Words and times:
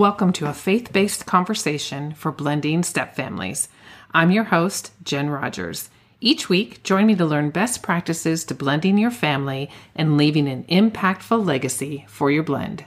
Welcome 0.00 0.32
to 0.32 0.48
a 0.48 0.54
faith 0.54 0.94
based 0.94 1.26
conversation 1.26 2.14
for 2.14 2.32
blending 2.32 2.80
stepfamilies. 2.80 3.68
I'm 4.14 4.30
your 4.30 4.44
host, 4.44 4.92
Jen 5.04 5.28
Rogers. 5.28 5.90
Each 6.22 6.48
week, 6.48 6.82
join 6.82 7.04
me 7.06 7.14
to 7.16 7.26
learn 7.26 7.50
best 7.50 7.82
practices 7.82 8.44
to 8.44 8.54
blending 8.54 8.96
your 8.96 9.10
family 9.10 9.68
and 9.94 10.16
leaving 10.16 10.48
an 10.48 10.64
impactful 10.70 11.44
legacy 11.44 12.06
for 12.08 12.30
your 12.30 12.42
blend. 12.42 12.86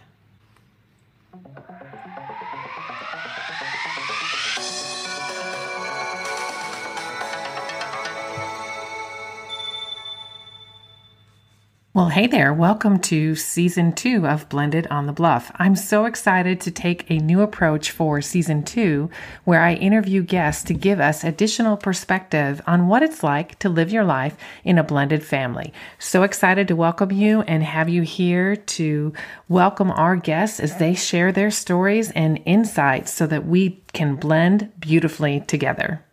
Well, 11.95 12.09
hey 12.09 12.25
there. 12.25 12.51
Welcome 12.51 12.97
to 13.01 13.35
season 13.35 13.93
two 13.93 14.25
of 14.25 14.49
Blended 14.49 14.87
on 14.87 15.05
the 15.05 15.13
Bluff. 15.13 15.51
I'm 15.57 15.75
so 15.75 16.05
excited 16.05 16.59
to 16.61 16.71
take 16.71 17.05
a 17.07 17.19
new 17.19 17.41
approach 17.41 17.91
for 17.91 18.19
season 18.19 18.63
two, 18.63 19.11
where 19.43 19.61
I 19.61 19.75
interview 19.75 20.23
guests 20.23 20.63
to 20.63 20.73
give 20.73 20.99
us 20.99 21.23
additional 21.23 21.77
perspective 21.77 22.63
on 22.65 22.87
what 22.87 23.03
it's 23.03 23.21
like 23.21 23.59
to 23.59 23.69
live 23.69 23.91
your 23.91 24.05
life 24.05 24.35
in 24.63 24.79
a 24.79 24.83
blended 24.83 25.23
family. 25.23 25.71
So 25.99 26.23
excited 26.23 26.67
to 26.69 26.75
welcome 26.75 27.11
you 27.11 27.41
and 27.41 27.61
have 27.61 27.89
you 27.89 28.01
here 28.01 28.55
to 28.55 29.13
welcome 29.47 29.91
our 29.91 30.15
guests 30.15 30.59
as 30.59 30.77
they 30.77 30.95
share 30.95 31.31
their 31.31 31.51
stories 31.51 32.09
and 32.09 32.41
insights 32.47 33.13
so 33.13 33.27
that 33.27 33.45
we 33.45 33.83
can 33.93 34.15
blend 34.15 34.71
beautifully 34.79 35.41
together. 35.41 36.03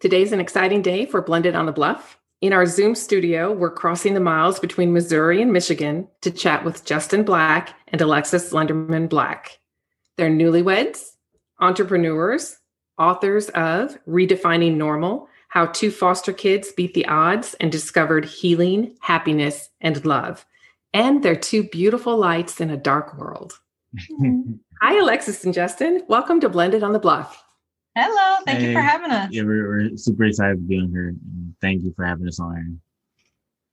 Today's 0.00 0.32
an 0.32 0.40
exciting 0.40 0.80
day 0.80 1.04
for 1.04 1.20
Blended 1.20 1.54
on 1.54 1.66
the 1.66 1.72
Bluff. 1.72 2.18
In 2.40 2.54
our 2.54 2.64
Zoom 2.64 2.94
studio, 2.94 3.52
we're 3.52 3.70
crossing 3.70 4.14
the 4.14 4.20
miles 4.20 4.58
between 4.58 4.94
Missouri 4.94 5.42
and 5.42 5.52
Michigan 5.52 6.08
to 6.22 6.30
chat 6.30 6.64
with 6.64 6.86
Justin 6.86 7.22
Black 7.22 7.74
and 7.88 8.00
Alexis 8.00 8.50
Lenderman 8.50 9.10
Black. 9.10 9.58
They're 10.16 10.30
newlyweds, 10.30 11.02
entrepreneurs, 11.60 12.56
authors 12.96 13.50
of 13.50 13.98
Redefining 14.08 14.76
Normal 14.76 15.28
How 15.48 15.66
Two 15.66 15.90
Foster 15.90 16.32
Kids 16.32 16.72
Beat 16.72 16.94
the 16.94 17.04
Odds 17.04 17.52
and 17.60 17.70
Discovered 17.70 18.24
Healing, 18.24 18.96
Happiness, 19.00 19.68
and 19.82 20.02
Love. 20.06 20.46
And 20.94 21.22
they're 21.22 21.36
two 21.36 21.64
beautiful 21.64 22.16
lights 22.16 22.58
in 22.58 22.70
a 22.70 22.76
dark 22.78 23.18
world. 23.18 23.60
Hi, 24.80 24.98
Alexis 24.98 25.44
and 25.44 25.52
Justin. 25.52 26.04
Welcome 26.08 26.40
to 26.40 26.48
Blended 26.48 26.82
on 26.82 26.94
the 26.94 26.98
Bluff. 26.98 27.44
Hello, 28.00 28.38
thank 28.46 28.60
hey, 28.60 28.68
you 28.68 28.72
for 28.72 28.80
having 28.80 29.10
us. 29.10 29.30
Yeah, 29.30 29.42
we're, 29.42 29.68
we're, 29.68 29.96
super 29.96 30.24
excited 30.24 30.56
to 30.56 30.62
be 30.62 30.78
on 30.78 30.88
here. 30.88 31.14
Thank 31.60 31.82
you 31.82 31.92
for 31.94 32.06
having 32.06 32.26
us 32.26 32.40
on. 32.40 32.80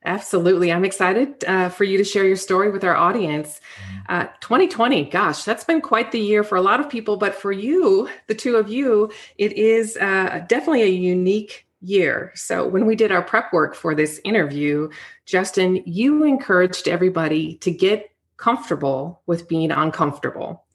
Absolutely. 0.03 0.71
I'm 0.71 0.83
excited 0.83 1.45
uh, 1.45 1.69
for 1.69 1.85
you 1.85 1.97
to 1.97 2.03
share 2.03 2.25
your 2.25 2.35
story 2.35 2.69
with 2.69 2.83
our 2.83 2.95
audience. 2.95 3.61
Mm-hmm. 4.09 4.13
Uh, 4.13 4.25
2020, 4.41 5.05
gosh, 5.05 5.45
that's 5.45 5.63
been 5.63 5.79
quite 5.79 6.11
the 6.11 6.19
year 6.19 6.43
for 6.43 6.57
a 6.57 6.61
lot 6.61 6.81
of 6.81 6.89
people, 6.89 7.15
but 7.15 7.35
for 7.35 7.53
you, 7.53 8.09
the 8.27 8.35
two 8.35 8.57
of 8.57 8.67
you, 8.67 9.11
it 9.37 9.53
is 9.53 9.95
uh, 9.97 10.43
definitely 10.49 10.83
a 10.83 10.87
unique 10.87 11.65
year. 11.79 12.33
So 12.35 12.67
when 12.67 12.85
we 12.85 12.97
did 12.97 13.13
our 13.13 13.21
prep 13.21 13.53
work 13.53 13.75
for 13.75 13.95
this 13.95 14.19
interview, 14.25 14.89
Justin, 15.25 15.81
you 15.85 16.25
encouraged 16.25 16.89
everybody 16.89 17.55
to 17.59 17.71
get 17.71 18.11
comfortable 18.35 19.21
with 19.25 19.47
being 19.47 19.71
uncomfortable. 19.71 20.65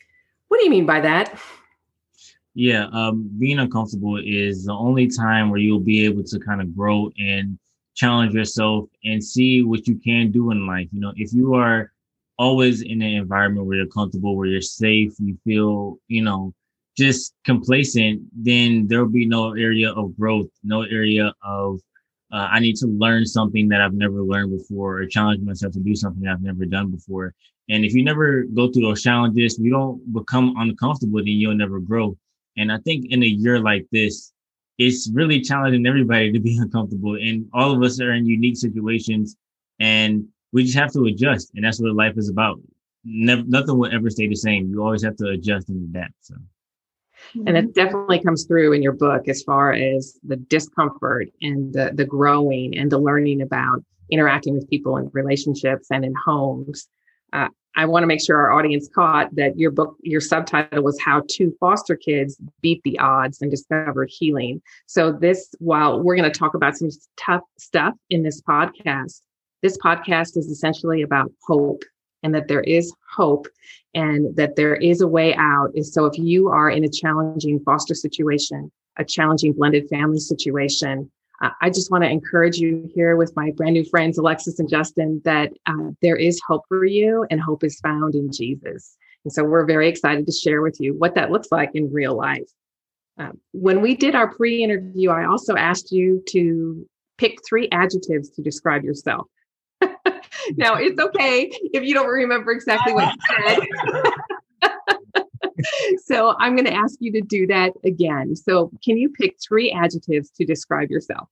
What 0.49 0.59
do 0.59 0.65
you 0.65 0.71
mean 0.71 0.87
by 0.87 1.01
that? 1.01 1.39
Yeah, 2.55 2.87
um, 2.93 3.31
being 3.39 3.59
uncomfortable 3.59 4.19
is 4.23 4.67
the 4.67 4.75
only 4.75 5.09
time 5.09 5.49
where 5.49 5.61
you'll 5.61 5.81
be 5.81 6.05
able 6.05 6.23
to 6.25 6.39
kind 6.39 6.61
of 6.61 6.77
grow 6.77 7.11
and 7.19 7.59
challenge 7.95 8.35
yourself 8.35 8.89
and 9.05 9.23
see 9.25 9.63
what 9.63 9.87
you 9.87 9.97
can 9.97 10.31
do 10.31 10.51
in 10.51 10.67
life. 10.67 10.89
You 10.93 11.01
know, 11.01 11.13
if 11.17 11.33
you 11.33 11.55
are 11.55 11.93
always 12.39 12.83
in 12.83 13.01
an 13.01 13.15
environment 13.15 13.67
where 13.67 13.79
you're 13.79 13.87
comfortable, 13.87 14.37
where 14.37 14.47
you're 14.47 14.61
safe, 14.61 15.13
you 15.19 15.39
feel, 15.45 15.99
you 16.09 16.23
know, 16.23 16.53
just 16.97 17.35
complacent, 17.45 18.23
then 18.33 18.87
there'll 18.87 19.09
be 19.09 19.27
no 19.27 19.55
area 19.55 19.91
of 19.93 20.17
growth, 20.19 20.51
no 20.63 20.83
area 20.83 21.33
of 21.43 21.81
uh, 22.33 22.49
I 22.51 22.61
need 22.61 22.77
to 22.77 22.87
learn 22.87 23.27
something 23.27 23.69
that 23.69 23.83
I've 23.83 23.93
never 23.93 24.23
learned 24.23 24.57
before 24.59 24.99
or 24.99 25.07
challenge 25.07 25.43
myself 25.43 25.75
to 25.75 25.81
do 25.81 25.95
something 25.95 26.27
I've 26.27 26.43
never 26.43 26.65
done 26.65 26.91
before. 26.91 27.35
And 27.69 27.85
if 27.85 27.93
you 27.95 28.03
never 28.03 28.45
go 28.45 28.71
through 28.71 28.83
those 28.83 29.03
challenges, 29.03 29.59
you 29.59 29.71
don't 29.71 30.13
become 30.13 30.55
uncomfortable, 30.57 31.19
then 31.19 31.29
you'll 31.29 31.55
never 31.55 31.79
grow. 31.79 32.17
And 32.57 32.71
I 32.71 32.79
think 32.79 33.07
in 33.11 33.23
a 33.23 33.27
year 33.27 33.59
like 33.59 33.87
this, 33.93 34.33
it's 34.79 35.11
really 35.13 35.41
challenging 35.41 35.87
everybody 35.87 36.33
to 36.33 36.41
be 36.41 36.57
uncomfortable. 36.61 37.15
And 37.15 37.49
all 37.53 37.73
of 37.73 37.83
us 37.83 38.01
are 38.01 38.13
in 38.13 38.27
unique 38.27 38.57
situations 38.57 39.37
and 39.81 40.27
we 40.53 40.65
just 40.65 40.77
have 40.77 40.93
to 40.93 41.05
adjust. 41.07 41.53
And 41.55 41.65
that's 41.65 41.81
what 41.81 41.95
life 41.95 42.15
is 42.17 42.29
about. 42.29 42.61
Never, 43.05 43.43
nothing 43.45 43.79
will 43.79 43.93
ever 43.93 44.11
stay 44.11 44.29
the 44.29 44.37
same. 44.37 44.69
You 44.69 44.83
always 44.83 45.03
have 45.03 45.17
to 45.17 45.29
adjust 45.29 45.69
and 45.69 45.95
adapt. 45.95 46.15
So. 46.21 46.37
And 47.47 47.57
it 47.57 47.75
definitely 47.75 48.21
comes 48.21 48.45
through 48.45 48.73
in 48.73 48.83
your 48.83 48.93
book 48.93 49.29
as 49.29 49.43
far 49.43 49.73
as 49.73 50.19
the 50.23 50.37
discomfort 50.37 51.29
and 51.41 51.73
the, 51.73 51.93
the 51.95 52.05
growing 52.05 52.77
and 52.77 52.91
the 52.91 52.99
learning 52.99 53.43
about 53.43 53.83
interacting 54.11 54.55
with 54.55 54.69
people 54.69 54.99
in 54.99 55.11
relationships 55.13 55.89
and 55.91 56.05
in 56.05 56.15
homes. 56.27 56.89
Uh, 57.33 57.49
I 57.75 57.87
want 57.87 58.03
to 58.03 58.07
make 58.07 58.23
sure 58.23 58.37
our 58.37 58.53
audience 58.53 58.89
caught 58.95 59.35
that 59.35 59.59
your 59.59 59.71
book, 59.71 59.97
your 60.03 60.21
subtitle 60.21 60.83
was 60.83 61.01
How 61.01 61.23
Two 61.29 61.57
Foster 61.59 61.97
Kids 61.97 62.39
Beat 62.61 62.83
the 62.85 62.99
Odds 62.99 63.41
and 63.41 63.51
Discovered 63.51 64.11
Healing. 64.13 64.61
So, 64.87 65.13
this, 65.13 65.55
while 65.59 66.01
we're 66.01 66.17
going 66.17 66.31
to 66.31 66.39
talk 66.39 66.55
about 66.55 66.77
some 66.77 66.91
tough 67.17 67.43
stuff 67.59 67.95
in 68.11 68.23
this 68.23 68.43
podcast, 68.43 69.23
this 69.63 69.79
podcast 69.79 70.37
is 70.37 70.49
essentially 70.49 71.03
about 71.03 71.33
hope 71.45 71.83
and 72.23 72.35
that 72.35 72.49
there 72.49 72.61
is 72.61 72.93
hope 73.17 73.47
and 73.95 74.37
that 74.37 74.57
there 74.57 74.77
is 74.77 75.01
a 75.01 75.09
way 75.09 75.35
out. 75.37 75.71
Is 75.75 75.95
so, 75.95 76.05
if 76.05 76.19
you 76.19 76.49
are 76.49 76.71
in 76.71 76.85
a 76.85 76.91
challenging 76.91 77.61
foster 77.61 77.95
situation, 77.95 78.71
a 78.99 79.05
challenging 79.05 79.55
blended 79.55 79.89
family 79.89 80.19
situation, 80.19 81.11
I 81.61 81.71
just 81.71 81.91
want 81.91 82.05
to 82.05 82.11
encourage 82.11 82.59
you 82.59 82.89
here 82.95 83.17
with 83.17 83.35
my 83.35 83.51
brand 83.57 83.75
new 83.75 83.85
friends, 83.85 84.17
Alexis 84.17 84.61
and 84.61 84.69
Justin, 84.69 85.21
that 85.25 85.53
uh, 85.67 85.91
there 86.01 86.17
is 86.17 86.41
hope 86.47 86.63
for 86.69 86.85
you 86.85 87.27
and 87.31 87.41
hope 87.41 87.65
is 87.65 87.81
found 87.81 88.15
in 88.15 88.31
Jesus. 88.31 88.97
And 89.25 89.33
so 89.33 89.43
we're 89.43 89.65
very 89.65 89.89
excited 89.89 90.25
to 90.27 90.33
share 90.33 90.63
with 90.63 90.77
you 90.79 90.95
what 90.95 91.17
that 91.17 91.33
looks 91.33 91.49
like 91.51 91.71
in 91.75 91.93
real 91.93 92.17
life. 92.17 92.49
Um, 93.19 93.41
when 93.53 93.81
we 93.81 93.97
did 93.97 94.15
our 94.15 94.33
pre 94.33 94.63
interview, 94.63 95.11
I 95.11 95.27
also 95.27 95.57
asked 95.57 95.91
you 95.91 96.23
to 96.31 96.87
pick 97.19 97.39
three 97.47 97.69
adjectives 97.73 98.31
to 98.31 98.43
describe 98.43 98.85
yourself. 98.85 99.27
now, 100.57 100.77
it's 100.77 101.01
okay 101.01 101.51
if 101.73 101.83
you 101.83 101.95
don't 101.95 102.09
remember 102.09 102.53
exactly 102.53 102.93
what 102.95 103.13
you 103.13 103.21
said. 103.47 103.59
so 106.13 106.35
I'm 106.39 106.55
going 106.55 106.67
to 106.67 106.75
ask 106.75 106.97
you 107.01 107.13
to 107.13 107.21
do 107.21 107.47
that 107.49 107.73
again. 107.85 108.37
So 108.37 108.71
can 108.85 108.97
you 108.97 109.09
pick 109.09 109.37
three 109.47 109.73
adjectives 109.73 110.31
to 110.31 110.45
describe 110.45 110.91
yourself? 110.91 111.29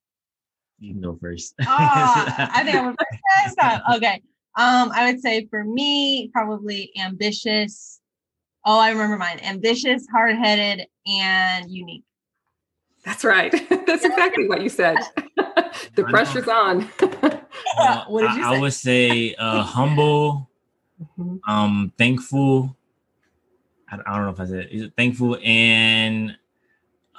You 0.78 0.94
can 0.94 1.02
go 1.02 1.18
first. 1.20 1.54
oh, 1.60 1.66
I 1.68 2.62
think 2.64 2.76
I 2.76 2.78
am 2.78 2.96
first 3.44 3.58
time. 3.60 3.80
Okay. 3.96 4.22
Um, 4.56 4.90
I 4.94 5.10
would 5.10 5.20
say 5.20 5.46
for 5.50 5.62
me, 5.62 6.30
probably 6.32 6.90
ambitious. 6.98 8.00
Oh, 8.64 8.78
I 8.78 8.90
remember 8.90 9.16
mine. 9.16 9.40
Ambitious, 9.42 10.06
hard-headed, 10.10 10.86
and 11.06 11.70
unique. 11.70 12.04
That's 13.04 13.24
right. 13.24 13.50
That's 13.86 14.04
exactly 14.04 14.48
what 14.48 14.62
you 14.62 14.69
said. 14.69 14.96
the 15.94 16.04
pressure's 16.04 16.48
on. 16.48 16.90
uh, 17.78 18.04
what 18.08 18.22
did 18.22 18.32
you 18.32 18.42
say? 18.42 18.48
I 18.48 18.60
would 18.60 18.72
say 18.74 19.34
uh, 19.36 19.62
humble, 19.62 20.50
mm-hmm. 21.19 21.36
um, 21.50 21.92
thankful, 21.96 22.76
I, 23.90 23.96
I 24.06 24.16
don't 24.16 24.24
know 24.24 24.30
if 24.30 24.40
I 24.40 24.46
said 24.46 24.68
is 24.70 24.82
it 24.82 24.92
thankful 24.96 25.38
and 25.44 26.36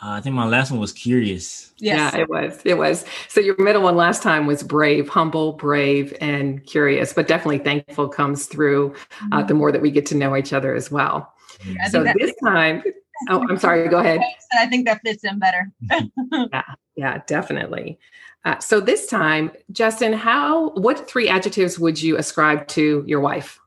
uh, 0.03 0.13
I 0.13 0.21
think 0.21 0.33
my 0.33 0.47
last 0.47 0.71
one 0.71 0.79
was 0.79 0.91
curious. 0.91 1.73
Yes. 1.77 2.13
Yeah, 2.13 2.21
it 2.21 2.29
was. 2.29 2.59
It 2.65 2.75
was. 2.75 3.06
So 3.27 3.39
your 3.39 3.56
middle 3.59 3.83
one 3.83 3.95
last 3.95 4.23
time 4.23 4.47
was 4.47 4.63
brave, 4.63 5.07
humble, 5.07 5.53
brave, 5.53 6.18
and 6.19 6.65
curious. 6.65 7.13
But 7.13 7.27
definitely 7.27 7.59
thankful 7.59 8.09
comes 8.09 8.47
through 8.47 8.95
uh, 9.31 9.38
mm-hmm. 9.38 9.47
the 9.47 9.53
more 9.53 9.71
that 9.71 9.79
we 9.79 9.91
get 9.91 10.07
to 10.07 10.15
know 10.15 10.35
each 10.35 10.53
other 10.53 10.73
as 10.73 10.89
well. 10.89 11.31
Yeah, 11.63 11.88
so 11.89 12.03
this 12.18 12.33
time, 12.44 12.81
oh, 13.29 13.45
I'm 13.47 13.59
sorry. 13.59 13.88
Go 13.89 14.00
ahead. 14.00 14.21
I 14.57 14.65
think 14.65 14.88
that 14.88 15.01
fits 15.06 15.24
in 15.24 15.38
better. 15.38 15.71
yeah, 16.31 16.63
yeah, 16.95 17.21
definitely. 17.27 18.00
Uh, 18.44 18.57
so 18.57 18.79
this 18.79 19.06
time, 19.06 19.51
Justin, 19.71 20.13
how 20.13 20.69
what 20.71 21.07
three 21.07 21.29
adjectives 21.29 21.77
would 21.77 22.01
you 22.01 22.17
ascribe 22.17 22.67
to 22.69 23.03
your 23.06 23.19
wife? 23.19 23.59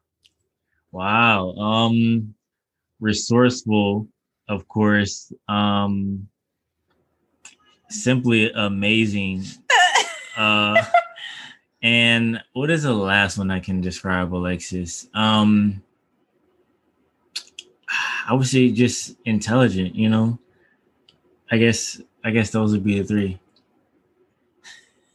Wow. 0.90 1.52
Um, 1.52 2.34
resourceful, 3.04 4.08
of 4.48 4.66
course. 4.66 5.32
Um, 5.48 6.26
simply 7.90 8.50
amazing. 8.50 9.44
uh, 10.36 10.82
and 11.82 12.42
what 12.54 12.70
is 12.70 12.82
the 12.82 12.94
last 12.94 13.36
one 13.38 13.50
I 13.50 13.60
can 13.60 13.80
describe, 13.80 14.34
Alexis? 14.34 15.06
Um, 15.14 15.82
I 18.26 18.32
would 18.32 18.46
say 18.46 18.70
just 18.70 19.16
intelligent, 19.26 19.94
you 19.94 20.08
know. 20.08 20.38
I 21.50 21.58
guess 21.58 22.00
I 22.24 22.30
guess 22.30 22.50
those 22.50 22.72
would 22.72 22.82
be 22.82 22.98
the 22.98 23.04
three. 23.04 23.38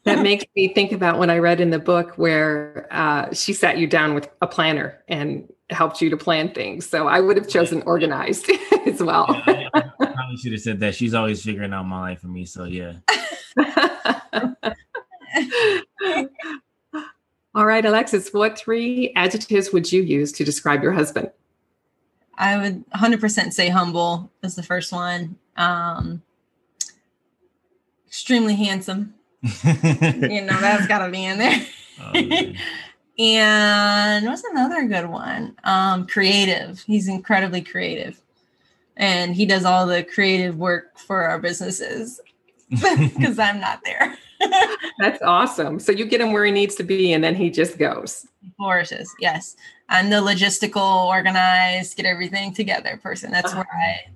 That 0.03 0.21
makes 0.21 0.45
me 0.55 0.73
think 0.73 0.91
about 0.91 1.19
when 1.19 1.29
I 1.29 1.39
read 1.39 1.59
in 1.59 1.71
the 1.71 1.79
book 1.79 2.13
where 2.17 2.87
uh, 2.91 3.33
she 3.33 3.51
sat 3.51 3.77
you 3.77 3.85
down 3.85 4.13
with 4.13 4.29
a 4.41 4.47
planner 4.47 5.03
and 5.07 5.51
helped 5.69 6.01
you 6.01 6.09
to 6.09 6.17
plan 6.17 6.51
things. 6.53 6.87
So 6.87 7.07
I 7.07 7.19
would 7.19 7.37
have 7.37 7.47
chosen 7.47 7.81
organized 7.83 8.49
as 8.85 9.01
well. 9.01 9.25
Yeah, 9.47 9.69
I, 9.73 9.83
I 9.99 10.05
probably 10.05 10.37
should 10.37 10.51
have 10.53 10.61
said 10.61 10.79
that. 10.79 10.95
She's 10.95 11.13
always 11.13 11.43
figuring 11.43 11.73
out 11.73 11.83
my 11.83 11.99
life 11.99 12.21
for 12.21 12.27
me. 12.27 12.45
So 12.45 12.65
yeah. 12.65 12.93
All 17.55 17.65
right, 17.65 17.83
Alexis, 17.83 18.31
what 18.31 18.57
three 18.57 19.11
adjectives 19.15 19.73
would 19.73 19.91
you 19.91 20.01
use 20.01 20.31
to 20.33 20.43
describe 20.43 20.83
your 20.83 20.93
husband? 20.93 21.31
I 22.37 22.57
would 22.57 22.89
100% 22.91 23.53
say 23.53 23.69
humble 23.69 24.31
is 24.43 24.55
the 24.55 24.63
first 24.63 24.93
one. 24.93 25.37
Um, 25.57 26.21
extremely 28.07 28.55
handsome. 28.55 29.13
you 29.43 30.41
know, 30.41 30.59
that's 30.61 30.87
got 30.87 31.05
to 31.05 31.11
be 31.11 31.25
in 31.25 31.37
there. 31.37 31.65
Oh, 32.01 32.53
and 33.19 34.25
what's 34.25 34.43
another 34.45 34.87
good 34.87 35.09
one? 35.09 35.55
Um, 35.65 36.07
creative. 36.07 36.79
He's 36.79 37.09
incredibly 37.09 37.61
creative. 37.61 38.19
And 38.95 39.35
he 39.35 39.45
does 39.45 39.65
all 39.65 39.85
the 39.85 40.03
creative 40.03 40.57
work 40.57 40.97
for 40.97 41.23
our 41.23 41.37
businesses 41.37 42.21
because 42.69 43.37
I'm 43.37 43.59
not 43.59 43.81
there. 43.83 44.17
That's 44.99 45.21
awesome. 45.21 45.79
So 45.79 45.91
you 45.91 46.05
get 46.05 46.21
him 46.21 46.31
where 46.31 46.45
he 46.45 46.51
needs 46.51 46.75
to 46.75 46.83
be 46.83 47.11
and 47.11 47.21
then 47.21 47.35
he 47.35 47.49
just 47.49 47.77
goes. 47.77 48.25
He 48.41 48.51
flourishes, 48.57 49.13
yes. 49.19 49.57
I'm 49.89 50.09
the 50.09 50.17
logistical, 50.17 51.07
organized, 51.07 51.97
get 51.97 52.05
everything 52.05 52.53
together 52.53 52.97
person. 53.03 53.31
That's 53.31 53.51
uh-huh. 53.51 53.65
where 53.69 53.81
I 53.81 54.11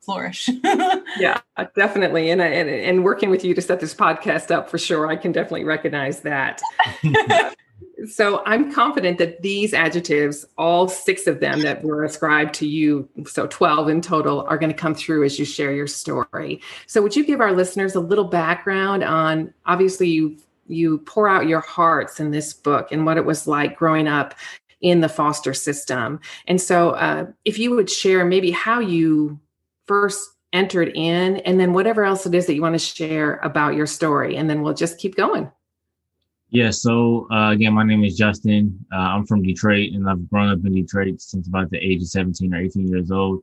flourish. 0.00 0.48
yeah, 1.18 1.40
definitely. 1.74 2.30
And, 2.30 2.40
and 2.40 2.70
and 2.70 3.04
working 3.04 3.28
with 3.28 3.44
you 3.44 3.54
to 3.54 3.60
set 3.60 3.80
this 3.80 3.92
podcast 3.92 4.52
up 4.52 4.70
for 4.70 4.78
sure, 4.78 5.08
I 5.08 5.16
can 5.16 5.32
definitely 5.32 5.64
recognize 5.64 6.20
that. 6.20 6.62
So 8.04 8.42
I'm 8.44 8.72
confident 8.72 9.18
that 9.18 9.40
these 9.40 9.72
adjectives, 9.72 10.44
all 10.58 10.86
six 10.88 11.26
of 11.26 11.40
them 11.40 11.60
that 11.62 11.82
were 11.82 12.04
ascribed 12.04 12.54
to 12.56 12.66
you, 12.66 13.08
so 13.26 13.46
12 13.46 13.88
in 13.88 14.00
total, 14.02 14.42
are 14.48 14.58
going 14.58 14.70
to 14.70 14.76
come 14.76 14.94
through 14.94 15.24
as 15.24 15.38
you 15.38 15.44
share 15.44 15.72
your 15.72 15.86
story. 15.86 16.60
So 16.86 17.00
would 17.00 17.16
you 17.16 17.24
give 17.24 17.40
our 17.40 17.52
listeners 17.52 17.94
a 17.94 18.00
little 18.00 18.24
background 18.24 19.02
on 19.02 19.52
obviously 19.64 20.08
you 20.08 20.36
you 20.68 20.98
pour 20.98 21.28
out 21.28 21.46
your 21.46 21.60
hearts 21.60 22.18
in 22.18 22.32
this 22.32 22.52
book 22.52 22.90
and 22.90 23.06
what 23.06 23.16
it 23.16 23.24
was 23.24 23.46
like 23.46 23.76
growing 23.76 24.08
up 24.08 24.34
in 24.80 25.00
the 25.00 25.08
foster 25.08 25.54
system. 25.54 26.20
And 26.48 26.60
so 26.60 26.90
uh, 26.90 27.26
if 27.44 27.56
you 27.56 27.70
would 27.70 27.88
share 27.88 28.24
maybe 28.24 28.50
how 28.50 28.80
you 28.80 29.38
first 29.86 30.28
entered 30.52 30.90
in 30.94 31.36
and 31.38 31.60
then 31.60 31.72
whatever 31.72 32.04
else 32.04 32.26
it 32.26 32.34
is 32.34 32.46
that 32.46 32.54
you 32.54 32.62
want 32.62 32.74
to 32.74 32.78
share 32.78 33.36
about 33.44 33.74
your 33.74 33.86
story 33.86 34.36
and 34.36 34.50
then 34.50 34.62
we'll 34.62 34.74
just 34.74 34.98
keep 34.98 35.14
going 35.14 35.50
yeah 36.50 36.70
so 36.70 37.26
uh, 37.30 37.50
again 37.50 37.72
my 37.72 37.82
name 37.84 38.04
is 38.04 38.16
justin. 38.16 38.78
Uh, 38.92 38.96
i'm 38.96 39.26
from 39.26 39.42
detroit 39.42 39.92
and 39.92 40.08
i've 40.08 40.28
grown 40.30 40.50
up 40.50 40.64
in 40.64 40.74
detroit 40.74 41.20
since 41.20 41.48
about 41.48 41.70
the 41.70 41.78
age 41.78 42.02
of 42.02 42.08
17 42.08 42.54
or 42.54 42.60
18 42.60 42.88
years 42.88 43.10
old. 43.10 43.42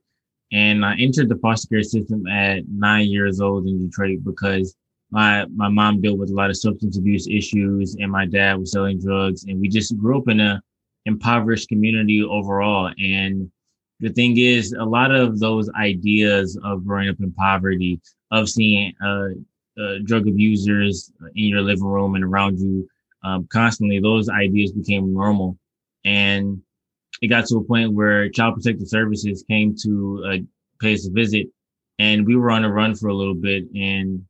And 0.51 0.85
i 0.85 0.95
entered 0.97 1.29
the 1.29 1.37
foster 1.37 1.67
care 1.67 1.83
system 1.83 2.27
at 2.27 2.67
nine 2.67 3.07
years 3.07 3.41
old 3.41 3.67
in 3.67 3.87
detroit 3.87 4.19
because 4.23 4.75
my 5.11 5.45
my 5.55 5.69
mom 5.69 6.01
dealt 6.01 6.17
with 6.17 6.31
a 6.31 6.33
lot 6.33 6.49
of 6.49 6.57
substance 6.57 6.97
abuse 6.97 7.27
issues 7.27 7.95
and 7.99 8.11
my 8.11 8.25
dad 8.25 8.57
was 8.59 8.71
selling 8.71 8.99
drugs 8.99 9.43
and 9.45 9.59
we 9.59 9.67
just 9.67 9.97
grew 9.97 10.17
up 10.17 10.27
in 10.27 10.39
a 10.39 10.61
impoverished 11.05 11.69
community 11.69 12.23
overall. 12.23 12.91
And 12.97 13.51
the 13.99 14.09
thing 14.09 14.37
is, 14.37 14.73
a 14.73 14.83
lot 14.83 15.11
of 15.13 15.39
those 15.39 15.69
ideas 15.71 16.57
of 16.63 16.85
growing 16.85 17.09
up 17.09 17.19
in 17.19 17.31
poverty, 17.33 17.99
of 18.31 18.49
seeing 18.49 18.93
uh, 19.03 19.29
uh, 19.81 19.95
drug 20.03 20.27
abusers 20.27 21.11
in 21.35 21.45
your 21.45 21.61
living 21.61 21.85
room 21.85 22.15
and 22.15 22.23
around 22.23 22.59
you 22.59 22.87
um, 23.23 23.47
constantly, 23.51 23.99
those 23.99 24.29
ideas 24.29 24.71
became 24.71 25.13
normal. 25.13 25.57
And 26.05 26.61
it 27.21 27.27
got 27.27 27.45
to 27.47 27.57
a 27.57 27.63
point 27.63 27.93
where 27.93 28.29
Child 28.29 28.55
Protective 28.55 28.87
Services 28.87 29.45
came 29.49 29.75
to 29.83 30.23
uh, 30.27 30.37
pay 30.81 30.93
us 30.93 31.07
a 31.07 31.11
visit, 31.11 31.47
and 31.99 32.25
we 32.25 32.35
were 32.35 32.51
on 32.51 32.65
a 32.65 32.71
run 32.71 32.95
for 32.95 33.07
a 33.07 33.13
little 33.13 33.35
bit. 33.35 33.63
And 33.73 34.25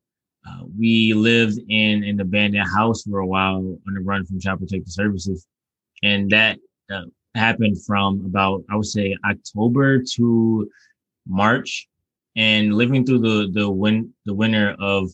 uh, 0.48 0.66
we 0.78 1.14
lived 1.14 1.60
in 1.70 2.04
an 2.04 2.20
abandoned 2.20 2.68
house 2.70 3.04
for 3.04 3.20
a 3.20 3.28
while 3.28 3.56
on 3.56 3.94
the 3.94 4.02
run 4.02 4.26
from 4.26 4.40
Child 4.40 4.60
Protective 4.60 4.92
Services. 4.92 5.48
And 6.04 6.30
that 6.30 6.60
uh, 6.92 7.06
happened 7.34 7.84
from 7.86 8.26
about 8.26 8.64
I 8.70 8.76
would 8.76 8.86
say 8.86 9.18
October 9.26 10.04
to 10.16 10.70
March, 11.28 11.88
and 12.36 12.76
living 12.76 13.06
through 13.06 13.20
the 13.20 13.50
the 13.52 13.70
win 13.70 14.14
the 14.26 14.34
winter 14.34 14.76
of 14.80 15.10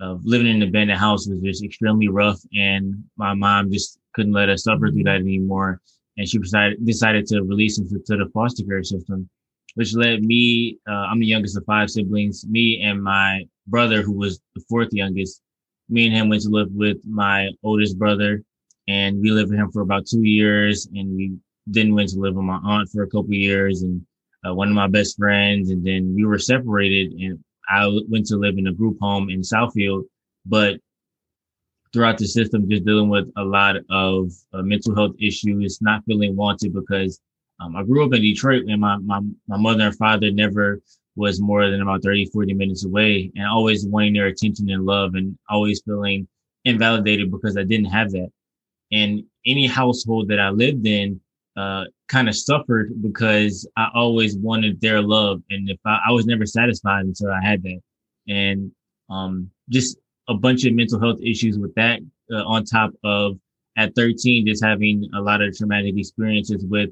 of 0.00 0.24
living 0.24 0.46
in 0.46 0.62
an 0.62 0.68
abandoned 0.68 0.98
house 0.98 1.28
was 1.28 1.40
just 1.40 1.64
extremely 1.64 2.08
rough, 2.08 2.40
and 2.54 3.04
my 3.16 3.34
mom 3.34 3.70
just 3.70 3.98
couldn't 4.14 4.32
let 4.32 4.48
us 4.48 4.64
suffer 4.64 4.90
through 4.90 5.04
that 5.04 5.16
anymore, 5.20 5.80
and 6.16 6.28
she 6.28 6.38
decided 6.38 6.84
decided 6.84 7.26
to 7.26 7.42
release 7.42 7.78
him 7.78 7.88
to, 7.88 7.98
to 8.06 8.16
the 8.16 8.30
foster 8.32 8.64
care 8.64 8.82
system, 8.82 9.28
which 9.74 9.94
led 9.94 10.22
me. 10.22 10.78
Uh, 10.88 11.06
I'm 11.08 11.20
the 11.20 11.26
youngest 11.26 11.56
of 11.56 11.64
five 11.64 11.90
siblings. 11.90 12.46
Me 12.46 12.82
and 12.82 13.02
my 13.02 13.46
brother, 13.66 14.02
who 14.02 14.12
was 14.12 14.40
the 14.54 14.62
fourth 14.68 14.88
youngest, 14.92 15.42
me 15.90 16.06
and 16.06 16.14
him 16.14 16.28
went 16.28 16.42
to 16.42 16.48
live 16.48 16.70
with 16.72 16.98
my 17.04 17.50
oldest 17.62 17.98
brother 17.98 18.42
and 18.88 19.20
we 19.20 19.30
lived 19.30 19.50
with 19.50 19.58
him 19.58 19.70
for 19.70 19.82
about 19.82 20.06
two 20.06 20.22
years 20.22 20.88
and 20.94 21.14
we 21.16 21.32
then 21.66 21.94
went 21.94 22.08
to 22.10 22.18
live 22.18 22.34
with 22.34 22.44
my 22.44 22.58
aunt 22.64 22.88
for 22.88 23.02
a 23.02 23.08
couple 23.08 23.32
years 23.32 23.82
and 23.82 24.04
uh, 24.46 24.54
one 24.54 24.68
of 24.68 24.74
my 24.74 24.86
best 24.86 25.16
friends. 25.16 25.70
And 25.70 25.84
then 25.84 26.14
we 26.14 26.24
were 26.24 26.38
separated 26.38 27.12
and 27.12 27.38
I 27.70 27.86
went 28.08 28.26
to 28.26 28.36
live 28.36 28.58
in 28.58 28.66
a 28.66 28.72
group 28.72 28.98
home 29.00 29.30
in 29.30 29.40
Southfield. 29.40 30.04
But 30.46 30.80
throughout 31.92 32.18
the 32.18 32.26
system, 32.26 32.68
just 32.68 32.84
dealing 32.84 33.08
with 33.08 33.30
a 33.36 33.44
lot 33.44 33.76
of 33.90 34.32
uh, 34.52 34.62
mental 34.62 34.94
health 34.94 35.14
issues, 35.20 35.80
not 35.80 36.04
feeling 36.04 36.36
wanted 36.36 36.72
because 36.72 37.20
um, 37.60 37.76
I 37.76 37.82
grew 37.82 38.04
up 38.04 38.14
in 38.14 38.22
Detroit 38.22 38.64
and 38.68 38.80
my, 38.80 38.96
my, 38.98 39.20
my 39.46 39.56
mother 39.56 39.86
and 39.86 39.96
father 39.96 40.30
never 40.30 40.80
was 41.16 41.40
more 41.40 41.68
than 41.68 41.82
about 41.82 42.02
30, 42.02 42.26
40 42.26 42.54
minutes 42.54 42.84
away 42.84 43.30
and 43.34 43.46
always 43.46 43.86
wanting 43.86 44.14
their 44.14 44.26
attention 44.26 44.70
and 44.70 44.86
love 44.86 45.14
and 45.14 45.36
always 45.48 45.82
feeling 45.84 46.26
invalidated 46.64 47.30
because 47.30 47.56
I 47.56 47.64
didn't 47.64 47.86
have 47.86 48.12
that. 48.12 48.30
And 48.92 49.24
any 49.46 49.66
household 49.66 50.28
that 50.28 50.40
I 50.40 50.50
lived 50.50 50.86
in, 50.86 51.20
uh, 51.60 51.84
kind 52.08 52.28
of 52.28 52.36
suffered 52.36 52.90
because 53.02 53.68
I 53.76 53.88
always 53.94 54.36
wanted 54.36 54.80
their 54.80 55.02
love, 55.02 55.42
and 55.50 55.68
if 55.68 55.78
I, 55.84 55.98
I 56.08 56.12
was 56.12 56.24
never 56.26 56.46
satisfied 56.46 57.04
until 57.04 57.30
I 57.30 57.44
had 57.44 57.62
that, 57.64 57.80
and 58.28 58.72
um, 59.10 59.50
just 59.68 59.98
a 60.28 60.34
bunch 60.34 60.64
of 60.64 60.72
mental 60.74 60.98
health 60.98 61.20
issues 61.22 61.58
with 61.58 61.74
that, 61.74 62.00
uh, 62.32 62.44
on 62.44 62.64
top 62.64 62.92
of 63.04 63.38
at 63.76 63.94
13 63.94 64.46
just 64.46 64.64
having 64.64 65.08
a 65.14 65.20
lot 65.20 65.42
of 65.42 65.56
traumatic 65.56 65.96
experiences 65.96 66.64
with 66.64 66.90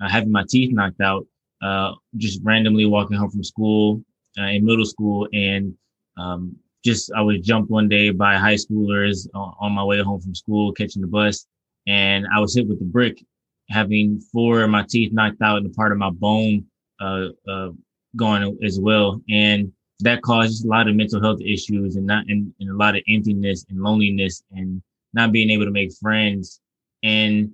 uh, 0.00 0.08
having 0.08 0.32
my 0.32 0.44
teeth 0.48 0.72
knocked 0.72 1.00
out, 1.00 1.26
uh, 1.62 1.92
just 2.16 2.40
randomly 2.42 2.86
walking 2.86 3.16
home 3.16 3.30
from 3.30 3.44
school 3.44 4.02
uh, 4.38 4.44
in 4.44 4.64
middle 4.64 4.84
school, 4.84 5.28
and 5.32 5.74
um, 6.18 6.54
just 6.84 7.10
I 7.16 7.22
was 7.22 7.40
jumped 7.40 7.70
one 7.70 7.88
day 7.88 8.10
by 8.10 8.36
high 8.36 8.54
schoolers 8.54 9.28
on, 9.34 9.54
on 9.60 9.72
my 9.72 9.84
way 9.84 10.00
home 10.02 10.20
from 10.20 10.34
school, 10.34 10.72
catching 10.72 11.00
the 11.00 11.08
bus, 11.08 11.46
and 11.86 12.26
I 12.34 12.38
was 12.40 12.54
hit 12.54 12.68
with 12.68 12.80
the 12.80 12.84
brick 12.84 13.24
having 13.70 14.20
four 14.32 14.62
of 14.62 14.70
my 14.70 14.84
teeth 14.88 15.12
knocked 15.12 15.40
out 15.42 15.58
and 15.58 15.66
a 15.66 15.70
part 15.70 15.92
of 15.92 15.98
my 15.98 16.10
bone 16.10 16.64
uh, 17.00 17.26
uh, 17.48 17.70
gone 18.16 18.58
as 18.62 18.78
well. 18.80 19.20
And 19.30 19.72
that 20.00 20.22
caused 20.22 20.64
a 20.64 20.68
lot 20.68 20.88
of 20.88 20.96
mental 20.96 21.20
health 21.20 21.40
issues 21.40 21.96
and 21.96 22.06
not 22.06 22.24
and, 22.28 22.52
and 22.60 22.70
a 22.70 22.74
lot 22.74 22.96
of 22.96 23.02
emptiness 23.08 23.64
and 23.68 23.80
loneliness 23.80 24.42
and 24.52 24.82
not 25.12 25.32
being 25.32 25.50
able 25.50 25.64
to 25.64 25.70
make 25.70 25.92
friends 25.92 26.60
and 27.02 27.52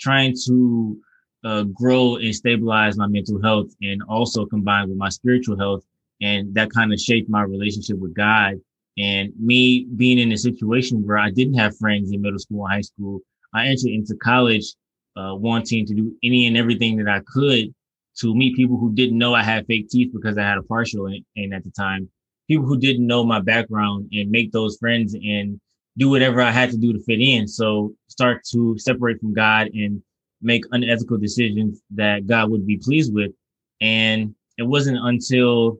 trying 0.00 0.34
to 0.46 0.98
uh, 1.44 1.62
grow 1.62 2.16
and 2.16 2.34
stabilize 2.34 2.96
my 2.96 3.06
mental 3.06 3.40
health 3.40 3.68
and 3.82 4.02
also 4.08 4.46
combined 4.46 4.88
with 4.88 4.98
my 4.98 5.08
spiritual 5.08 5.58
health. 5.58 5.84
And 6.20 6.54
that 6.54 6.70
kind 6.70 6.92
of 6.92 7.00
shaped 7.00 7.28
my 7.28 7.42
relationship 7.42 7.98
with 7.98 8.14
God. 8.14 8.54
And 8.96 9.32
me 9.38 9.86
being 9.96 10.18
in 10.18 10.32
a 10.32 10.36
situation 10.36 11.06
where 11.06 11.18
I 11.18 11.30
didn't 11.30 11.54
have 11.54 11.76
friends 11.76 12.10
in 12.10 12.20
middle 12.20 12.38
school 12.38 12.64
and 12.64 12.72
high 12.72 12.80
school, 12.80 13.20
I 13.54 13.66
entered 13.66 13.90
into 13.90 14.16
college 14.16 14.74
uh, 15.18 15.34
wanting 15.34 15.84
to 15.86 15.94
do 15.94 16.16
any 16.22 16.46
and 16.46 16.56
everything 16.56 16.96
that 16.96 17.08
I 17.08 17.20
could 17.26 17.74
to 18.20 18.34
meet 18.34 18.56
people 18.56 18.76
who 18.76 18.92
didn't 18.92 19.18
know 19.18 19.34
I 19.34 19.42
had 19.42 19.66
fake 19.66 19.88
teeth 19.88 20.12
because 20.12 20.38
I 20.38 20.42
had 20.42 20.58
a 20.58 20.62
partial 20.62 21.06
in, 21.06 21.24
in 21.36 21.52
at 21.52 21.64
the 21.64 21.70
time. 21.70 22.08
People 22.48 22.66
who 22.66 22.78
didn't 22.78 23.06
know 23.06 23.24
my 23.24 23.40
background 23.40 24.08
and 24.12 24.30
make 24.30 24.52
those 24.52 24.76
friends 24.78 25.14
and 25.14 25.60
do 25.96 26.08
whatever 26.08 26.40
I 26.40 26.50
had 26.50 26.70
to 26.70 26.76
do 26.76 26.92
to 26.92 27.00
fit 27.00 27.20
in. 27.20 27.46
So 27.46 27.92
start 28.08 28.44
to 28.52 28.78
separate 28.78 29.20
from 29.20 29.34
God 29.34 29.68
and 29.74 30.02
make 30.40 30.64
unethical 30.70 31.18
decisions 31.18 31.82
that 31.90 32.26
God 32.26 32.50
would 32.50 32.66
be 32.66 32.78
pleased 32.78 33.12
with. 33.12 33.32
And 33.80 34.34
it 34.56 34.62
wasn't 34.62 34.98
until 35.00 35.78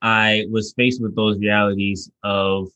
I 0.00 0.46
was 0.50 0.72
faced 0.76 1.00
with 1.00 1.14
those 1.14 1.38
realities 1.38 2.10
of 2.24 2.68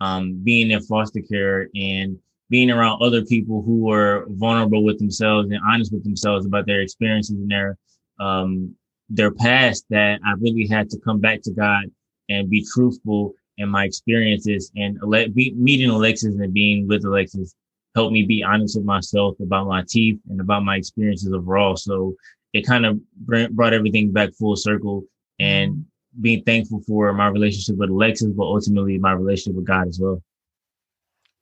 um, 0.00 0.40
being 0.42 0.70
in 0.70 0.82
foster 0.82 1.22
care 1.22 1.68
and 1.74 2.18
being 2.48 2.70
around 2.70 3.02
other 3.02 3.24
people 3.24 3.62
who 3.62 3.78
were 3.78 4.26
vulnerable 4.30 4.84
with 4.84 4.98
themselves 4.98 5.50
and 5.50 5.60
honest 5.68 5.92
with 5.92 6.04
themselves 6.04 6.46
about 6.46 6.66
their 6.66 6.80
experiences 6.80 7.36
and 7.36 7.50
their 7.50 7.76
um 8.20 8.74
their 9.08 9.30
past 9.30 9.84
that 9.90 10.20
I 10.24 10.32
really 10.40 10.66
had 10.66 10.90
to 10.90 10.98
come 10.98 11.20
back 11.20 11.42
to 11.42 11.52
God 11.52 11.84
and 12.28 12.50
be 12.50 12.66
truthful 12.74 13.34
in 13.58 13.68
my 13.68 13.84
experiences. 13.84 14.70
And 14.76 14.98
be, 15.34 15.54
meeting 15.56 15.90
Alexis 15.90 16.34
and 16.34 16.52
being 16.52 16.88
with 16.88 17.04
Alexis 17.04 17.54
helped 17.94 18.12
me 18.12 18.24
be 18.24 18.42
honest 18.42 18.76
with 18.76 18.84
myself 18.84 19.38
about 19.40 19.66
my 19.66 19.82
teeth 19.88 20.18
and 20.28 20.40
about 20.40 20.64
my 20.64 20.76
experiences 20.76 21.32
overall. 21.32 21.76
So 21.76 22.14
it 22.52 22.66
kind 22.66 22.84
of 22.84 23.00
brought 23.16 23.72
everything 23.72 24.12
back 24.12 24.32
full 24.34 24.56
circle 24.56 25.04
and 25.38 25.84
being 26.20 26.42
thankful 26.44 26.80
for 26.86 27.12
my 27.12 27.28
relationship 27.28 27.76
with 27.76 27.90
Alexis, 27.90 28.32
but 28.32 28.44
ultimately 28.44 28.98
my 28.98 29.12
relationship 29.12 29.56
with 29.56 29.66
God 29.66 29.88
as 29.88 30.00
well. 30.00 30.22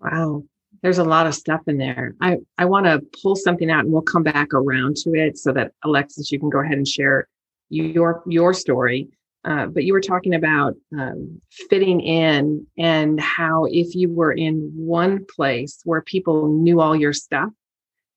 Wow. 0.00 0.44
There's 0.84 0.98
a 0.98 1.04
lot 1.04 1.26
of 1.26 1.34
stuff 1.34 1.62
in 1.66 1.78
there. 1.78 2.14
I, 2.20 2.36
I 2.58 2.66
want 2.66 2.84
to 2.84 3.00
pull 3.22 3.36
something 3.36 3.70
out 3.70 3.84
and 3.84 3.92
we'll 3.92 4.02
come 4.02 4.22
back 4.22 4.52
around 4.52 4.96
to 4.98 5.14
it 5.14 5.38
so 5.38 5.50
that 5.52 5.72
Alexis, 5.82 6.30
you 6.30 6.38
can 6.38 6.50
go 6.50 6.60
ahead 6.60 6.76
and 6.76 6.86
share 6.86 7.26
your 7.70 8.22
your 8.26 8.52
story. 8.52 9.08
Uh, 9.46 9.64
but 9.64 9.84
you 9.84 9.94
were 9.94 10.00
talking 10.02 10.34
about 10.34 10.74
um, 10.98 11.40
fitting 11.70 12.00
in 12.02 12.66
and 12.76 13.18
how 13.18 13.64
if 13.70 13.94
you 13.94 14.10
were 14.10 14.32
in 14.32 14.70
one 14.74 15.24
place 15.34 15.80
where 15.84 16.02
people 16.02 16.48
knew 16.48 16.82
all 16.82 16.94
your 16.94 17.14
stuff, 17.14 17.48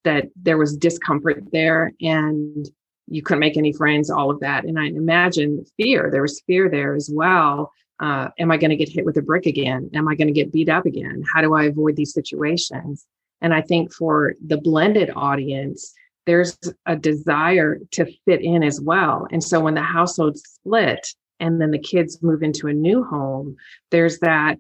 that 0.04 0.26
there 0.36 0.58
was 0.58 0.76
discomfort 0.76 1.42
there 1.54 1.94
and 2.02 2.70
you 3.08 3.22
couldn't 3.22 3.40
make 3.40 3.56
any 3.56 3.72
friends, 3.72 4.10
all 4.10 4.30
of 4.30 4.42
that. 4.42 4.66
And 4.66 4.78
I 4.78 4.88
imagine 4.88 5.64
fear, 5.78 6.10
there 6.12 6.22
was 6.22 6.44
fear 6.46 6.70
there 6.70 6.96
as 6.96 7.10
well. 7.14 7.72
Uh, 8.00 8.30
am 8.38 8.52
I 8.52 8.58
going 8.58 8.70
to 8.70 8.76
get 8.76 8.90
hit 8.90 9.06
with 9.06 9.18
a 9.18 9.22
brick 9.22 9.46
again? 9.46 9.90
Am 9.94 10.08
I 10.08 10.16
going 10.16 10.28
to 10.28 10.34
get 10.34 10.52
beat 10.52 10.70
up 10.70 10.86
again? 10.86 11.24
How 11.34 11.42
do 11.42 11.56
I 11.56 11.64
avoid 11.64 11.96
these 11.96 12.14
situations? 12.14 13.06
And 13.42 13.54
I 13.54 13.62
think 13.62 13.94
for 13.94 14.34
the 14.46 14.58
blended 14.58 15.12
audience, 15.16 15.94
there's 16.26 16.58
a 16.86 16.96
desire 16.96 17.80
to 17.92 18.06
fit 18.26 18.42
in 18.42 18.62
as 18.62 18.82
well. 18.82 19.28
And 19.32 19.44
so 19.44 19.60
when 19.60 19.74
the 19.74 19.82
household 19.82 20.38
split 20.38 21.08
and 21.40 21.62
then 21.62 21.72
the 21.72 21.80
kids 21.80 22.22
move 22.22 22.44
into 22.44 22.68
a 22.68 22.74
new 22.74 23.04
home, 23.04 23.56
there's 23.92 24.20
that 24.20 24.58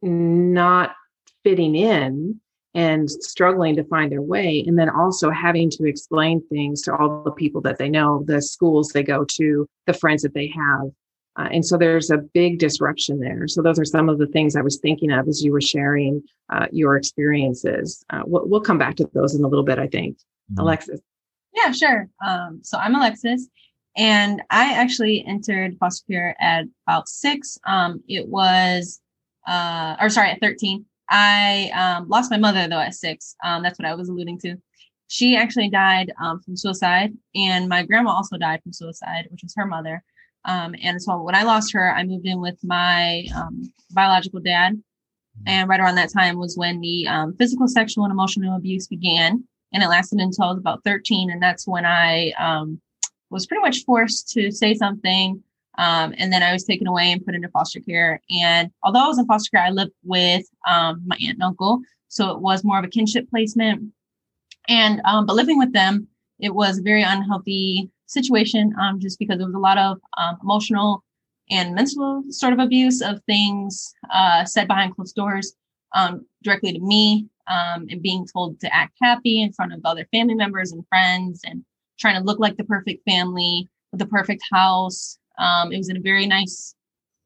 not 0.00 0.94
fitting 1.44 1.74
in 1.74 2.40
and 2.74 3.10
struggling 3.10 3.76
to 3.76 3.84
find 3.84 4.10
their 4.10 4.22
way. 4.22 4.64
And 4.66 4.78
then 4.78 4.88
also 4.88 5.30
having 5.30 5.68
to 5.70 5.84
explain 5.84 6.42
things 6.48 6.80
to 6.82 6.96
all 6.96 7.22
the 7.22 7.32
people 7.32 7.60
that 7.62 7.78
they 7.78 7.90
know, 7.90 8.24
the 8.26 8.40
schools 8.40 8.88
they 8.88 9.02
go 9.02 9.24
to, 9.24 9.68
the 9.86 9.92
friends 9.92 10.22
that 10.22 10.34
they 10.34 10.46
have. 10.48 10.90
Uh, 11.38 11.48
and 11.50 11.64
so 11.64 11.78
there's 11.78 12.10
a 12.10 12.18
big 12.18 12.58
disruption 12.58 13.18
there. 13.18 13.48
So 13.48 13.62
those 13.62 13.78
are 13.78 13.84
some 13.84 14.08
of 14.08 14.18
the 14.18 14.26
things 14.26 14.54
I 14.54 14.60
was 14.60 14.78
thinking 14.78 15.10
of 15.10 15.28
as 15.28 15.42
you 15.42 15.52
were 15.52 15.62
sharing 15.62 16.22
uh, 16.50 16.66
your 16.70 16.96
experiences. 16.96 18.04
Uh, 18.10 18.22
we'll, 18.26 18.46
we'll, 18.46 18.60
come 18.60 18.78
back 18.78 18.96
to 18.96 19.08
those 19.14 19.34
in 19.34 19.42
a 19.42 19.48
little 19.48 19.64
bit, 19.64 19.78
I 19.78 19.86
think. 19.86 20.18
Mm-hmm. 20.18 20.60
Alexis. 20.60 21.00
Yeah, 21.54 21.72
sure. 21.72 22.08
Um, 22.24 22.60
so 22.62 22.78
I'm 22.78 22.94
Alexis, 22.94 23.48
and 23.96 24.42
I 24.50 24.74
actually 24.74 25.24
entered 25.26 25.76
foster 25.78 26.04
care 26.10 26.36
at 26.40 26.66
about 26.86 27.08
six. 27.08 27.58
Um, 27.66 28.02
it 28.08 28.28
was, 28.28 29.00
uh, 29.46 29.96
or 30.00 30.10
sorry, 30.10 30.30
at 30.30 30.40
13. 30.40 30.84
I 31.10 31.70
um, 31.74 32.08
lost 32.08 32.30
my 32.30 32.38
mother 32.38 32.66
though 32.68 32.80
at 32.80 32.94
six. 32.94 33.36
Um, 33.44 33.62
that's 33.62 33.78
what 33.78 33.86
I 33.86 33.94
was 33.94 34.08
alluding 34.08 34.38
to. 34.40 34.56
She 35.08 35.36
actually 35.36 35.68
died 35.68 36.10
um, 36.22 36.40
from 36.40 36.56
suicide, 36.56 37.12
and 37.34 37.68
my 37.68 37.84
grandma 37.84 38.12
also 38.12 38.38
died 38.38 38.62
from 38.62 38.72
suicide, 38.72 39.28
which 39.30 39.42
was 39.42 39.52
her 39.56 39.66
mother. 39.66 40.02
Um, 40.44 40.74
and 40.82 41.00
so 41.00 41.22
when 41.22 41.34
I 41.34 41.42
lost 41.42 41.72
her, 41.72 41.94
I 41.94 42.04
moved 42.04 42.26
in 42.26 42.40
with 42.40 42.58
my 42.64 43.24
um, 43.34 43.72
biological 43.92 44.40
dad. 44.40 44.80
And 45.46 45.68
right 45.68 45.80
around 45.80 45.94
that 45.94 46.12
time 46.12 46.38
was 46.38 46.56
when 46.56 46.80
the 46.80 47.08
um, 47.08 47.34
physical, 47.36 47.66
sexual, 47.66 48.04
and 48.04 48.12
emotional 48.12 48.56
abuse 48.56 48.86
began. 48.86 49.44
And 49.72 49.82
it 49.82 49.88
lasted 49.88 50.20
until 50.20 50.44
I 50.44 50.48
was 50.48 50.58
about 50.58 50.84
13. 50.84 51.30
And 51.30 51.42
that's 51.42 51.66
when 51.66 51.86
I 51.86 52.32
um, 52.32 52.80
was 53.30 53.46
pretty 53.46 53.62
much 53.62 53.84
forced 53.84 54.28
to 54.30 54.50
say 54.50 54.74
something. 54.74 55.42
Um, 55.78 56.14
and 56.18 56.30
then 56.30 56.42
I 56.42 56.52
was 56.52 56.64
taken 56.64 56.86
away 56.86 57.10
and 57.10 57.24
put 57.24 57.34
into 57.34 57.48
foster 57.48 57.80
care. 57.80 58.20
And 58.30 58.70
although 58.82 59.04
I 59.04 59.08
was 59.08 59.18
in 59.18 59.26
foster 59.26 59.56
care, 59.56 59.64
I 59.64 59.70
lived 59.70 59.92
with 60.04 60.44
um, 60.68 61.02
my 61.06 61.16
aunt 61.16 61.34
and 61.34 61.42
uncle. 61.42 61.80
So 62.08 62.30
it 62.30 62.40
was 62.40 62.62
more 62.62 62.78
of 62.78 62.84
a 62.84 62.88
kinship 62.88 63.30
placement. 63.30 63.90
And, 64.68 65.00
but 65.02 65.34
living 65.34 65.58
with 65.58 65.72
them, 65.72 66.08
it 66.38 66.54
was 66.54 66.78
a 66.78 66.82
very 66.82 67.02
unhealthy 67.02 67.90
situation 68.12 68.74
um, 68.80 69.00
just 69.00 69.18
because 69.18 69.38
there 69.38 69.46
was 69.46 69.54
a 69.54 69.58
lot 69.58 69.78
of 69.78 69.98
um, 70.18 70.38
emotional 70.42 71.02
and 71.50 71.74
mental 71.74 72.22
sort 72.30 72.52
of 72.52 72.58
abuse 72.58 73.02
of 73.02 73.20
things 73.24 73.92
uh, 74.12 74.44
said 74.44 74.68
behind 74.68 74.94
closed 74.94 75.14
doors 75.14 75.54
um, 75.94 76.24
directly 76.42 76.72
to 76.72 76.80
me 76.80 77.26
um, 77.48 77.86
and 77.90 78.02
being 78.02 78.26
told 78.26 78.60
to 78.60 78.74
act 78.74 78.96
happy 79.00 79.42
in 79.42 79.52
front 79.52 79.72
of 79.72 79.80
other 79.84 80.06
family 80.12 80.34
members 80.34 80.72
and 80.72 80.86
friends 80.88 81.40
and 81.44 81.64
trying 81.98 82.16
to 82.16 82.24
look 82.24 82.38
like 82.38 82.56
the 82.56 82.64
perfect 82.64 83.04
family 83.08 83.68
with 83.90 83.98
the 83.98 84.06
perfect 84.06 84.42
house. 84.50 85.18
Um, 85.38 85.72
it 85.72 85.78
was 85.78 85.88
in 85.88 85.96
a 85.96 86.00
very 86.00 86.26
nice 86.26 86.74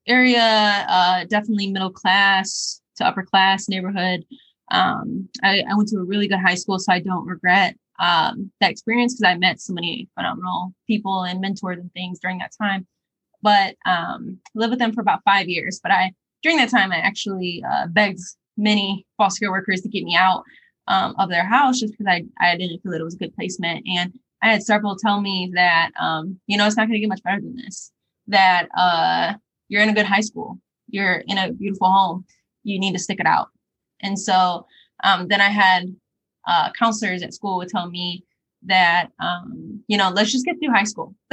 area, 0.07 0.87
uh, 0.89 1.25
definitely 1.25 1.71
middle 1.71 1.91
class 1.91 2.81
to 2.97 3.07
upper 3.07 3.23
class 3.23 3.69
neighborhood. 3.69 4.25
Um, 4.71 5.29
I, 5.43 5.63
I, 5.69 5.77
went 5.77 5.89
to 5.91 5.99
a 5.99 6.05
really 6.05 6.27
good 6.27 6.41
high 6.41 6.57
school, 6.57 6.79
so 6.79 6.93
I 6.93 6.99
don't 6.99 7.27
regret 7.27 7.77
um, 7.99 8.51
that 8.61 8.71
experience 8.71 9.15
because 9.15 9.33
I 9.33 9.39
met 9.39 9.61
so 9.61 9.73
many 9.73 10.09
phenomenal 10.15 10.73
people 10.87 11.23
and 11.23 11.41
mentors 11.41 11.79
and 11.79 11.93
things 11.93 12.19
during 12.21 12.39
that 12.39 12.53
time. 12.61 12.87
But 13.43 13.77
um, 13.87 14.39
lived 14.55 14.71
with 14.71 14.79
them 14.79 14.93
for 14.93 15.01
about 15.01 15.23
five 15.25 15.49
years. 15.49 15.81
But 15.83 15.93
I 15.93 16.13
during 16.43 16.59
that 16.59 16.71
time 16.71 16.93
I 16.93 16.97
actually 16.97 17.63
uh, 17.69 17.87
begged 17.89 18.21
many 18.57 19.07
foster 19.17 19.41
care 19.41 19.51
workers 19.51 19.81
to 19.83 19.89
get 19.89 20.05
me 20.05 20.17
out 20.17 20.43
um, 20.89 21.15
of 21.19 21.29
their 21.29 21.45
house 21.45 21.81
just 21.81 21.93
because 21.93 22.07
I 22.07 22.25
I 22.41 22.57
didn't 22.57 22.81
feel 22.83 22.93
that 22.93 23.01
it 23.01 23.05
was 23.05 23.15
a 23.15 23.19
good 23.19 23.35
placement. 23.35 23.87
And 23.89 24.13
I 24.43 24.51
had 24.53 24.63
several 24.63 24.97
tell 24.97 25.21
me 25.21 25.51
that 25.55 25.91
um, 26.01 26.39
you 26.47 26.57
know 26.57 26.67
it's 26.67 26.77
not 26.77 26.89
going 26.89 26.95
to 26.95 27.01
get 27.01 27.09
much 27.09 27.23
better 27.23 27.41
than 27.41 27.57
this. 27.57 27.93
That 28.29 28.69
uh, 28.77 29.35
you're 29.69 29.83
in 29.83 29.89
a 29.89 29.95
good 29.95 30.07
high 30.07 30.21
school, 30.21 30.59
you're 30.89 31.23
in 31.27 31.39
a 31.39 31.53
beautiful 31.53 31.91
home, 31.91 32.25
you 32.65 32.79
need 32.79 32.93
to 32.93 32.99
stick 32.99 33.21
it 33.21 33.27
out. 33.27 33.49
And 34.01 34.19
so 34.19 34.67
um, 35.05 35.29
then 35.29 35.41
I 35.41 35.49
had 35.49 35.95
uh, 36.47 36.71
counselors 36.73 37.23
at 37.23 37.35
school 37.35 37.57
would 37.59 37.69
tell 37.69 37.91
me 37.91 38.25
that 38.65 39.09
um, 39.21 39.83
you 39.89 39.97
know 39.97 40.11
let's 40.11 40.33
just 40.33 40.45
get 40.45 40.57
through 40.59 40.73
high 40.73 40.85
school. 40.85 41.15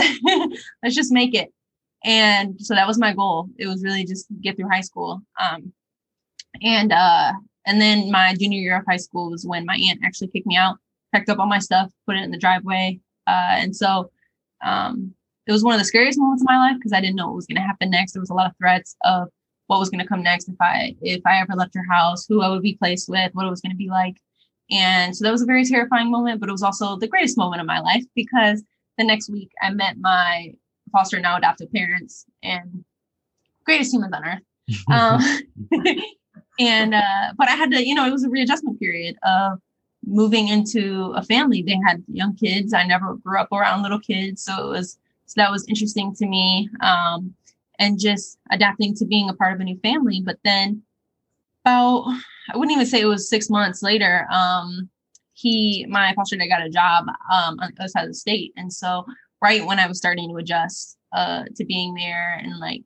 Let's 0.84 0.96
just 0.96 1.12
make 1.12 1.34
it. 1.34 1.51
And 2.03 2.60
so 2.60 2.75
that 2.75 2.88
was 2.88 3.00
my 3.00 3.13
goal. 3.13 3.48
It 3.58 3.67
was 3.67 3.84
really 3.84 4.03
just 4.03 4.27
get 4.41 4.58
through 4.58 4.70
high 4.70 4.82
school. 4.82 5.22
Um, 5.41 5.72
and 6.62 6.91
uh, 6.91 7.34
and 7.65 7.79
then 7.79 8.12
my 8.12 8.36
junior 8.38 8.60
year 8.60 8.77
of 8.77 8.86
high 8.88 8.98
school 8.98 9.32
was 9.32 9.46
when 9.46 9.65
my 9.65 9.75
aunt 9.75 10.01
actually 10.03 10.27
kicked 10.27 10.48
me 10.48 10.58
out 10.58 10.77
packed 11.13 11.29
up 11.29 11.38
all 11.38 11.46
my 11.46 11.60
stuff 11.60 11.91
put 12.08 12.15
it 12.15 12.24
in 12.24 12.32
the 12.32 12.38
driveway. 12.38 13.00
Uh, 13.27 13.55
and 13.62 13.75
so 13.75 14.12
um, 14.65 15.13
it 15.48 15.51
was 15.51 15.63
one 15.63 15.74
of 15.74 15.79
the 15.79 15.86
scariest 15.86 16.20
moments 16.20 16.41
of 16.41 16.48
my 16.48 16.58
life 16.58 16.75
because 16.77 16.93
i 16.93 17.00
didn't 17.00 17.15
know 17.15 17.27
what 17.27 17.36
was 17.36 17.46
going 17.46 17.55
to 17.55 17.62
happen 17.62 17.89
next. 17.89 18.13
There 18.13 18.22
was 18.22 18.29
a 18.29 18.34
lot 18.34 18.50
of 18.50 18.58
threats 18.58 18.96
of 19.03 19.29
what 19.67 19.79
was 19.79 19.89
going 19.89 20.01
to 20.01 20.08
come 20.08 20.22
next 20.22 20.50
if 20.50 20.55
i 20.60 20.96
if 21.01 21.22
i 21.25 21.39
ever 21.39 21.53
left 21.55 21.74
her 21.74 21.86
house 21.89 22.25
who 22.27 22.41
i 22.41 22.50
would 22.50 22.62
be 22.62 22.75
placed 22.75 23.10
with 23.10 23.32
what 23.34 23.46
it 23.46 23.50
was 23.50 23.62
going 23.62 23.72
to 23.72 23.77
be 23.77 23.89
like 23.89 24.17
and 24.74 25.15
so 25.15 25.24
that 25.24 25.32
was 25.32 25.44
a 25.44 25.46
very 25.46 25.63
terrifying 25.65 26.10
moment, 26.10 26.39
but 26.39 26.50
it 26.50 26.51
was 26.51 26.63
also 26.63 26.98
the 26.98 27.08
greatest 27.08 27.38
moment 27.38 27.62
of 27.62 27.68
my 27.68 27.80
life 27.80 28.03
because 28.15 28.63
the 28.98 29.03
next 29.03 29.30
week 29.30 29.51
I 29.62 29.70
met 29.70 29.98
my 30.00 30.53
foster 30.92 31.20
now 31.20 31.38
adoptive 31.38 31.72
parents 31.72 32.25
and 32.42 32.84
greatest 33.65 33.94
humans 33.94 34.13
on 34.13 34.25
earth. 34.25 34.42
Um, 34.92 35.22
and 36.60 36.96
uh, 36.96 37.34
but 37.38 37.50
I 37.50 37.56
had 37.56 37.72
to, 37.72 37.86
you 37.86 37.94
know, 37.94 38.06
it 38.08 38.12
was 38.12 38.24
a 38.24 38.30
readjustment 38.30 38.80
period 38.80 39.15
of 39.24 39.60
moving 40.06 40.48
into 40.48 41.13
a 41.15 41.24
family. 41.24 41.62
They 41.62 41.80
had 41.86 42.03
young 42.12 42.36
kids. 42.36 42.74
I 42.74 42.86
never 42.86 43.15
grew 43.15 43.39
up 43.39 43.51
around 43.51 43.84
little 43.84 44.00
kids, 44.00 44.44
so 44.44 44.68
it 44.68 44.70
was 44.70 44.98
so 45.27 45.34
that 45.38 45.51
was 45.51 45.68
interesting 45.68 46.15
to 46.15 46.25
me. 46.25 46.70
Um, 46.82 47.36
and 47.80 48.00
just 48.00 48.39
adapting 48.51 48.96
to 48.96 49.06
being 49.06 49.30
a 49.30 49.34
part 49.34 49.53
of 49.53 49.60
a 49.60 49.63
new 49.63 49.77
family. 49.80 50.22
But 50.24 50.38
then 50.44 50.84
about 51.63 52.06
I 52.52 52.58
wouldn't 52.58 52.76
even 52.76 52.86
say 52.86 53.02
it 53.02 53.06
was 53.06 53.30
six 53.30 53.50
months 53.50 53.82
later. 53.82 54.28
Um, 54.32 54.90
he, 55.34 55.86
my 55.90 56.14
foster 56.16 56.36
dad, 56.36 56.48
got 56.48 56.66
a 56.66 56.70
job 56.70 57.06
um, 57.32 57.60
on 57.60 57.72
the 57.76 57.82
other 57.82 57.88
side 57.88 58.04
of 58.04 58.10
the 58.10 58.16
state, 58.16 58.54
and 58.56 58.72
so 58.72 59.06
right 59.42 59.66
when 59.66 59.80
I 59.80 59.88
was 59.88 59.98
starting 59.98 60.30
to 60.30 60.38
adjust 60.38 60.98
uh, 61.12 61.44
to 61.56 61.66
being 61.66 61.94
there 61.94 62.40
and 62.42 62.60
like 62.60 62.82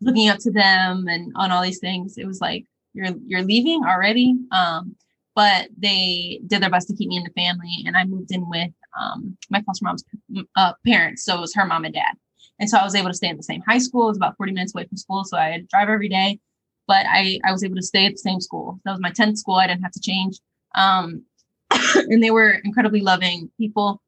looking 0.00 0.28
up 0.28 0.38
to 0.38 0.50
them 0.50 1.06
and 1.08 1.32
on 1.34 1.50
all 1.50 1.62
these 1.62 1.80
things, 1.80 2.18
it 2.18 2.26
was 2.26 2.40
like 2.40 2.64
you're 2.92 3.14
you're 3.26 3.42
leaving 3.42 3.84
already. 3.84 4.36
Um, 4.52 4.96
but 5.34 5.68
they 5.76 6.40
did 6.48 6.62
their 6.62 6.70
best 6.70 6.88
to 6.88 6.96
keep 6.96 7.08
me 7.08 7.16
in 7.16 7.24
the 7.24 7.40
family, 7.40 7.84
and 7.86 7.96
I 7.96 8.04
moved 8.04 8.32
in 8.32 8.48
with 8.48 8.72
um, 9.00 9.36
my 9.50 9.62
foster 9.62 9.84
mom's 9.84 10.04
uh, 10.56 10.72
parents, 10.84 11.24
so 11.24 11.36
it 11.36 11.40
was 11.40 11.54
her 11.54 11.64
mom 11.64 11.84
and 11.84 11.94
dad. 11.94 12.14
And 12.60 12.68
so 12.68 12.76
I 12.76 12.84
was 12.84 12.94
able 12.94 13.08
to 13.08 13.14
stay 13.14 13.28
in 13.28 13.36
the 13.36 13.42
same 13.42 13.62
high 13.62 13.78
school. 13.78 14.06
It 14.06 14.10
was 14.10 14.16
about 14.16 14.36
40 14.36 14.52
minutes 14.52 14.74
away 14.74 14.84
from 14.86 14.96
school. 14.96 15.24
So 15.24 15.36
I 15.36 15.50
had 15.50 15.60
to 15.60 15.66
drive 15.68 15.88
every 15.88 16.08
day 16.08 16.40
but 16.88 17.06
I, 17.06 17.38
I 17.44 17.52
was 17.52 17.62
able 17.62 17.76
to 17.76 17.82
stay 17.82 18.06
at 18.06 18.12
the 18.12 18.18
same 18.18 18.40
school. 18.40 18.80
That 18.84 18.92
was 18.92 19.00
my 19.00 19.10
10th 19.10 19.36
school. 19.36 19.56
I 19.56 19.68
didn't 19.68 19.82
have 19.82 19.92
to 19.92 20.00
change. 20.00 20.38
Um, 20.74 21.22
and 21.94 22.22
they 22.22 22.32
were 22.32 22.60
incredibly 22.64 23.00
loving 23.00 23.50
people. 23.58 24.02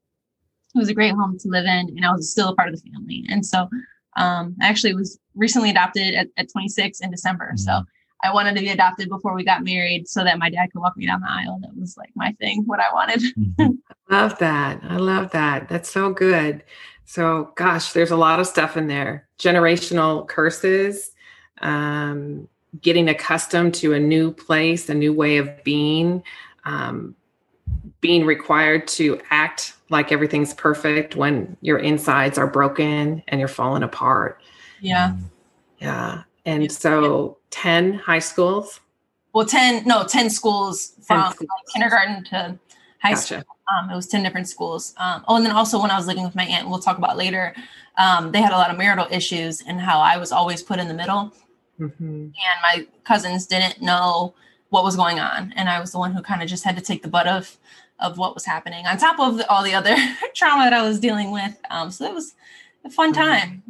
It 0.75 0.79
was 0.79 0.89
a 0.89 0.93
great 0.93 1.13
home 1.13 1.37
to 1.39 1.47
live 1.47 1.65
in, 1.65 1.89
and 1.95 2.05
I 2.05 2.11
was 2.11 2.31
still 2.31 2.49
a 2.49 2.55
part 2.55 2.69
of 2.69 2.75
the 2.75 2.89
family. 2.89 3.25
And 3.29 3.45
so 3.45 3.69
um, 4.17 4.55
I 4.61 4.67
actually 4.67 4.95
was 4.95 5.19
recently 5.35 5.69
adopted 5.69 6.15
at, 6.15 6.27
at 6.37 6.51
26 6.51 6.99
in 7.01 7.11
December. 7.11 7.47
Mm-hmm. 7.47 7.57
So 7.57 7.83
I 8.23 8.33
wanted 8.33 8.55
to 8.55 8.61
be 8.61 8.69
adopted 8.69 9.09
before 9.09 9.33
we 9.33 9.43
got 9.43 9.63
married 9.63 10.07
so 10.07 10.23
that 10.23 10.39
my 10.39 10.49
dad 10.49 10.71
could 10.71 10.79
walk 10.79 10.95
me 10.97 11.05
down 11.05 11.21
the 11.21 11.29
aisle. 11.29 11.59
That 11.61 11.75
was 11.75 11.97
like 11.97 12.11
my 12.15 12.31
thing, 12.39 12.63
what 12.65 12.79
I 12.79 12.93
wanted. 12.93 13.21
Mm-hmm. 13.37 13.71
I 14.09 14.21
love 14.21 14.37
that. 14.39 14.79
I 14.83 14.97
love 14.97 15.31
that. 15.31 15.69
That's 15.69 15.89
so 15.89 16.11
good. 16.11 16.63
So, 17.05 17.51
gosh, 17.55 17.91
there's 17.93 18.11
a 18.11 18.17
lot 18.17 18.39
of 18.39 18.47
stuff 18.47 18.77
in 18.77 18.87
there 18.87 19.27
generational 19.37 20.27
curses, 20.27 21.11
um, 21.61 22.47
getting 22.79 23.09
accustomed 23.09 23.73
to 23.75 23.93
a 23.93 23.99
new 23.99 24.31
place, 24.31 24.87
a 24.89 24.93
new 24.93 25.11
way 25.11 25.37
of 25.37 25.63
being, 25.63 26.23
um, 26.63 27.15
being 27.99 28.25
required 28.25 28.87
to 28.87 29.19
act 29.29 29.73
like 29.89 30.11
everything's 30.11 30.53
perfect 30.53 31.15
when 31.15 31.57
your 31.61 31.77
insides 31.77 32.37
are 32.37 32.47
broken 32.47 33.21
and 33.27 33.39
you're 33.39 33.49
falling 33.49 33.83
apart. 33.83 34.41
Yeah. 34.79 35.15
Yeah. 35.79 36.23
And 36.45 36.71
so 36.71 37.37
10 37.49 37.95
high 37.95 38.19
schools. 38.19 38.79
Well, 39.33 39.45
10, 39.45 39.85
no, 39.85 40.05
10 40.05 40.29
schools 40.29 40.93
from 41.03 41.21
10 41.23 41.31
schools. 41.33 41.49
Like 41.49 41.73
kindergarten 41.73 42.23
to 42.25 42.59
high 43.01 43.13
gotcha. 43.13 43.41
school. 43.41 43.55
Um, 43.71 43.89
it 43.89 43.95
was 43.95 44.07
10 44.07 44.23
different 44.23 44.47
schools. 44.47 44.93
Um, 44.97 45.23
oh, 45.27 45.35
and 45.35 45.45
then 45.45 45.53
also 45.53 45.81
when 45.81 45.91
I 45.91 45.97
was 45.97 46.07
living 46.07 46.23
with 46.23 46.35
my 46.35 46.43
aunt, 46.43 46.69
we'll 46.69 46.79
talk 46.79 46.97
about 46.97 47.17
later, 47.17 47.55
um, 47.97 48.31
they 48.31 48.41
had 48.41 48.51
a 48.51 48.57
lot 48.57 48.69
of 48.69 48.77
marital 48.77 49.07
issues 49.11 49.61
and 49.61 49.79
how 49.79 49.99
I 49.99 50.17
was 50.17 50.31
always 50.31 50.61
put 50.61 50.79
in 50.79 50.87
the 50.87 50.93
middle. 50.93 51.33
Mm-hmm. 51.79 52.05
And 52.05 52.33
my 52.61 52.87
cousins 53.03 53.47
didn't 53.47 53.81
know 53.81 54.33
what 54.69 54.83
was 54.83 54.95
going 54.95 55.19
on. 55.19 55.53
And 55.55 55.69
I 55.69 55.79
was 55.79 55.91
the 55.91 55.99
one 55.99 56.13
who 56.13 56.21
kind 56.21 56.41
of 56.41 56.49
just 56.49 56.63
had 56.63 56.75
to 56.75 56.81
take 56.81 57.03
the 57.03 57.09
butt 57.09 57.27
of 57.27 57.57
of 57.99 58.17
what 58.17 58.33
was 58.33 58.45
happening 58.45 58.87
on 58.87 58.97
top 58.97 59.19
of 59.19 59.37
the, 59.37 59.47
all 59.47 59.63
the 59.63 59.75
other 59.75 59.95
trauma 60.33 60.63
that 60.63 60.73
I 60.73 60.81
was 60.81 60.99
dealing 60.99 61.31
with. 61.31 61.55
Um, 61.69 61.91
so 61.91 62.05
it 62.05 62.13
was 62.13 62.33
a 62.83 62.89
fun 62.89 63.13
mm-hmm. 63.13 63.21
time. 63.21 63.63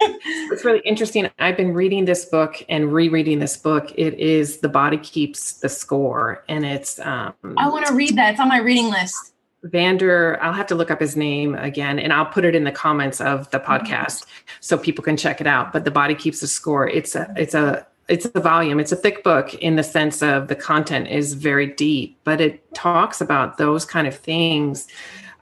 it's 0.00 0.64
really 0.64 0.80
interesting. 0.80 1.28
I've 1.38 1.56
been 1.56 1.74
reading 1.74 2.04
this 2.04 2.24
book 2.24 2.64
and 2.68 2.92
rereading 2.92 3.38
this 3.38 3.56
book. 3.56 3.92
It 3.96 4.14
is 4.14 4.58
The 4.58 4.68
Body 4.68 4.98
Keeps 4.98 5.54
the 5.54 5.68
Score. 5.68 6.44
And 6.48 6.64
it's 6.64 6.98
um 7.00 7.34
I 7.56 7.68
want 7.68 7.86
to 7.86 7.94
read 7.94 8.16
that. 8.16 8.32
It's 8.32 8.40
on 8.40 8.48
my 8.48 8.58
reading 8.58 8.88
list. 8.88 9.32
Vander, 9.70 10.38
I'll 10.42 10.52
have 10.52 10.66
to 10.68 10.74
look 10.74 10.90
up 10.90 11.00
his 11.00 11.16
name 11.16 11.54
again 11.54 11.98
and 11.98 12.12
I'll 12.12 12.26
put 12.26 12.44
it 12.44 12.54
in 12.54 12.64
the 12.64 12.72
comments 12.72 13.20
of 13.20 13.50
the 13.50 13.60
podcast 13.60 14.26
so 14.60 14.78
people 14.78 15.02
can 15.04 15.16
check 15.16 15.40
it 15.40 15.46
out. 15.46 15.72
But 15.72 15.84
The 15.84 15.90
Body 15.90 16.14
Keeps 16.14 16.40
the 16.40 16.46
Score. 16.46 16.88
It's 16.88 17.14
a 17.14 17.32
it's 17.36 17.54
a 17.54 17.86
it's 18.08 18.26
a 18.34 18.40
volume. 18.40 18.78
It's 18.78 18.92
a 18.92 18.96
thick 18.96 19.24
book 19.24 19.54
in 19.54 19.76
the 19.76 19.82
sense 19.82 20.22
of 20.22 20.48
the 20.48 20.54
content 20.54 21.08
is 21.08 21.34
very 21.34 21.66
deep, 21.66 22.18
but 22.24 22.40
it 22.40 22.72
talks 22.74 23.20
about 23.20 23.58
those 23.58 23.84
kind 23.84 24.06
of 24.06 24.14
things 24.14 24.86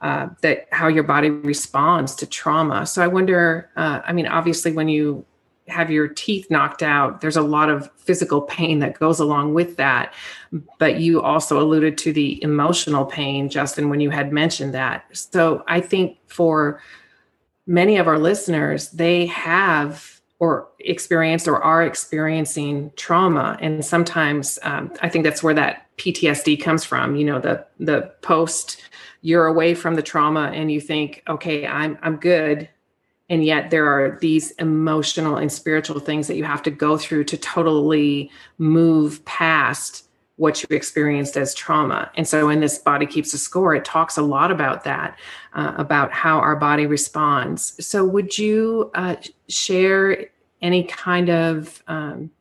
uh, 0.01 0.29
that 0.41 0.67
how 0.71 0.87
your 0.87 1.03
body 1.03 1.29
responds 1.29 2.15
to 2.15 2.25
trauma. 2.25 2.85
So 2.85 3.03
I 3.03 3.07
wonder. 3.07 3.69
Uh, 3.75 4.01
I 4.05 4.13
mean, 4.13 4.27
obviously, 4.27 4.71
when 4.71 4.87
you 4.87 5.25
have 5.67 5.89
your 5.89 6.07
teeth 6.07 6.49
knocked 6.51 6.83
out, 6.83 7.21
there's 7.21 7.37
a 7.37 7.41
lot 7.41 7.69
of 7.69 7.89
physical 7.97 8.41
pain 8.41 8.79
that 8.79 8.99
goes 8.99 9.19
along 9.19 9.53
with 9.53 9.77
that. 9.77 10.13
But 10.77 10.99
you 10.99 11.21
also 11.21 11.59
alluded 11.59 11.97
to 11.99 12.13
the 12.13 12.41
emotional 12.43 13.05
pain, 13.05 13.49
Justin, 13.49 13.89
when 13.89 13.99
you 13.99 14.09
had 14.09 14.31
mentioned 14.31 14.73
that. 14.73 15.05
So 15.13 15.63
I 15.67 15.81
think 15.81 16.17
for 16.27 16.81
many 17.65 17.97
of 17.97 18.07
our 18.07 18.19
listeners, 18.19 18.91
they 18.91 19.25
have 19.27 20.21
or 20.39 20.67
experienced 20.79 21.47
or 21.47 21.63
are 21.63 21.83
experiencing 21.83 22.91
trauma. 22.95 23.57
And 23.61 23.83
sometimes 23.83 24.59
um, 24.63 24.91
I 25.01 25.09
think 25.09 25.23
that's 25.23 25.41
where 25.41 25.53
that 25.53 25.87
PTSD 25.97 26.61
comes 26.61 26.83
from, 26.83 27.15
you 27.15 27.25
know, 27.25 27.39
the 27.39 27.65
the 27.79 28.11
post 28.21 28.81
you're 29.21 29.47
away 29.47 29.73
from 29.73 29.95
the 29.95 30.03
trauma 30.03 30.51
and 30.53 30.71
you 30.71 30.81
think, 30.81 31.23
okay, 31.27 31.65
I'm 31.65 31.97
I'm 32.01 32.17
good 32.17 32.69
and 33.29 33.43
yet 33.43 33.71
there 33.71 33.87
are 33.87 34.17
these 34.21 34.51
emotional 34.51 35.37
and 35.37 35.51
spiritual 35.51 35.99
things 35.99 36.27
that 36.27 36.35
you 36.35 36.43
have 36.43 36.61
to 36.63 36.71
go 36.71 36.97
through 36.97 37.23
to 37.25 37.37
totally 37.37 38.29
move 38.57 39.23
past 39.25 40.03
what 40.37 40.61
you 40.61 40.75
experienced 40.75 41.37
as 41.37 41.53
trauma. 41.53 42.11
And 42.15 42.27
so 42.27 42.49
in 42.49 42.59
this 42.59 42.77
body 42.77 43.05
keeps 43.05 43.33
a 43.33 43.37
score 43.37 43.73
it 43.73 43.85
talks 43.85 44.17
a 44.17 44.21
lot 44.21 44.51
about 44.51 44.83
that 44.83 45.17
uh, 45.53 45.73
about 45.77 46.11
how 46.11 46.39
our 46.39 46.55
body 46.55 46.85
responds. 46.85 47.85
So 47.85 48.03
would 48.05 48.37
you 48.37 48.91
uh, 48.95 49.15
share 49.47 50.27
any 50.61 50.83
kind 50.83 51.29
of 51.29 51.81
um, 51.87 52.31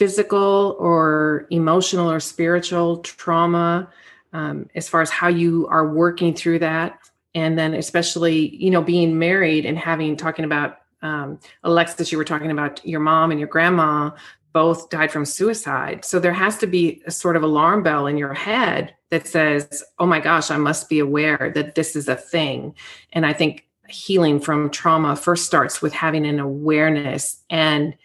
physical 0.00 0.76
or 0.78 1.46
emotional 1.50 2.10
or 2.10 2.20
spiritual 2.20 2.98
trauma 2.98 3.88
um, 4.32 4.68
as 4.74 4.88
far 4.88 5.00
as 5.02 5.10
how 5.10 5.28
you 5.28 5.66
are 5.68 5.88
working 5.88 6.34
through 6.34 6.58
that 6.60 6.98
and 7.34 7.58
then 7.58 7.74
especially 7.74 8.54
you 8.56 8.70
know 8.70 8.82
being 8.82 9.18
married 9.18 9.64
and 9.64 9.78
having 9.78 10.16
talking 10.16 10.44
about 10.44 10.78
um, 11.02 11.38
alexis 11.64 12.12
you 12.12 12.18
were 12.18 12.24
talking 12.24 12.50
about 12.50 12.84
your 12.86 13.00
mom 13.00 13.30
and 13.30 13.40
your 13.40 13.48
grandma 13.48 14.10
both 14.52 14.90
died 14.90 15.12
from 15.12 15.24
suicide. 15.24 16.04
So 16.04 16.18
there 16.18 16.32
has 16.32 16.58
to 16.58 16.66
be 16.66 17.02
a 17.06 17.10
sort 17.10 17.36
of 17.36 17.42
alarm 17.42 17.82
bell 17.82 18.06
in 18.06 18.16
your 18.16 18.34
head 18.34 18.94
that 19.10 19.26
says 19.26 19.84
oh 19.98 20.06
my 20.06 20.20
gosh 20.20 20.50
i 20.50 20.56
must 20.56 20.88
be 20.88 20.98
aware 20.98 21.50
that 21.54 21.74
this 21.74 21.96
is 21.96 22.08
a 22.08 22.16
thing. 22.16 22.74
And 23.12 23.26
i 23.26 23.32
think 23.32 23.66
healing 23.88 24.38
from 24.38 24.70
trauma 24.70 25.16
first 25.16 25.46
starts 25.46 25.82
with 25.82 25.92
having 25.92 26.24
an 26.24 26.38
awareness 26.38 27.42
and 27.50 27.96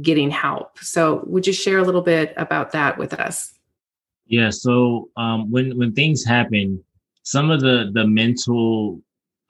getting 0.00 0.30
help. 0.30 0.78
So 0.78 1.22
would 1.26 1.46
you 1.46 1.52
share 1.52 1.78
a 1.78 1.84
little 1.84 2.00
bit 2.00 2.32
about 2.38 2.72
that 2.72 2.96
with 2.98 3.14
us? 3.14 3.52
Yeah 4.26 4.50
so 4.50 5.10
um, 5.16 5.50
when 5.50 5.76
when 5.78 5.92
things 5.92 6.24
happen 6.24 6.82
some 7.24 7.50
of 7.50 7.60
the 7.60 7.90
the 7.92 8.06
mental 8.06 9.00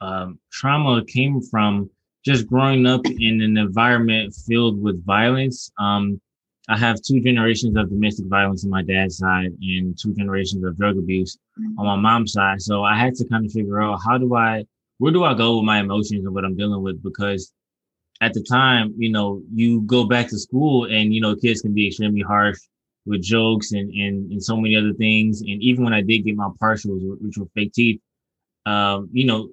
um, 0.01 0.39
trauma 0.51 1.05
came 1.05 1.41
from 1.41 1.89
just 2.25 2.47
growing 2.47 2.87
up 2.87 3.05
in 3.05 3.41
an 3.41 3.57
environment 3.57 4.33
filled 4.47 4.81
with 4.81 5.05
violence. 5.05 5.71
Um, 5.77 6.19
I 6.67 6.77
have 6.77 6.99
two 7.01 7.21
generations 7.21 7.77
of 7.77 7.89
domestic 7.89 8.25
violence 8.25 8.63
on 8.63 8.71
my 8.71 8.81
dad's 8.81 9.17
side 9.17 9.51
and 9.61 9.95
two 9.95 10.15
generations 10.15 10.63
of 10.63 10.75
drug 10.75 10.97
abuse 10.97 11.37
on 11.77 11.85
my 11.85 11.95
mom's 11.95 12.33
side. 12.33 12.59
So 12.61 12.83
I 12.83 12.97
had 12.97 13.13
to 13.15 13.25
kind 13.25 13.45
of 13.45 13.51
figure 13.51 13.81
out 13.83 13.99
how 14.03 14.17
do 14.17 14.35
I, 14.35 14.65
where 14.97 15.11
do 15.11 15.23
I 15.23 15.35
go 15.35 15.57
with 15.57 15.65
my 15.65 15.79
emotions 15.79 16.25
and 16.25 16.33
what 16.33 16.43
I'm 16.43 16.55
dealing 16.55 16.81
with? 16.81 17.03
Because 17.03 17.53
at 18.21 18.33
the 18.33 18.41
time, 18.41 18.95
you 18.97 19.11
know, 19.11 19.43
you 19.53 19.81
go 19.81 20.05
back 20.05 20.27
to 20.29 20.39
school 20.39 20.85
and, 20.85 21.13
you 21.13 21.21
know, 21.21 21.35
kids 21.35 21.61
can 21.61 21.75
be 21.75 21.87
extremely 21.87 22.21
harsh 22.21 22.57
with 23.05 23.21
jokes 23.21 23.71
and, 23.71 23.91
and, 23.93 24.31
and 24.31 24.43
so 24.43 24.57
many 24.57 24.75
other 24.75 24.93
things. 24.93 25.41
And 25.41 25.61
even 25.61 25.83
when 25.83 25.93
I 25.93 26.01
did 26.01 26.19
get 26.19 26.35
my 26.35 26.49
partials, 26.61 27.01
which 27.21 27.37
were 27.37 27.45
fake 27.53 27.73
teeth, 27.73 28.01
um, 28.65 29.09
you 29.11 29.25
know, 29.25 29.49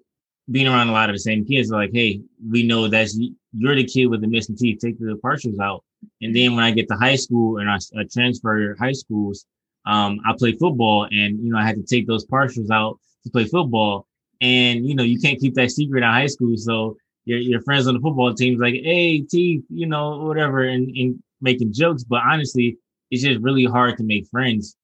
being 0.51 0.67
around 0.67 0.89
a 0.89 0.93
lot 0.93 1.11
of 1.11 1.15
the 1.15 1.21
same 1.21 1.45
kids, 1.45 1.71
like, 1.71 1.91
hey, 1.93 2.21
we 2.51 2.63
know 2.63 2.89
that's 2.89 3.19
you're 3.55 3.77
the 3.77 3.85
kid 3.85 4.07
with 4.07 4.23
the 4.23 4.27
missing 4.27 4.57
teeth. 4.57 4.79
Take 4.81 4.99
the 4.99 5.19
partials 5.25 5.61
out. 5.61 5.85
And 6.21 6.35
then 6.35 6.55
when 6.57 6.65
I 6.65 6.71
get 6.71 6.89
to 6.89 6.97
high 6.97 7.17
school 7.17 7.59
and 7.59 7.71
I, 7.71 7.77
I 7.99 8.05
transfer 8.11 8.75
high 8.79 8.93
schools, 8.93 9.47
um, 9.87 10.21
I 10.25 10.35
play 10.37 10.53
football, 10.53 11.05
and 11.05 11.39
you 11.43 11.53
know 11.53 11.59
I 11.59 11.67
had 11.67 11.77
to 11.77 11.83
take 11.83 12.07
those 12.07 12.27
partials 12.27 12.71
out 12.71 12.99
to 13.25 13.31
play 13.31 13.45
football. 13.45 14.07
And 14.41 14.87
you 14.87 14.95
know 14.95 15.03
you 15.03 15.19
can't 15.21 15.41
keep 15.41 15.55
that 15.55 15.71
secret 15.71 16.03
in 16.03 16.09
high 16.11 16.27
school, 16.27 16.57
so 16.57 16.97
your 17.25 17.39
your 17.39 17.63
friends 17.63 17.87
on 17.87 17.95
the 17.95 18.01
football 18.01 18.33
team's 18.35 18.61
like, 18.61 18.75
hey, 18.75 19.21
teeth, 19.21 19.65
you 19.69 19.87
know, 19.87 20.19
whatever, 20.21 20.63
and, 20.63 20.89
and 20.97 21.23
making 21.41 21.73
jokes. 21.73 22.05
But 22.05 22.23
honestly, 22.25 22.79
it's 23.13 23.23
just 23.23 23.43
really 23.43 23.67
hard 23.67 23.99
to 23.99 24.05
make 24.05 24.27
friends. 24.29 24.75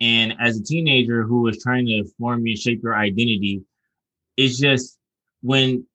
And 0.00 0.34
as 0.38 0.58
a 0.58 0.62
teenager 0.62 1.22
who 1.22 1.40
was 1.40 1.62
trying 1.62 1.86
to 1.86 2.04
form 2.18 2.46
and 2.46 2.58
shape 2.58 2.82
your 2.82 2.94
identity, 2.94 3.62
it's 4.36 4.58
just 4.58 4.98
when 5.40 5.86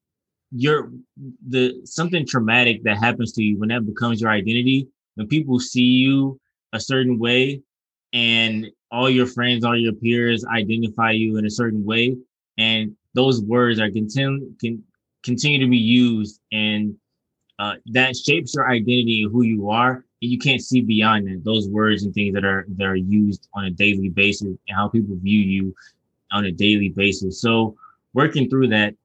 you're 0.52 0.92
the 1.48 1.80
something 1.86 2.26
traumatic 2.26 2.84
that 2.84 2.98
happens 2.98 3.34
to 3.34 3.44
you 3.44 3.60
when 3.60 3.70
that 3.70 3.86
becomes 3.86 4.20
your 4.20 4.32
identity, 4.32 4.88
when 5.16 5.28
people 5.28 5.60
see 5.60 5.82
you 5.82 6.40
a 6.74 6.80
certain 6.80 7.20
way 7.20 7.62
and 8.12 8.66
all 8.92 9.10
your 9.10 9.28
friends, 9.28 9.63
all 9.63 9.78
your 9.78 9.94
peers 9.94 10.44
identify 10.46 11.12
you 11.12 11.38
in 11.38 11.46
a 11.46 11.52
certain 11.52 11.86
way, 11.86 12.18
and 12.58 12.96
those 13.13 13.42
words 13.42 13.80
are 13.80 13.92
continue 13.92 14.52
can 14.60 14.84
continue 15.24 15.60
to 15.60 15.70
be 15.70 15.78
used 15.78 16.40
and 16.52 16.96
uh, 17.60 17.74
that 17.88 18.16
shapes 18.16 18.56
your 18.56 18.68
identity 18.68 19.24
and 19.24 19.32
who 19.32 19.44
you 19.44 19.70
are 19.70 20.06
you 20.19 20.38
can't 20.38 20.62
see 20.62 20.82
beyond 20.82 21.27
that. 21.27 21.43
Those 21.43 21.67
words 21.67 22.03
and 22.03 22.13
things 22.13 22.34
that 22.34 22.45
are 22.45 22.65
that 22.69 22.86
are 22.86 22.95
used 22.95 23.47
on 23.53 23.65
a 23.65 23.69
daily 23.69 24.10
basis 24.10 24.47
and 24.47 24.75
how 24.75 24.88
people 24.88 25.15
view 25.17 25.39
you 25.39 25.75
on 26.32 26.45
a 26.45 26.51
daily 26.51 26.89
basis. 26.89 27.41
So 27.41 27.75
working 28.13 28.49
through 28.49 28.67
that 28.69 28.95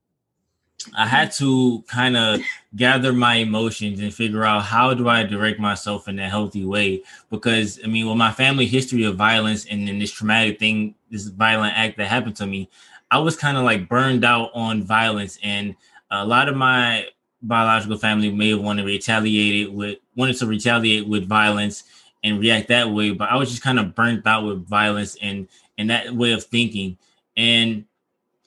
i 0.96 1.06
had 1.06 1.30
to 1.30 1.84
kind 1.86 2.16
of 2.16 2.40
gather 2.74 3.12
my 3.12 3.36
emotions 3.36 4.00
and 4.00 4.12
figure 4.12 4.42
out 4.42 4.62
how 4.62 4.92
do 4.92 5.08
i 5.08 5.22
direct 5.22 5.60
myself 5.60 6.08
in 6.08 6.18
a 6.18 6.28
healthy 6.28 6.64
way? 6.64 7.04
Because 7.30 7.78
i 7.84 7.86
mean 7.86 8.08
with 8.08 8.16
my 8.16 8.32
family 8.32 8.66
history 8.66 9.04
of 9.04 9.14
violence 9.14 9.64
and 9.66 9.86
then 9.86 10.00
this 10.00 10.10
traumatic 10.10 10.58
thing 10.58 10.96
this 11.08 11.26
violent 11.28 11.78
act 11.78 11.98
that 11.98 12.08
happened 12.08 12.34
to 12.34 12.46
me 12.48 12.68
i 13.12 13.18
was 13.18 13.36
kind 13.36 13.58
of 13.58 13.62
like 13.62 13.88
burned 13.88 14.24
out 14.24 14.50
on 14.54 14.82
violence. 14.82 15.38
And 15.42 15.76
a 16.10 16.24
lot 16.24 16.48
of 16.48 16.56
my 16.56 17.06
biological 17.42 17.98
family 17.98 18.30
may 18.30 18.50
have 18.50 18.60
wanted 18.60 18.82
to 18.82 18.86
retaliate 18.86 19.72
with 19.72 19.98
wanted 20.16 20.36
to 20.38 20.46
retaliate 20.46 21.06
with 21.06 21.26
violence 21.26 21.84
and 22.24 22.40
react 22.40 22.68
that 22.68 22.90
way, 22.90 23.10
but 23.10 23.30
I 23.30 23.36
was 23.36 23.50
just 23.50 23.62
kind 23.62 23.80
of 23.80 23.94
burnt 23.94 24.26
out 24.26 24.44
with 24.44 24.66
violence 24.66 25.16
and 25.20 25.48
and 25.78 25.90
that 25.90 26.14
way 26.14 26.32
of 26.32 26.44
thinking. 26.44 26.96
And 27.36 27.84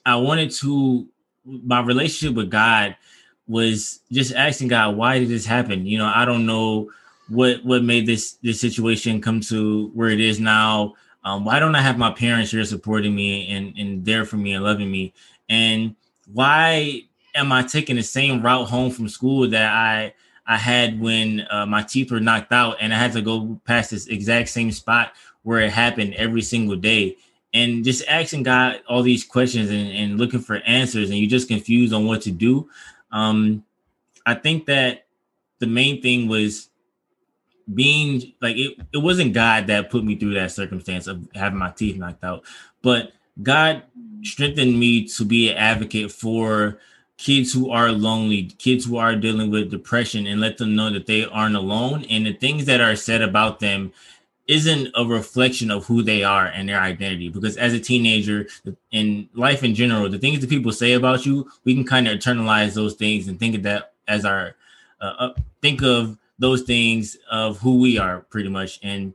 I 0.04 0.16
wanted 0.16 0.50
to 0.52 1.06
my 1.44 1.80
relationship 1.80 2.36
with 2.36 2.50
God 2.50 2.96
was 3.46 4.00
just 4.10 4.34
asking 4.34 4.68
God, 4.68 4.96
why 4.96 5.18
did 5.18 5.28
this 5.28 5.46
happen? 5.46 5.86
You 5.86 5.98
know, 5.98 6.10
I 6.12 6.24
don't 6.24 6.46
know 6.46 6.90
what 7.28 7.64
what 7.64 7.84
made 7.84 8.06
this 8.06 8.32
this 8.42 8.60
situation 8.60 9.20
come 9.20 9.40
to 9.42 9.88
where 9.88 10.08
it 10.08 10.20
is 10.20 10.40
now. 10.40 10.94
Um, 11.24 11.44
why 11.44 11.58
don't 11.58 11.74
I 11.74 11.82
have 11.82 11.98
my 11.98 12.12
parents 12.12 12.52
here 12.52 12.64
supporting 12.64 13.14
me 13.14 13.48
and 13.50 13.76
and 13.76 14.04
there 14.04 14.24
for 14.24 14.36
me 14.36 14.54
and 14.54 14.64
loving 14.64 14.90
me? 14.90 15.12
And 15.48 15.94
why 16.32 17.02
am 17.36 17.52
I 17.52 17.62
taking 17.62 17.96
the 17.96 18.02
same 18.02 18.42
route 18.42 18.68
home 18.68 18.90
from 18.90 19.08
school 19.08 19.48
that 19.50 19.72
I 19.72 20.14
I 20.46 20.56
had 20.56 21.00
when 21.00 21.46
uh, 21.50 21.66
my 21.66 21.82
teeth 21.82 22.10
were 22.10 22.20
knocked 22.20 22.52
out, 22.52 22.76
and 22.80 22.94
I 22.94 22.98
had 22.98 23.12
to 23.12 23.22
go 23.22 23.60
past 23.64 23.90
this 23.90 24.06
exact 24.06 24.48
same 24.48 24.70
spot 24.70 25.12
where 25.42 25.60
it 25.60 25.72
happened 25.72 26.14
every 26.14 26.42
single 26.42 26.76
day. 26.76 27.16
And 27.52 27.84
just 27.84 28.06
asking 28.08 28.44
God 28.44 28.80
all 28.88 29.02
these 29.02 29.24
questions 29.24 29.70
and, 29.70 29.90
and 29.90 30.18
looking 30.18 30.40
for 30.40 30.56
answers, 30.58 31.10
and 31.10 31.18
you're 31.18 31.30
just 31.30 31.48
confused 31.48 31.92
on 31.92 32.06
what 32.06 32.22
to 32.22 32.30
do. 32.30 32.68
Um, 33.10 33.64
I 34.24 34.34
think 34.34 34.66
that 34.66 35.06
the 35.58 35.66
main 35.66 36.00
thing 36.00 36.28
was 36.28 36.68
being 37.74 38.32
like 38.40 38.56
it, 38.56 38.78
it 38.92 38.98
wasn't 38.98 39.32
God 39.32 39.66
that 39.66 39.90
put 39.90 40.04
me 40.04 40.16
through 40.16 40.34
that 40.34 40.52
circumstance 40.52 41.08
of 41.08 41.26
having 41.34 41.58
my 41.58 41.70
teeth 41.70 41.96
knocked 41.96 42.22
out, 42.22 42.44
but 42.82 43.12
God 43.42 43.82
strengthened 44.22 44.78
me 44.78 45.06
to 45.08 45.24
be 45.24 45.50
an 45.50 45.56
advocate 45.56 46.12
for 46.12 46.78
kids 47.16 47.52
who 47.52 47.70
are 47.70 47.90
lonely, 47.92 48.44
kids 48.44 48.84
who 48.84 48.96
are 48.98 49.16
dealing 49.16 49.50
with 49.50 49.70
depression, 49.70 50.26
and 50.26 50.40
let 50.40 50.58
them 50.58 50.76
know 50.76 50.90
that 50.90 51.06
they 51.06 51.24
aren't 51.24 51.56
alone. 51.56 52.04
And 52.10 52.26
the 52.26 52.32
things 52.34 52.66
that 52.66 52.80
are 52.80 52.96
said 52.96 53.22
about 53.22 53.60
them 53.60 53.92
isn't 54.46 54.88
a 54.94 55.04
reflection 55.04 55.70
of 55.70 55.86
who 55.86 56.02
they 56.02 56.22
are 56.22 56.46
and 56.46 56.68
their 56.68 56.80
identity. 56.80 57.28
Because 57.28 57.56
as 57.56 57.72
a 57.72 57.80
teenager, 57.80 58.46
in 58.92 59.28
life 59.34 59.64
in 59.64 59.74
general, 59.74 60.08
the 60.08 60.18
things 60.18 60.40
that 60.40 60.50
people 60.50 60.72
say 60.72 60.92
about 60.92 61.26
you, 61.26 61.50
we 61.64 61.74
can 61.74 61.84
kind 61.84 62.06
of 62.06 62.18
internalize 62.18 62.74
those 62.74 62.94
things 62.94 63.28
and 63.28 63.38
think 63.38 63.56
of 63.56 63.62
that 63.64 63.92
as 64.06 64.24
our 64.24 64.54
uh, 65.00 65.14
uh, 65.18 65.34
think 65.60 65.82
of 65.82 66.16
those 66.38 66.62
things 66.62 67.16
of 67.30 67.58
who 67.58 67.80
we 67.80 67.98
are 67.98 68.20
pretty 68.20 68.48
much. 68.48 68.78
And 68.82 69.14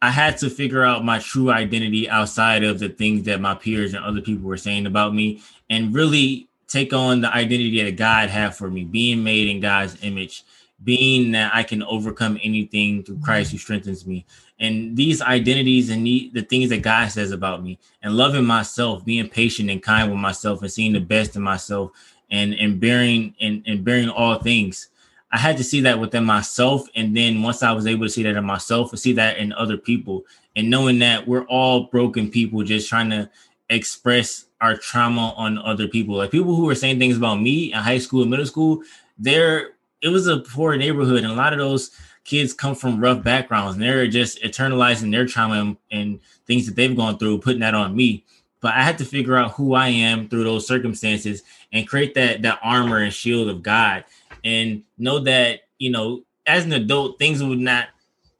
I 0.00 0.10
had 0.10 0.38
to 0.38 0.50
figure 0.50 0.84
out 0.84 1.04
my 1.04 1.18
true 1.18 1.50
identity 1.50 2.08
outside 2.08 2.64
of 2.64 2.78
the 2.78 2.88
things 2.88 3.24
that 3.24 3.40
my 3.40 3.54
peers 3.54 3.94
and 3.94 4.04
other 4.04 4.20
people 4.20 4.48
were 4.48 4.56
saying 4.56 4.86
about 4.86 5.14
me 5.14 5.42
and 5.70 5.94
really 5.94 6.48
take 6.72 6.92
on 6.92 7.20
the 7.20 7.32
identity 7.32 7.82
that 7.84 7.96
God 7.96 8.30
had 8.30 8.56
for 8.56 8.70
me, 8.70 8.84
being 8.84 9.22
made 9.22 9.48
in 9.48 9.60
God's 9.60 10.02
image, 10.02 10.44
being 10.82 11.32
that 11.32 11.54
I 11.54 11.62
can 11.62 11.82
overcome 11.82 12.38
anything 12.42 13.02
through 13.02 13.20
Christ 13.20 13.52
who 13.52 13.58
strengthens 13.58 14.06
me. 14.06 14.24
And 14.58 14.96
these 14.96 15.20
identities 15.20 15.90
and 15.90 16.06
the, 16.06 16.46
things 16.48 16.70
that 16.70 16.82
God 16.82 17.10
says 17.10 17.32
about 17.32 17.62
me 17.62 17.78
and 18.02 18.16
loving 18.16 18.44
myself, 18.44 19.04
being 19.04 19.28
patient 19.28 19.70
and 19.70 19.82
kind 19.82 20.10
with 20.10 20.20
myself 20.20 20.62
and 20.62 20.72
seeing 20.72 20.92
the 20.92 21.00
best 21.00 21.36
in 21.36 21.42
myself 21.42 21.90
and, 22.30 22.54
and 22.54 22.80
bearing 22.80 23.34
and, 23.40 23.62
and 23.66 23.84
bearing 23.84 24.08
all 24.08 24.38
things. 24.38 24.88
I 25.30 25.38
had 25.38 25.56
to 25.56 25.64
see 25.64 25.80
that 25.80 25.98
within 25.98 26.24
myself. 26.24 26.86
And 26.94 27.16
then 27.16 27.42
once 27.42 27.62
I 27.62 27.72
was 27.72 27.86
able 27.86 28.06
to 28.06 28.10
see 28.10 28.22
that 28.22 28.36
in 28.36 28.44
myself 28.44 28.92
and 28.92 29.00
see 29.00 29.12
that 29.14 29.38
in 29.38 29.52
other 29.54 29.76
people 29.76 30.24
and 30.56 30.68
knowing 30.68 30.98
that 31.00 31.26
we're 31.26 31.46
all 31.46 31.84
broken 31.84 32.30
people 32.30 32.62
just 32.62 32.88
trying 32.88 33.10
to 33.10 33.30
express 33.74 34.46
our 34.60 34.76
trauma 34.76 35.34
on 35.36 35.58
other 35.58 35.88
people. 35.88 36.16
Like 36.16 36.30
people 36.30 36.54
who 36.54 36.64
were 36.64 36.74
saying 36.74 36.98
things 36.98 37.16
about 37.16 37.40
me 37.40 37.72
in 37.72 37.78
high 37.78 37.98
school 37.98 38.22
and 38.22 38.30
middle 38.30 38.46
school, 38.46 38.82
there 39.18 39.70
it 40.00 40.08
was 40.08 40.26
a 40.26 40.38
poor 40.38 40.76
neighborhood, 40.76 41.22
and 41.22 41.32
a 41.32 41.36
lot 41.36 41.52
of 41.52 41.58
those 41.58 41.90
kids 42.24 42.52
come 42.52 42.74
from 42.74 43.00
rough 43.00 43.22
backgrounds, 43.22 43.74
and 43.74 43.82
they're 43.82 44.06
just 44.06 44.42
eternalizing 44.42 45.10
their 45.10 45.26
trauma 45.26 45.60
and, 45.60 45.76
and 45.90 46.20
things 46.46 46.66
that 46.66 46.76
they've 46.76 46.96
gone 46.96 47.18
through, 47.18 47.38
putting 47.38 47.60
that 47.60 47.74
on 47.74 47.94
me. 47.94 48.24
But 48.60 48.74
I 48.74 48.82
had 48.82 48.98
to 48.98 49.04
figure 49.04 49.36
out 49.36 49.52
who 49.52 49.74
I 49.74 49.88
am 49.88 50.28
through 50.28 50.44
those 50.44 50.66
circumstances 50.66 51.42
and 51.72 51.88
create 51.88 52.14
that 52.14 52.42
that 52.42 52.60
armor 52.62 52.98
and 52.98 53.12
shield 53.12 53.48
of 53.48 53.62
God, 53.62 54.04
and 54.44 54.82
know 54.98 55.18
that 55.20 55.60
you 55.78 55.90
know 55.90 56.22
as 56.46 56.64
an 56.64 56.72
adult 56.72 57.18
things 57.18 57.42
would 57.42 57.58
not 57.58 57.88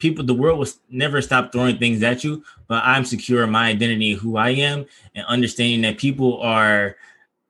people 0.02 0.24
the 0.24 0.34
world 0.34 0.58
will 0.58 0.68
never 0.90 1.22
stop 1.22 1.52
throwing 1.52 1.78
things 1.78 2.02
at 2.02 2.24
you 2.24 2.44
but 2.66 2.82
i'm 2.84 3.04
secure 3.04 3.44
in 3.44 3.50
my 3.50 3.68
identity 3.68 4.12
who 4.14 4.36
i 4.36 4.50
am 4.50 4.84
and 5.14 5.24
understanding 5.26 5.80
that 5.80 5.96
people 5.96 6.42
are 6.42 6.96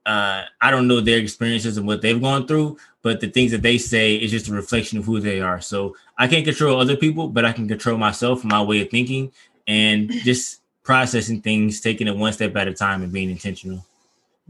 uh, 0.04 0.42
i 0.60 0.70
don't 0.70 0.86
know 0.86 1.00
their 1.00 1.18
experiences 1.18 1.78
and 1.78 1.86
what 1.86 2.02
they've 2.02 2.20
gone 2.20 2.46
through 2.46 2.76
but 3.00 3.20
the 3.20 3.28
things 3.28 3.50
that 3.50 3.62
they 3.62 3.78
say 3.78 4.14
is 4.14 4.30
just 4.30 4.48
a 4.48 4.52
reflection 4.52 4.96
of 4.98 5.04
who 5.04 5.18
they 5.18 5.40
are. 5.40 5.60
So 5.60 5.96
i 6.18 6.28
can't 6.28 6.44
control 6.44 6.78
other 6.78 6.96
people 6.96 7.28
but 7.28 7.44
i 7.44 7.52
can 7.52 7.66
control 7.66 7.96
myself 7.96 8.44
my 8.44 8.62
way 8.62 8.82
of 8.82 8.90
thinking 8.90 9.32
and 9.66 10.10
just 10.10 10.60
processing 10.82 11.40
things 11.40 11.80
taking 11.80 12.06
it 12.06 12.16
one 12.16 12.32
step 12.32 12.54
at 12.56 12.68
a 12.68 12.74
time 12.74 13.02
and 13.02 13.12
being 13.12 13.30
intentional 13.30 13.84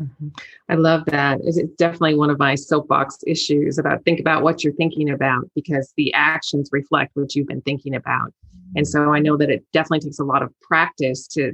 Mm-hmm. 0.01 0.29
I 0.69 0.75
love 0.75 1.05
that. 1.07 1.41
It's 1.45 1.61
definitely 1.77 2.15
one 2.15 2.31
of 2.31 2.39
my 2.39 2.55
soapbox 2.55 3.19
issues 3.27 3.79
about 3.79 4.05
think 4.05 4.21
about 4.21 4.43
what 4.43 4.65
you're 4.65 4.73
thinking 4.73 5.11
about 5.11 5.45
because 5.55 5.93
the 5.97 6.13
actions 6.15 6.71
reflect 6.73 7.11
what 7.15 7.35
you've 7.35 7.49
been 7.49 7.63
thinking 7.63 7.95
about. 7.95 8.33
And 8.75 8.89
so 8.89 9.13
I 9.13 9.19
know 9.19 9.37
that 9.37 9.51
it 9.51 9.65
definitely 9.73 10.01
takes 10.01 10.19
a 10.19 10.25
lot 10.25 10.43
of 10.43 10.53
practice 10.61 11.27
to 11.29 11.53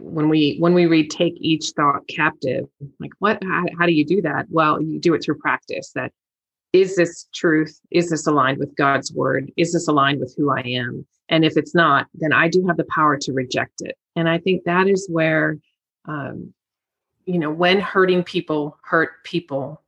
when 0.00 0.28
we 0.28 0.56
when 0.58 0.74
we 0.74 0.86
read 0.86 1.10
take 1.10 1.34
each 1.38 1.70
thought 1.76 2.06
captive 2.08 2.66
like 3.00 3.10
what 3.18 3.42
how, 3.42 3.64
how 3.78 3.86
do 3.86 3.92
you 3.92 4.04
do 4.04 4.22
that 4.22 4.46
well 4.48 4.80
you 4.80 4.98
do 4.98 5.12
it 5.12 5.22
through 5.22 5.36
practice 5.38 5.90
that 5.94 6.12
is 6.72 6.96
this 6.96 7.28
truth 7.34 7.78
is 7.90 8.08
this 8.08 8.26
aligned 8.26 8.58
with 8.58 8.74
god's 8.76 9.12
word 9.12 9.50
is 9.56 9.72
this 9.72 9.88
aligned 9.88 10.20
with 10.20 10.32
who 10.36 10.50
i 10.50 10.60
am 10.60 11.04
and 11.28 11.44
if 11.44 11.56
it's 11.56 11.74
not 11.74 12.06
then 12.14 12.32
i 12.32 12.48
do 12.48 12.64
have 12.66 12.76
the 12.76 12.86
power 12.94 13.18
to 13.18 13.32
reject 13.32 13.80
it 13.80 13.96
and 14.14 14.28
i 14.28 14.38
think 14.38 14.62
that 14.64 14.86
is 14.86 15.08
where 15.10 15.58
um, 16.06 16.52
you 17.24 17.38
know, 17.38 17.50
when 17.50 17.80
hurting 17.80 18.24
people 18.24 18.78
hurt 18.82 19.22
people, 19.24 19.80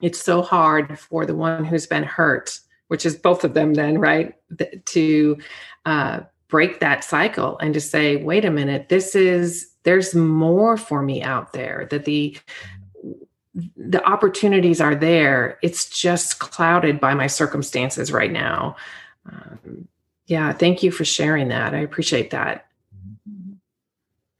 it's 0.00 0.20
so 0.20 0.42
hard 0.42 0.98
for 0.98 1.24
the 1.24 1.34
one 1.34 1.64
who's 1.64 1.86
been 1.86 2.02
hurt, 2.02 2.58
which 2.88 3.06
is 3.06 3.16
both 3.16 3.44
of 3.44 3.54
them, 3.54 3.74
then, 3.74 3.98
right? 3.98 4.34
To 4.86 5.38
uh, 5.86 6.20
break 6.48 6.80
that 6.80 7.02
cycle 7.02 7.58
and 7.58 7.72
to 7.74 7.80
say, 7.80 8.16
wait 8.16 8.44
a 8.44 8.50
minute, 8.50 8.88
this 8.88 9.14
is, 9.14 9.70
there's 9.84 10.14
more 10.14 10.76
for 10.76 11.02
me 11.02 11.22
out 11.22 11.52
there, 11.52 11.86
that 11.90 12.04
the, 12.04 12.36
the 13.76 14.04
opportunities 14.04 14.80
are 14.80 14.94
there. 14.94 15.58
It's 15.62 15.88
just 15.88 16.40
clouded 16.40 17.00
by 17.00 17.14
my 17.14 17.26
circumstances 17.26 18.12
right 18.12 18.32
now. 18.32 18.76
Um, 19.30 19.88
yeah, 20.26 20.52
thank 20.52 20.82
you 20.82 20.90
for 20.90 21.04
sharing 21.04 21.48
that. 21.48 21.74
I 21.74 21.78
appreciate 21.78 22.30
that. 22.30 22.66
Mm-hmm. 23.28 23.54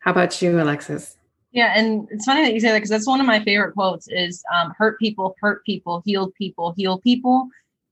How 0.00 0.10
about 0.10 0.42
you, 0.42 0.60
Alexis? 0.60 1.15
Yeah, 1.56 1.72
and 1.74 2.06
it's 2.10 2.26
funny 2.26 2.42
that 2.42 2.52
you 2.52 2.60
say 2.60 2.68
that 2.68 2.74
because 2.74 2.90
that's 2.90 3.06
one 3.06 3.18
of 3.18 3.24
my 3.24 3.42
favorite 3.42 3.72
quotes 3.72 4.08
is 4.08 4.44
um, 4.54 4.74
hurt 4.76 4.98
people, 4.98 5.34
hurt 5.40 5.64
people, 5.64 6.02
healed 6.04 6.34
people, 6.34 6.74
heal 6.76 6.98
people. 6.98 7.48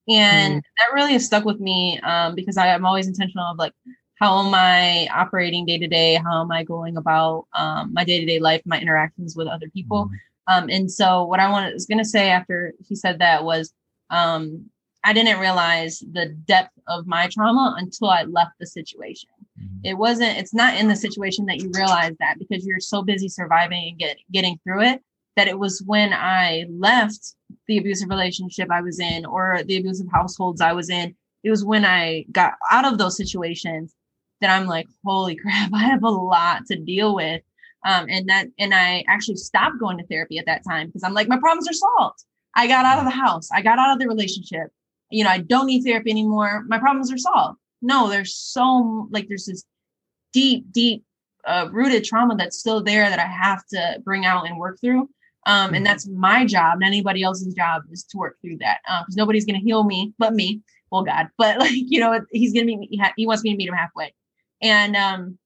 And 0.07 0.57
mm. 0.57 0.63
that 0.77 0.95
really 0.95 1.15
has 1.15 1.25
stuck 1.25 1.47
with 1.47 1.61
me 1.61 1.99
um, 2.01 2.35
because 2.35 2.59
I, 2.59 2.67
am 2.67 2.85
always 2.85 3.07
intentional 3.07 3.47
of 3.47 3.57
like, 3.57 3.73
how 4.17 4.47
am 4.47 4.53
I 4.55 5.09
operating 5.15 5.65
day 5.65 5.79
to 5.79 5.89
day? 5.89 6.17
How 6.17 6.43
am 6.43 6.53
I 6.53 6.63
going 6.63 6.99
about 6.99 7.47
um, 7.55 7.95
my 7.95 8.05
day 8.05 8.21
to 8.21 8.27
day 8.27 8.39
life, 8.39 8.61
my 8.67 8.79
interactions 8.79 9.35
with 9.35 9.49
other 9.49 9.71
people? 9.71 10.11
Mm. 10.47 10.71
and 10.71 10.93
so, 10.93 11.25
what 11.25 11.41
I 11.41 11.51
wanted, 11.51 11.73
was 11.73 11.87
going 11.87 11.97
to 11.97 12.05
say 12.05 12.29
after 12.29 12.75
he 12.87 12.95
said 12.95 13.19
that 13.21 13.45
was, 13.45 13.73
um, 14.11 14.67
I 15.05 15.15
didn't 15.15 15.41
realize 15.41 16.01
the 16.01 16.27
depth 16.47 16.79
of 16.87 17.07
my 17.07 17.29
trauma 17.33 17.77
until 17.79 18.11
I 18.11 18.25
left 18.25 18.59
the 18.61 18.67
situation. 18.67 19.31
Mm-hmm. 19.61 19.81
It 19.85 19.95
wasn't, 19.95 20.37
it's 20.39 20.55
not 20.55 20.77
in 20.77 20.89
the 20.89 20.97
situation 20.97 21.47
that 21.47 21.59
you 21.59 21.71
realize 21.75 22.15
that 22.19 22.39
because 22.39 22.67
you're 22.67 22.81
so 22.81 23.03
busy 23.03 23.29
surviving 23.29 23.89
and 23.89 23.99
get, 23.99 24.17
getting 24.33 24.59
through 24.65 24.83
it 24.83 25.03
that 25.37 25.49
it 25.49 25.59
was 25.59 25.83
when 25.87 26.13
I 26.13 26.67
left 26.71 27.35
the 27.67 27.79
abusive 27.79 28.09
relationship 28.09 28.69
I 28.71 28.81
was 28.81 29.01
in 29.01 29.25
or 29.27 29.63
the 29.65 29.77
abusive 29.77 30.07
households 30.13 30.61
I 30.61 30.73
was 30.73 30.91
in. 30.91 31.15
It 31.43 31.51
was 31.51 31.65
when 31.65 31.85
I 31.85 32.25
got 32.33 32.55
out 32.71 32.85
of 32.85 32.99
those 32.99 33.17
situations 33.17 33.95
that 34.41 34.51
I'm 34.51 34.67
like, 34.67 34.87
holy 35.05 35.37
crap, 35.43 35.73
I 35.73 35.85
have 35.85 36.03
a 36.03 36.09
lot 36.09 36.67
to 36.67 36.77
deal 36.77 37.15
with. 37.15 37.43
Um, 37.85 38.07
and 38.09 38.29
that, 38.29 38.47
and 38.59 38.73
I 38.73 39.05
actually 39.09 39.37
stopped 39.37 39.79
going 39.79 39.99
to 39.99 40.07
therapy 40.07 40.39
at 40.39 40.47
that 40.47 40.63
time 40.67 40.87
because 40.87 41.03
I'm 41.03 41.13
like, 41.13 41.29
my 41.29 41.39
problems 41.39 41.69
are 41.69 41.75
solved. 41.75 42.25
I 42.57 42.67
got 42.67 42.87
out 42.87 42.99
of 42.99 43.05
the 43.05 43.11
house. 43.11 43.49
I 43.53 43.61
got 43.61 43.79
out 43.79 43.93
of 43.93 43.99
the 43.99 44.09
relationship. 44.09 44.69
You 45.11 45.25
know, 45.25 45.31
I 45.31 45.39
don't 45.39 45.67
need 45.67 45.83
therapy 45.83 46.11
anymore. 46.11 46.65
My 46.67 46.79
problems 46.79 47.13
are 47.13 47.19
solved 47.19 47.59
no 47.85 48.09
there's 48.09 48.35
so 48.35 49.07
like 49.11 49.29
there's 49.29 49.47
this 49.47 49.65
deep 50.33 50.65
deep 50.73 51.05
uh, 51.47 51.69
rooted 51.71 52.03
trauma 52.03 52.35
that's 52.35 52.59
still 52.59 52.83
there 52.83 53.09
that 53.09 53.19
i 53.19 53.27
have 53.27 53.65
to 53.67 54.01
bring 54.05 54.25
out 54.25 54.47
and 54.47 54.59
work 54.59 54.81
through. 54.81 55.09
Um, 55.47 55.67
and 55.69 55.77
mm-hmm. 55.77 55.85
that's 55.85 56.09
my 56.09 56.47
job 56.47 56.81
not 56.81 56.87
anybody 56.87 57.23
else's 57.23 57.53
job 57.53 57.83
is 57.93 58.03
to 58.05 58.17
work 58.17 58.39
through 58.41 58.57
that 58.59 58.79
because 58.83 59.15
um, 59.15 59.17
nobody's 59.17 59.45
going 59.45 59.61
to 59.61 59.65
heal 59.65 59.85
me 59.85 60.15
but 60.19 60.35
me. 60.35 60.63
Well 60.91 61.05
god 61.05 61.29
but 61.39 61.59
like 61.59 61.73
you 61.75 62.01
know 62.01 62.19
he's 62.33 62.55
going 62.55 62.67
to 62.67 62.77
meet 62.77 62.91
me 62.91 63.03
he 63.17 63.27
wants 63.27 63.45
me 63.45 63.51
to 63.51 63.57
meet 63.57 63.69
him 63.69 63.75
halfway. 63.75 64.15
And 64.63 64.97
um, 64.97 65.39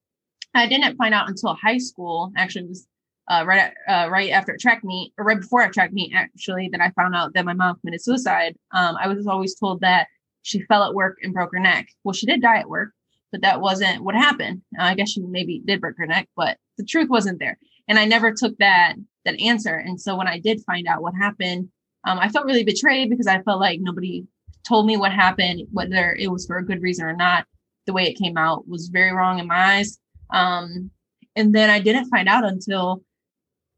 i 0.55 0.67
didn't 0.67 0.95
find 0.95 1.13
out 1.13 1.27
until 1.27 1.53
high 1.53 1.77
school 1.77 2.31
actually 2.37 2.67
was 2.67 2.87
uh, 3.29 3.43
right 3.45 3.73
uh, 3.89 4.07
right 4.09 4.31
after 4.31 4.57
track 4.57 4.83
meet 4.83 5.13
or 5.17 5.25
right 5.25 5.41
before 5.41 5.69
track 5.69 5.91
meet 5.91 6.13
actually 6.15 6.69
that 6.69 6.81
i 6.81 6.89
found 6.91 7.13
out 7.13 7.33
that 7.33 7.45
my 7.45 7.53
mom 7.53 7.77
committed 7.79 8.01
suicide. 8.01 8.55
Um, 8.71 8.95
i 9.01 9.07
was 9.07 9.27
always 9.27 9.55
told 9.55 9.81
that 9.81 10.07
she 10.41 10.61
fell 10.63 10.83
at 10.83 10.93
work 10.93 11.17
and 11.21 11.33
broke 11.33 11.51
her 11.53 11.59
neck. 11.59 11.87
Well, 12.03 12.13
she 12.13 12.25
did 12.25 12.41
die 12.41 12.59
at 12.59 12.69
work, 12.69 12.91
but 13.31 13.41
that 13.41 13.61
wasn't 13.61 14.03
what 14.03 14.15
happened. 14.15 14.61
Uh, 14.79 14.83
I 14.83 14.95
guess 14.95 15.11
she 15.11 15.21
maybe 15.21 15.61
did 15.65 15.81
break 15.81 15.95
her 15.97 16.07
neck, 16.07 16.27
but 16.35 16.57
the 16.77 16.85
truth 16.85 17.09
wasn't 17.09 17.39
there. 17.39 17.57
And 17.87 17.97
I 17.99 18.05
never 18.05 18.31
took 18.31 18.57
that 18.57 18.95
that 19.25 19.39
answer. 19.41 19.75
And 19.75 19.99
so 19.99 20.15
when 20.15 20.27
I 20.27 20.39
did 20.39 20.63
find 20.65 20.87
out 20.87 21.01
what 21.01 21.13
happened, 21.13 21.69
um, 22.05 22.19
I 22.19 22.29
felt 22.29 22.45
really 22.45 22.63
betrayed 22.63 23.09
because 23.09 23.27
I 23.27 23.41
felt 23.41 23.59
like 23.59 23.79
nobody 23.81 24.25
told 24.67 24.85
me 24.85 24.97
what 24.97 25.11
happened, 25.11 25.67
whether 25.71 26.15
it 26.19 26.31
was 26.31 26.45
for 26.45 26.57
a 26.57 26.65
good 26.65 26.81
reason 26.81 27.05
or 27.05 27.15
not. 27.15 27.45
The 27.85 27.93
way 27.93 28.03
it 28.03 28.17
came 28.17 28.37
out 28.37 28.67
was 28.67 28.87
very 28.87 29.11
wrong 29.11 29.39
in 29.39 29.47
my 29.47 29.77
eyes. 29.77 29.99
Um, 30.31 30.91
and 31.35 31.53
then 31.53 31.69
I 31.69 31.79
didn't 31.79 32.09
find 32.09 32.29
out 32.29 32.45
until 32.45 33.01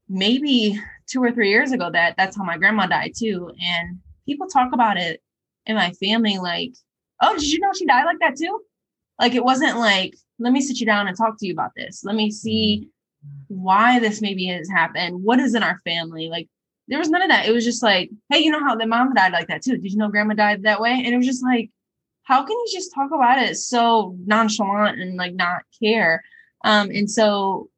maybe 0.10 0.80
two 1.08 1.24
or 1.24 1.32
three 1.32 1.50
years 1.50 1.72
ago 1.72 1.90
that 1.92 2.16
that's 2.18 2.36
how 2.36 2.44
my 2.44 2.58
grandma 2.58 2.86
died 2.88 3.14
too. 3.18 3.52
And 3.62 4.00
people 4.26 4.48
talk 4.48 4.74
about 4.74 4.98
it 4.98 5.22
in 5.66 5.76
my 5.76 5.92
family 5.94 6.38
like, 6.38 6.74
oh, 7.22 7.34
did 7.36 7.52
you 7.52 7.60
know 7.60 7.72
she 7.74 7.86
died 7.86 8.06
like 8.06 8.20
that 8.20 8.38
too? 8.38 8.62
Like 9.20 9.36
it 9.36 9.44
wasn't 9.44 9.78
like, 9.78 10.16
let 10.40 10.54
me 10.54 10.62
sit 10.62 10.80
you 10.80 10.86
down 10.86 11.08
and 11.08 11.16
talk 11.16 11.38
to 11.38 11.46
you 11.46 11.54
about 11.54 11.72
this. 11.76 12.04
Let 12.04 12.16
me 12.16 12.32
see 12.32 12.90
why 13.48 14.00
this 14.00 14.22
maybe 14.22 14.46
has 14.46 14.70
happened. 14.70 15.24
What 15.24 15.40
is 15.40 15.54
in 15.54 15.64
our 15.64 15.80
family? 15.80 16.30
Like 16.30 16.48
there 16.88 17.00
was 17.00 17.10
none 17.10 17.22
of 17.22 17.30
that. 17.30 17.48
It 17.48 17.52
was 17.52 17.64
just 17.64 17.84
like, 17.84 18.10
hey, 18.30 18.40
you 18.40 18.52
know 18.52 18.60
how 18.60 18.76
the 18.76 18.88
mom 18.88 19.14
died 19.14 19.32
like 19.32 19.48
that 19.48 19.62
too? 19.62 19.78
Did 19.78 19.92
you 19.92 19.98
know 19.98 20.10
grandma 20.10 20.34
died 20.34 20.64
that 20.64 20.82
way? 20.82 20.92
And 20.92 21.14
it 21.14 21.18
was 21.18 21.28
just 21.28 21.44
like, 21.44 21.70
how 22.24 22.44
can 22.44 22.58
you 22.58 22.68
just 22.72 22.94
talk 22.94 23.12
about 23.14 23.40
it 23.40 23.58
so 23.58 24.16
nonchalant 24.26 25.00
and 25.00 25.16
like 25.16 25.34
not 25.34 25.64
care? 25.82 26.24
Um, 26.64 26.90
and 26.90 27.10
so 27.10 27.70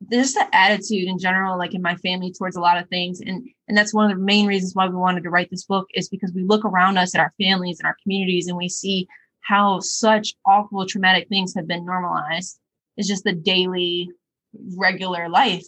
there's 0.00 0.34
the 0.34 0.46
attitude 0.52 1.08
in 1.08 1.18
general, 1.18 1.58
like 1.58 1.74
in 1.74 1.82
my 1.82 1.96
family 1.96 2.32
towards 2.32 2.56
a 2.56 2.60
lot 2.60 2.78
of 2.78 2.88
things. 2.88 3.20
And 3.20 3.48
and 3.68 3.76
that's 3.76 3.94
one 3.94 4.10
of 4.10 4.16
the 4.16 4.22
main 4.22 4.46
reasons 4.46 4.74
why 4.74 4.86
we 4.88 4.96
wanted 4.96 5.22
to 5.22 5.30
write 5.30 5.50
this 5.50 5.64
book 5.64 5.88
is 5.94 6.08
because 6.08 6.32
we 6.32 6.42
look 6.42 6.64
around 6.64 6.98
us 6.98 7.14
at 7.14 7.20
our 7.20 7.32
families 7.40 7.78
and 7.78 7.86
our 7.86 7.96
communities 8.02 8.46
and 8.46 8.56
we 8.56 8.68
see 8.68 9.08
how 9.40 9.80
such 9.80 10.34
awful 10.46 10.86
traumatic 10.86 11.28
things 11.28 11.54
have 11.54 11.66
been 11.66 11.84
normalized. 11.84 12.58
It's 12.96 13.08
just 13.08 13.24
the 13.24 13.32
daily 13.32 14.10
regular 14.76 15.28
life. 15.28 15.64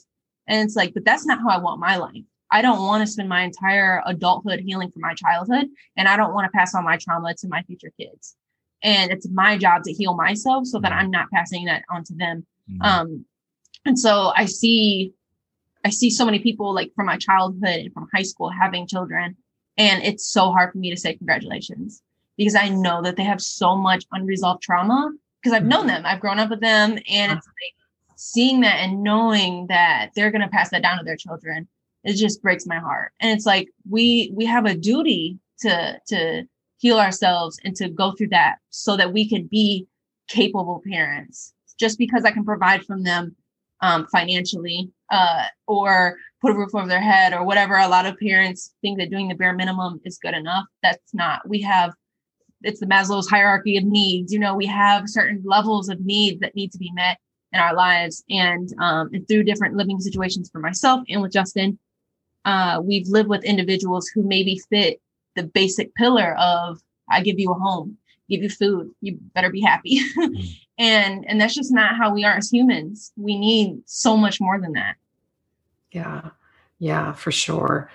And 0.47 0.65
it's 0.65 0.77
like, 0.77 0.95
but 0.95 1.05
that's 1.05 1.27
not 1.27 1.41
how 1.41 1.49
I 1.49 1.59
want 1.59 1.81
my 1.81 1.97
life. 1.97 2.23
I 2.51 2.63
don't 2.63 2.87
want 2.87 3.05
to 3.05 3.11
spend 3.11 3.29
my 3.29 3.43
entire 3.43 4.03
adulthood 4.07 4.61
healing 4.61 4.91
from 4.91 5.03
my 5.03 5.15
childhood. 5.15 5.67
And 5.97 6.07
I 6.07 6.17
don't 6.17 6.33
want 6.33 6.51
to 6.51 6.57
pass 6.57 6.75
on 6.75 6.85
my 6.85 6.97
trauma 6.97 7.35
to 7.35 7.49
my 7.49 7.63
future 7.63 7.93
kids. 7.99 8.37
And 8.83 9.11
it's 9.11 9.29
my 9.29 9.59
job 9.59 9.83
to 9.85 9.93
heal 9.93 10.15
myself 10.15 10.67
so 10.67 10.79
that 10.81 10.93
I'm 10.93 11.11
not 11.11 11.31
passing 11.33 11.65
that 11.65 11.83
on 11.91 12.05
to 12.05 12.15
them. 12.15 12.47
Mm-hmm. 12.71 12.83
Um, 12.83 13.25
and 13.85 13.99
so 13.99 14.33
I 14.37 14.45
see, 14.45 15.13
I 15.87 15.91
see 15.91 16.11
so 16.11 16.25
many 16.25 16.41
people 16.41 16.75
like 16.75 16.93
from 16.97 17.07
my 17.07 17.17
childhood 17.17 17.77
and 17.77 17.93
from 17.95 18.09
high 18.13 18.25
school 18.25 18.51
having 18.51 18.89
children. 18.89 19.37
And 19.77 20.03
it's 20.03 20.27
so 20.27 20.51
hard 20.51 20.73
for 20.73 20.79
me 20.79 20.91
to 20.91 20.97
say 20.97 21.15
congratulations 21.15 22.03
because 22.37 22.57
I 22.57 22.71
know 22.71 23.03
that 23.03 23.15
they 23.15 23.23
have 23.23 23.41
so 23.41 23.77
much 23.77 24.05
unresolved 24.11 24.65
trauma 24.65 25.13
because 25.41 25.55
I've 25.55 25.65
known 25.65 25.87
mm-hmm. 25.87 26.03
them. 26.03 26.03
I've 26.05 26.19
grown 26.19 26.41
up 26.41 26.51
with 26.51 26.61
them. 26.61 26.99
And 27.09 27.31
it's 27.31 27.47
like 27.47 28.17
seeing 28.17 28.63
that 28.63 28.81
and 28.81 29.05
knowing 29.05 29.69
that 29.69 30.11
they're 30.17 30.33
going 30.33 30.43
to 30.43 30.49
pass 30.49 30.71
that 30.71 30.83
down 30.83 30.99
to 30.99 31.05
their 31.05 31.15
children. 31.15 31.69
It 32.03 32.15
just 32.15 32.43
breaks 32.43 32.67
my 32.67 32.81
heart. 32.81 33.13
And 33.21 33.31
it's 33.31 33.47
like 33.47 33.69
we 33.89 34.33
we 34.35 34.45
have 34.47 34.67
a 34.67 34.75
duty 34.75 35.39
to 35.61 36.01
to 36.09 36.49
heal 36.79 36.99
ourselves 36.99 37.61
and 37.63 37.77
to 37.77 37.89
go 37.89 38.11
through 38.11 38.31
that 38.31 38.57
so 38.71 38.97
that 38.97 39.13
we 39.13 39.29
can 39.29 39.47
be 39.47 39.87
capable 40.27 40.83
parents. 40.85 41.55
Just 41.79 41.97
because 41.97 42.25
I 42.25 42.33
can 42.33 42.45
provide 42.45 42.85
from 42.85 43.05
them 43.05 43.37
um, 43.83 44.09
financially 44.09 44.91
uh, 45.11 45.45
or 45.67 46.17
put 46.41 46.53
a 46.53 46.55
roof 46.55 46.75
over 46.75 46.87
their 46.87 47.01
head 47.01 47.33
or 47.33 47.45
whatever. 47.45 47.77
A 47.77 47.89
lot 47.89 48.07
of 48.07 48.19
parents 48.19 48.75
think 48.83 48.99
that 48.99 49.11
doing 49.11 49.29
the 49.29 49.35
bare 49.35 49.55
minimum 49.55 50.01
is 50.05 50.19
good 50.19 50.35
enough. 50.35 50.65
That's 50.83 51.15
not. 51.15 51.49
We 51.49 51.61
have 51.63 51.95
it's 52.63 52.81
the 52.81 52.87
Maslow's 52.87 53.29
hierarchy 53.29 53.77
of 53.77 53.85
needs. 53.85 54.33
You 54.33 54.39
know, 54.39 54.55
we 54.55 54.67
have 54.67 55.09
certain 55.09 55.43
levels 55.45 55.89
of 55.89 56.01
needs 56.01 56.41
that 56.41 56.55
need 56.55 56.73
to 56.73 56.79
be 56.79 56.91
met 56.93 57.19
in 57.53 57.61
our 57.61 57.75
lives, 57.75 58.25
and 58.29 58.73
um, 58.81 59.11
and 59.13 59.27
through 59.29 59.45
different 59.45 59.77
living 59.77 60.01
situations 60.01 60.51
for 60.51 60.59
myself 60.59 61.03
and 61.09 61.23
with 61.23 61.33
Justin, 61.33 61.79
uh, 62.45 62.81
we've 62.83 63.09
lived 63.09 63.29
with 63.29 63.45
individuals 63.45 64.09
who 64.09 64.23
maybe 64.23 64.61
fit 64.71 65.01
the 65.37 65.45
basic 65.45 65.95
pillar 65.95 66.35
of 66.39 66.81
I 67.09 67.21
give 67.21 67.39
you 67.39 67.51
a 67.53 67.55
home, 67.55 67.99
give 68.29 68.43
you 68.43 68.49
food, 68.49 68.91
you 69.01 69.19
better 69.35 69.51
be 69.51 69.61
happy. 69.61 70.01
And 70.79 71.25
and 71.29 71.41
that's 71.41 71.55
just 71.55 71.73
not 71.73 71.97
how 71.97 72.13
we 72.13 72.25
are 72.25 72.37
as 72.37 72.51
humans. 72.51 73.13
We 73.17 73.39
need 73.39 73.83
so 73.87 74.17
much 74.17 74.41
more 74.41 74.61
than 74.61 74.73
that. 74.73 74.97
Yeah. 75.91 76.31
Yeah, 76.79 77.13
for 77.13 77.33
sure. 77.33 77.91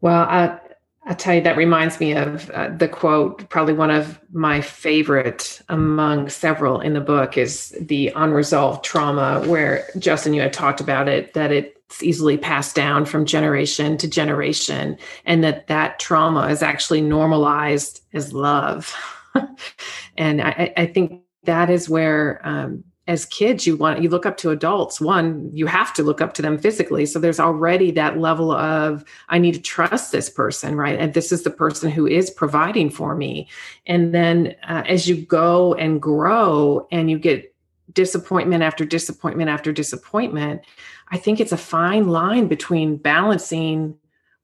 Well, 0.00 0.26
I 0.28 0.58
I 1.04 1.14
tell 1.14 1.34
you 1.34 1.40
that 1.40 1.56
reminds 1.56 1.98
me 1.98 2.12
of 2.12 2.48
uh, 2.50 2.68
the 2.68 2.86
quote 2.86 3.48
probably 3.48 3.74
one 3.74 3.90
of 3.90 4.20
my 4.32 4.60
favorite 4.60 5.60
among 5.68 6.28
several 6.28 6.80
in 6.80 6.92
the 6.92 7.00
book 7.00 7.36
is 7.36 7.76
the 7.80 8.12
unresolved 8.14 8.84
trauma 8.84 9.42
where 9.46 9.88
Justin 9.98 10.32
you 10.32 10.42
had 10.42 10.52
talked 10.52 10.80
about 10.80 11.08
it 11.08 11.34
that 11.34 11.50
it's 11.50 12.02
easily 12.02 12.38
passed 12.38 12.76
down 12.76 13.04
from 13.04 13.26
generation 13.26 13.96
to 13.96 14.06
generation 14.06 14.96
and 15.24 15.42
that 15.42 15.66
that 15.66 15.98
trauma 15.98 16.46
is 16.46 16.62
actually 16.62 17.00
normalized 17.00 18.00
as 18.12 18.32
love. 18.32 18.94
and 20.16 20.40
I, 20.40 20.72
I, 20.76 20.86
think 20.86 21.22
that 21.44 21.70
is 21.70 21.88
where 21.88 22.40
um, 22.44 22.84
as 23.08 23.26
kids 23.26 23.66
you 23.66 23.76
want 23.76 24.00
you 24.00 24.08
look 24.08 24.26
up 24.26 24.36
to 24.38 24.50
adults. 24.50 25.00
One 25.00 25.50
you 25.52 25.66
have 25.66 25.92
to 25.94 26.02
look 26.02 26.20
up 26.20 26.34
to 26.34 26.42
them 26.42 26.58
physically. 26.58 27.04
So 27.04 27.18
there's 27.18 27.40
already 27.40 27.90
that 27.92 28.18
level 28.18 28.52
of 28.52 29.04
i 29.28 29.38
need 29.38 29.54
to 29.54 29.62
trust 29.62 30.12
this 30.12 30.30
person 30.30 30.76
right? 30.76 30.98
And 30.98 31.14
this 31.14 31.32
is 31.32 31.42
the 31.42 31.50
person 31.50 31.90
who 31.90 32.06
is 32.06 32.30
providing 32.30 32.90
for 32.90 33.14
me. 33.14 33.48
And 33.86 34.14
then 34.14 34.54
uh, 34.68 34.84
as 34.86 35.08
you 35.08 35.16
go 35.16 35.74
and 35.74 36.00
grow 36.00 36.86
and 36.92 37.10
you 37.10 37.18
get 37.18 37.52
disappointment 37.92 38.62
after 38.62 38.84
disappointment 38.84 39.50
after 39.50 39.72
disappointment 39.72 40.62
i 41.10 41.18
think 41.18 41.40
it's 41.40 41.52
a 41.52 41.56
fine 41.56 42.08
line 42.08 42.46
between 42.48 42.96
balancing 42.96 43.94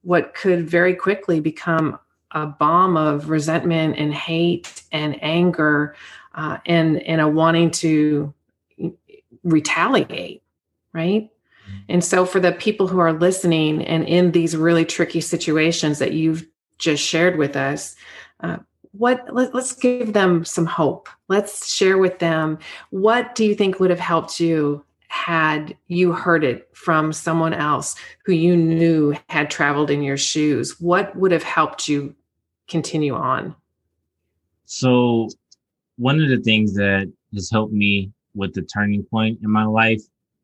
what 0.01 0.35
could 0.35 0.69
very 0.69 0.93
quickly 0.93 1.39
become 1.39 1.97
a 2.31 2.45
bomb 2.45 2.97
of 2.97 3.29
resentment 3.29 3.97
and 3.97 4.13
hate 4.13 4.83
and 4.91 5.21
anger 5.23 5.95
uh, 6.35 6.57
and 6.65 7.01
and 7.03 7.21
a 7.21 7.27
wanting 7.27 7.71
to 7.71 8.33
retaliate 9.43 10.43
right? 10.93 11.29
Mm-hmm. 11.29 11.77
and 11.89 12.03
so 12.03 12.25
for 12.25 12.39
the 12.39 12.51
people 12.51 12.87
who 12.87 12.99
are 12.99 13.13
listening 13.13 13.83
and 13.85 14.03
in 14.05 14.31
these 14.31 14.55
really 14.55 14.85
tricky 14.85 15.21
situations 15.21 15.99
that 15.99 16.13
you've 16.13 16.45
just 16.77 17.03
shared 17.03 17.37
with 17.37 17.55
us 17.55 17.95
uh, 18.41 18.57
what 18.91 19.27
let, 19.33 19.53
us 19.53 19.73
give 19.73 20.13
them 20.13 20.43
some 20.43 20.65
hope. 20.65 21.09
Let's 21.27 21.71
share 21.71 21.97
with 21.97 22.19
them 22.19 22.59
what 22.89 23.35
do 23.35 23.45
you 23.45 23.55
think 23.55 23.79
would 23.79 23.89
have 23.89 23.99
helped 23.99 24.39
you 24.39 24.83
had 25.07 25.75
you 25.87 26.11
heard 26.11 26.43
it 26.43 26.69
from 26.73 27.11
someone 27.11 27.53
else 27.53 27.95
who 28.25 28.33
you 28.33 28.55
knew 28.55 29.15
had 29.27 29.49
traveled 29.49 29.89
in 29.89 30.03
your 30.03 30.17
shoes? 30.17 30.79
What 30.79 31.15
would 31.15 31.31
have 31.31 31.43
helped 31.43 31.87
you 31.87 32.15
continue 32.69 33.15
on 33.15 33.55
so 34.65 35.27
one 35.97 36.21
of 36.21 36.29
the 36.29 36.37
things 36.37 36.73
that 36.75 37.11
has 37.33 37.49
helped 37.49 37.73
me 37.73 38.11
with 38.35 38.53
the 38.53 38.61
turning 38.61 39.03
point 39.03 39.39
in 39.43 39.49
my 39.51 39.65
life, 39.65 40.01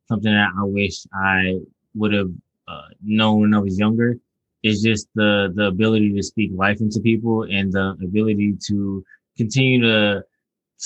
something 0.07 0.31
that 0.31 0.49
I 0.59 0.63
wish 0.63 1.05
I 1.13 1.59
would 1.93 2.11
have 2.11 2.31
uh, 2.67 2.87
known 3.03 3.41
when 3.41 3.53
I 3.53 3.59
was 3.59 3.77
younger, 3.77 4.17
is 4.63 4.81
just 4.81 5.07
the 5.15 5.53
the 5.55 5.67
ability 5.67 6.13
to 6.13 6.23
speak 6.23 6.51
life 6.53 6.81
into 6.81 6.99
people 6.99 7.43
and 7.43 7.71
the 7.71 7.95
ability 8.03 8.57
to 8.67 9.05
continue 9.37 9.81
to 9.81 10.23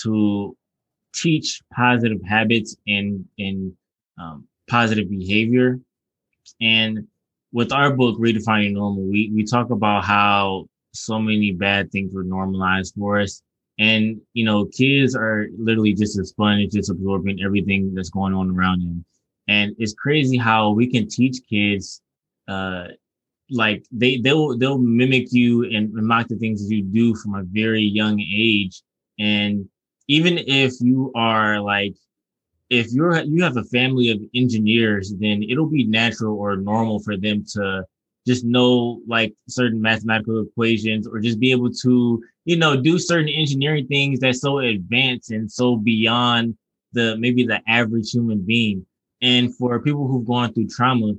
to 0.04 0.56
teach 1.16 1.62
positive 1.74 2.22
habits 2.24 2.76
and 2.88 3.26
and 3.40 3.74
um, 4.20 4.48
positive 4.68 5.10
behavior. 5.10 5.80
And 6.62 7.08
with 7.54 7.72
our 7.72 7.92
book, 7.92 8.20
Redefining 8.20 8.74
Normal, 8.74 9.04
we 9.04 9.32
we 9.34 9.46
talk 9.46 9.70
about 9.70 10.04
how 10.04 10.68
so 10.94 11.20
many 11.20 11.52
bad 11.52 11.92
things 11.92 12.14
were 12.14 12.24
normalized 12.24 12.94
for 12.98 13.20
us 13.20 13.42
and, 13.80 14.20
you 14.34 14.44
know, 14.44 14.66
kids 14.66 15.16
are 15.16 15.48
literally 15.58 15.94
just 15.94 16.20
a 16.20 16.26
sponge, 16.26 16.74
just 16.74 16.92
absorbing 16.92 17.42
everything 17.42 17.94
that's 17.96 18.10
going 18.10 18.34
on 18.34 18.52
around 18.52 18.82
them. 18.82 19.06
And 19.48 19.74
it's 19.80 19.94
crazy 19.94 20.36
how 20.38 20.72
we 20.72 20.92
can 20.92 21.08
teach 21.08 21.38
kids, 21.50 22.02
uh, 22.50 22.88
like 23.50 23.86
they, 23.90 24.18
they'll, 24.18 24.58
they'll 24.58 24.78
mimic 24.78 25.32
you 25.32 25.64
and 25.64 25.94
mock 25.94 26.28
the 26.28 26.36
things 26.36 26.62
that 26.62 26.76
you 26.76 26.84
do 26.84 27.16
from 27.16 27.36
a 27.36 27.44
very 27.44 27.82
young 27.82 28.20
age. 28.20 28.82
And 29.18 29.70
even 30.10 30.38
if 30.38 30.74
you 30.82 31.14
are 31.16 31.62
like, 31.62 31.96
if 32.70 32.92
you're, 32.92 33.18
you 33.22 33.44
have 33.44 33.56
a 33.56 33.64
family 33.64 34.12
of 34.12 34.20
engineers, 34.36 35.14
then 35.18 35.42
it'll 35.42 35.70
be 35.70 35.86
natural 35.86 36.38
or 36.38 36.58
normal 36.58 37.00
for 37.00 37.16
them 37.16 37.46
to 37.54 37.86
just 38.30 38.46
know 38.46 39.02
like 39.08 39.34
certain 39.48 39.82
mathematical 39.82 40.44
equations 40.44 41.08
or 41.08 41.20
just 41.20 41.40
be 41.40 41.50
able 41.50 41.72
to 41.72 42.22
you 42.46 42.56
know 42.56 42.80
do 42.80 43.00
certain 43.00 43.28
engineering 43.28 43.88
things 43.88 44.20
that's 44.20 44.42
so 44.42 44.60
advanced 44.60 45.32
and 45.32 45.52
so 45.52 45.76
beyond 45.76 46.56
the 46.94 47.18
maybe 47.18 47.44
the 47.44 47.60
average 47.68 48.12
human 48.12 48.40
being. 48.46 48.86
And 49.22 49.56
for 49.56 49.82
people 49.82 50.08
who've 50.08 50.28
gone 50.28 50.54
through 50.54 50.68
trauma 50.68 51.14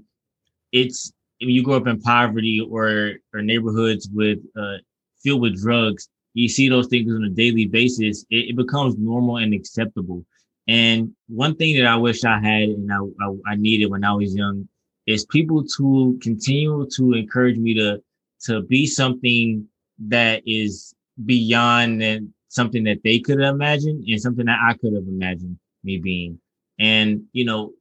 it's 0.70 1.12
if 1.40 1.49
you 1.49 1.64
grow 1.64 1.79
up 1.79 1.88
in 1.88 2.01
poverty 2.01 2.61
or 2.61 3.14
or 3.35 3.42
neighborhoods 3.42 4.09
with 4.12 4.38
uh 4.57 4.77
filled 5.20 5.40
with 5.40 5.61
drugs 5.61 6.09
you 6.35 6.49
see 6.49 6.68
those 6.68 6.87
things 6.87 7.12
on 7.12 7.25
a 7.25 7.29
daily 7.29 7.66
basis 7.66 8.25
it, 8.31 8.51
it 8.51 8.57
becomes 8.57 8.94
normal 8.96 9.38
and 9.38 9.53
acceptable. 9.53 10.25
And 10.68 11.12
one 11.27 11.57
thing 11.57 11.77
that 11.77 11.87
i 11.87 11.96
wish 11.96 12.23
i 12.25 12.38
had 12.38 12.68
and 12.68 12.92
I, 12.92 12.99
I, 12.99 13.53
I 13.53 13.55
needed 13.57 13.90
when 13.90 14.05
i 14.05 14.12
was 14.12 14.33
young 14.33 14.68
is 15.11 15.27
people 15.27 15.64
to 15.77 16.18
continue 16.23 16.87
to 16.96 17.12
encourage 17.12 17.57
me 17.57 17.75
to 17.75 18.03
to 18.42 18.62
be 18.62 18.87
something 18.87 19.66
that 19.99 20.42
is 20.46 20.94
beyond 21.27 22.03
and 22.03 22.33
something 22.49 22.85
that 22.85 23.03
they 23.05 23.18
could 23.18 23.40
imagine 23.40 24.03
and 24.09 24.20
something 24.20 24.46
that 24.46 24.59
I 24.62 24.75
could 24.75 24.94
have 24.94 25.07
imagined 25.07 25.59
me 25.85 25.99
being. 25.99 26.40
And 26.79 27.25
you 27.33 27.44
know, 27.44 27.75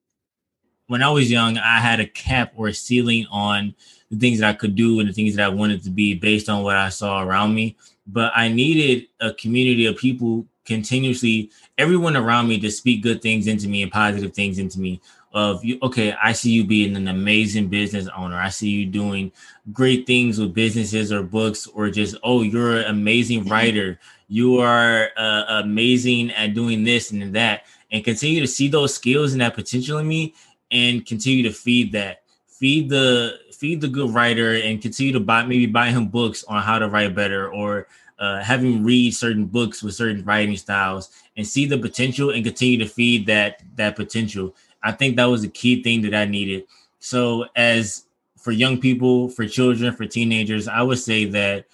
when 0.88 1.04
I 1.04 1.10
was 1.10 1.32
young, 1.32 1.58
I 1.58 1.80
had 1.80 2.00
a 2.00 2.08
cap 2.08 2.54
or 2.56 2.68
a 2.68 2.74
ceiling 2.74 3.28
on 3.32 3.76
the 4.10 4.18
things 4.18 4.40
that 4.40 4.50
I 4.50 4.58
could 4.58 4.76
do 4.76 5.00
and 5.00 5.08
the 5.08 5.14
things 5.14 5.36
that 5.36 5.46
I 5.46 5.50
wanted 5.50 5.84
to 5.84 5.92
be 5.92 6.16
based 6.16 6.50
on 6.50 6.64
what 6.64 6.76
I 6.76 6.90
saw 6.90 7.22
around 7.22 7.54
me. 7.54 7.78
But 8.08 8.32
I 8.36 8.48
needed 8.48 9.08
a 9.22 9.34
community 9.34 9.86
of 9.86 9.98
people 9.98 10.48
continuously, 10.66 11.50
everyone 11.78 12.16
around 12.16 12.48
me 12.48 12.60
to 12.60 12.72
speak 12.72 13.02
good 13.02 13.22
things 13.22 13.48
into 13.48 13.68
me 13.68 13.82
and 13.82 13.92
positive 13.92 14.34
things 14.34 14.60
into 14.60 14.80
me. 14.80 15.02
Of 15.32 15.64
you, 15.64 15.78
okay, 15.84 16.16
I 16.22 16.32
see 16.32 16.50
you 16.50 16.64
being 16.64 16.96
an 16.96 17.08
amazing 17.08 17.68
business 17.68 18.08
owner. 18.18 18.38
I 18.38 18.50
see 18.50 18.70
you 18.70 18.86
doing 18.88 19.32
great 19.72 20.08
things 20.08 20.40
with 20.40 20.56
businesses 20.56 21.12
or 21.12 21.22
books, 21.22 21.68
or 21.68 21.92
just, 21.92 22.16
oh, 22.24 22.42
you're 22.42 22.78
an 22.78 22.86
amazing 22.86 23.46
writer. 23.46 24.00
You 24.28 24.58
are 24.58 25.10
uh, 25.16 25.62
amazing 25.64 26.32
at 26.32 26.56
doing 26.56 26.84
this 26.84 27.12
and 27.12 27.36
that. 27.36 27.66
And 27.92 28.04
continue 28.04 28.42
to 28.42 28.48
see 28.48 28.70
those 28.70 28.94
skills 28.94 29.34
and 29.34 29.42
that 29.42 29.54
potential 29.54 30.00
in 30.00 30.08
me 30.08 30.34
and 30.72 31.06
continue 31.06 31.44
to 31.44 31.52
feed 31.52 31.92
that. 31.92 32.24
Feed 32.48 32.90
the 32.90 33.40
feed 33.54 33.82
the 33.82 33.88
good 33.88 34.14
writer 34.14 34.56
and 34.56 34.82
continue 34.82 35.12
to 35.12 35.20
buy 35.20 35.44
maybe 35.44 35.66
buy 35.66 35.90
him 35.90 36.08
books 36.08 36.44
on 36.46 36.62
how 36.62 36.80
to 36.80 36.88
write 36.88 37.14
better 37.14 37.52
or 37.52 37.88
uh, 38.18 38.42
have 38.42 38.64
him 38.64 38.84
read 38.84 39.14
certain 39.14 39.46
books 39.46 39.82
with 39.84 39.94
certain 39.96 40.24
writing 40.24 40.56
styles 40.58 41.10
and 41.38 41.48
see 41.48 41.66
the 41.66 41.78
potential 41.78 42.32
and 42.32 42.44
continue 42.44 42.78
to 42.78 42.86
feed 42.86 43.26
that 43.26 43.62
that 43.76 43.96
potential. 43.96 44.56
I 44.84 44.92
think 44.92 45.16
that 45.16 45.26
was 45.26 45.44
a 45.44 45.50
key 45.50 45.84
thing 45.84 46.02
that 46.04 46.14
I 46.14 46.26
needed. 46.26 46.66
So 47.00 47.46
as 47.56 48.06
for 48.38 48.52
young 48.52 48.80
people, 48.80 49.30
for 49.30 49.46
children, 49.48 49.94
for 49.94 50.06
teenagers, 50.06 50.68
I 50.68 50.82
would 50.82 51.00
say 51.00 51.26
that 51.26 51.66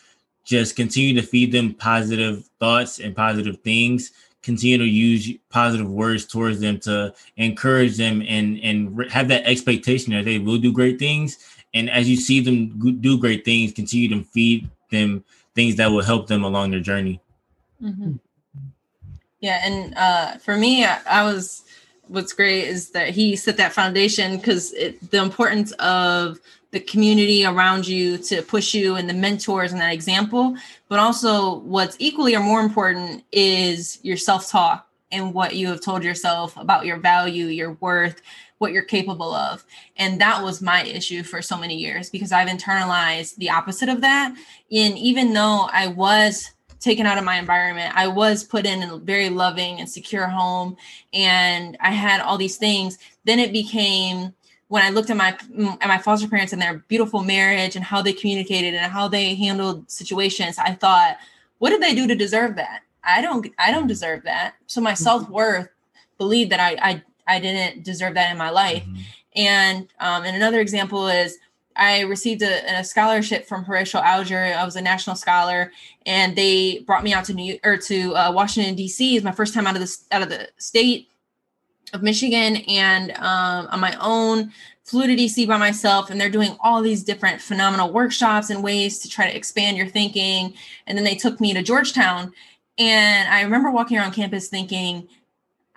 just 0.44 0.76
continue 0.76 1.20
to 1.20 1.26
feed 1.26 1.52
them 1.52 1.74
positive 1.74 2.48
thoughts 2.60 3.00
and 3.00 3.15
positive 3.15 3.60
things 3.62 4.12
continue 4.46 4.78
to 4.78 4.86
use 4.86 5.32
positive 5.50 5.89
words 5.89 6.24
towards 6.24 6.60
them 6.60 6.80
to 6.80 7.12
encourage 7.38 7.98
them 7.98 8.22
and 8.28 8.60
and 8.60 9.12
have 9.12 9.28
that 9.28 9.44
expectation 9.46 10.13
that 10.13 10.24
they 10.24 10.38
will 10.38 10.60
do 10.60 10.72
great 10.72 11.00
things 11.00 11.39
and 11.74 11.89
as 11.89 12.08
you 12.08 12.15
see 12.15 12.39
them 12.39 13.02
do 13.02 13.18
great 13.18 13.44
things 13.44 13.74
continue 13.74 14.08
to 14.08 14.24
feed 14.24 14.70
them 14.91 15.24
things 15.56 15.76
that 15.76 15.89
will 15.89 16.04
help 16.04 16.28
them 16.28 16.44
along 16.44 16.70
their 16.70 16.80
journey 16.80 17.20
mm-hmm. 17.82 18.13
yeah 19.39 19.60
and 19.63 19.96
uh, 19.98 20.38
for 20.38 20.56
me 20.56 20.86
I, 20.86 21.02
I, 21.10 21.24
was 21.24 21.63
what's 22.08 22.34
great 22.34 22.65
is 22.65 22.91
that 22.91 23.10
he 23.10 23.36
set 23.36 23.58
that 23.58 23.74
foundation 23.74 24.38
because 24.38 24.72
the 24.72 25.22
importance 25.22 25.72
of 25.74 26.39
the 26.72 26.80
community 26.82 27.46
around 27.46 27.88
you 27.88 28.18
to 28.18 28.41
push 28.41 28.74
you 28.74 28.96
and 28.96 29.10
the 29.10 29.13
mentors 29.13 29.72
and 29.72 29.80
that 29.80 29.94
example. 29.94 30.56
But 30.89 31.00
also, 31.00 31.60
what's 31.60 31.96
equally 32.00 32.36
or 32.36 32.41
more 32.41 32.60
important 32.60 33.24
is 33.32 34.00
your 34.04 34.18
self 34.18 34.50
talk 34.50 34.86
and 35.12 35.34
what 35.34 35.56
you 35.56 35.70
have 35.70 35.82
told 35.82 36.04
yourself 36.04 36.58
about 36.58 36.86
your 36.86 36.98
value, 36.98 37.46
your 37.46 37.74
worth, 37.74 38.22
what 38.58 38.74
you're 38.74 38.84
capable 38.84 39.34
of. 39.34 39.63
And 39.96 40.20
that 40.20 40.44
was 40.44 40.62
my 40.62 40.84
issue 40.84 41.24
for 41.24 41.41
so 41.41 41.58
many 41.58 41.78
years 41.78 42.10
because 42.10 42.32
I've 42.32 42.50
internalized 42.50 43.36
the 43.38 43.52
opposite 43.52 43.88
of 43.88 44.02
that. 44.02 44.36
And 44.72 44.98
even 44.98 45.34
though 45.34 45.70
I 45.72 45.88
was 45.88 46.52
taken 46.86 47.06
out 47.08 47.17
of 47.17 47.24
my 47.24 47.38
environment, 47.38 47.91
I 47.95 48.08
was 48.08 48.43
put 48.43 48.65
in 48.65 48.84
a 48.84 48.98
very 48.98 49.30
loving 49.30 49.80
and 49.80 49.89
secure 49.89 50.28
home 50.28 50.78
and 51.13 51.76
I 51.82 51.91
had 51.91 52.21
all 52.21 52.38
these 52.38 52.58
things, 52.58 53.00
then 53.26 53.39
it 53.39 53.52
became 53.52 54.34
when 54.67 54.84
I 54.84 54.89
looked 54.89 55.10
at 55.10 55.17
my 55.17 55.38
at 55.82 55.88
my 55.88 55.98
foster 55.98 56.28
parents 56.28 56.54
and 56.54 56.62
their 56.62 56.84
beautiful 56.88 57.24
marriage 57.24 57.76
and 57.76 57.84
how 57.84 58.02
they 58.02 58.13
communicated 58.13 58.74
and 58.74 58.91
how 58.91 59.08
they 59.08 59.36
handled 59.36 59.89
situations, 59.89 60.58
I 60.58 60.74
thought, 60.74 61.17
what 61.58 61.71
did 61.71 61.82
they 61.82 61.93
do 61.93 62.08
to 62.08 62.15
deserve 62.15 62.56
that? 62.56 62.82
I 63.04 63.21
don't 63.21 63.48
I 63.58 63.71
don't 63.71 63.88
deserve 63.88 64.24
that. 64.24 64.56
So 64.67 64.82
my 64.82 64.93
mm-hmm. 64.93 65.04
self-worth 65.04 65.69
believed 66.17 66.52
that 66.52 66.60
I 66.60 66.78
I 66.89 67.04
I 67.28 67.39
didn't 67.39 67.84
deserve 67.84 68.13
that 68.13 68.32
in 68.32 68.38
my 68.38 68.50
life. 68.52 68.84
Mm-hmm. 68.84 69.02
And 69.36 69.88
um, 70.00 70.24
and 70.24 70.36
another 70.36 70.60
example 70.60 71.08
is 71.08 71.38
I 71.76 72.02
received 72.02 72.42
a, 72.42 72.80
a, 72.80 72.84
scholarship 72.84 73.46
from 73.46 73.64
Horatio 73.64 74.02
Alger. 74.02 74.54
I 74.58 74.64
was 74.64 74.76
a 74.76 74.82
national 74.82 75.16
scholar, 75.16 75.72
and 76.06 76.36
they 76.36 76.80
brought 76.80 77.04
me 77.04 77.14
out 77.14 77.26
to 77.26 77.34
New 77.34 77.60
or 77.64 77.78
to 77.78 78.16
uh, 78.16 78.32
Washington 78.32 78.76
D.C. 78.76 79.16
It's 79.16 79.26
my 79.26 79.32
first 79.32 79.54
time 79.54 79.68
out 79.68 79.76
of 79.76 79.82
the 79.82 79.98
out 80.12 80.22
of 80.22 80.30
the 80.30 80.48
state, 80.58 81.10
of 81.94 82.04
Michigan 82.04 82.58
and 82.68 83.12
um, 83.18 83.68
on 83.72 83.80
my 83.80 83.98
own, 84.00 84.52
flew 84.84 85.08
to 85.08 85.16
DC 85.16 85.48
by 85.48 85.58
myself, 85.58 86.10
and 86.10 86.22
they're 86.22 86.30
doing 86.30 86.56
all 86.60 86.82
these 86.82 87.04
different 87.04 87.42
phenomenal 87.42 87.92
workshops 87.92 88.50
and 88.50 88.64
ways 88.64 89.00
to 89.00 89.10
try 89.10 89.30
to 89.30 89.36
expand 89.36 89.78
your 89.78 89.88
thinking. 89.88 90.54
And 90.86 90.98
then 90.98 91.06
they 91.06 91.16
took 91.16 91.40
me 91.40 91.54
to 91.54 91.64
Georgetown, 91.64 92.34
and 92.78 93.30
I 93.30 93.42
remember 93.42 93.72
walking 93.72 93.98
around 93.98 94.12
campus 94.12 94.48
thinking, 94.48 95.08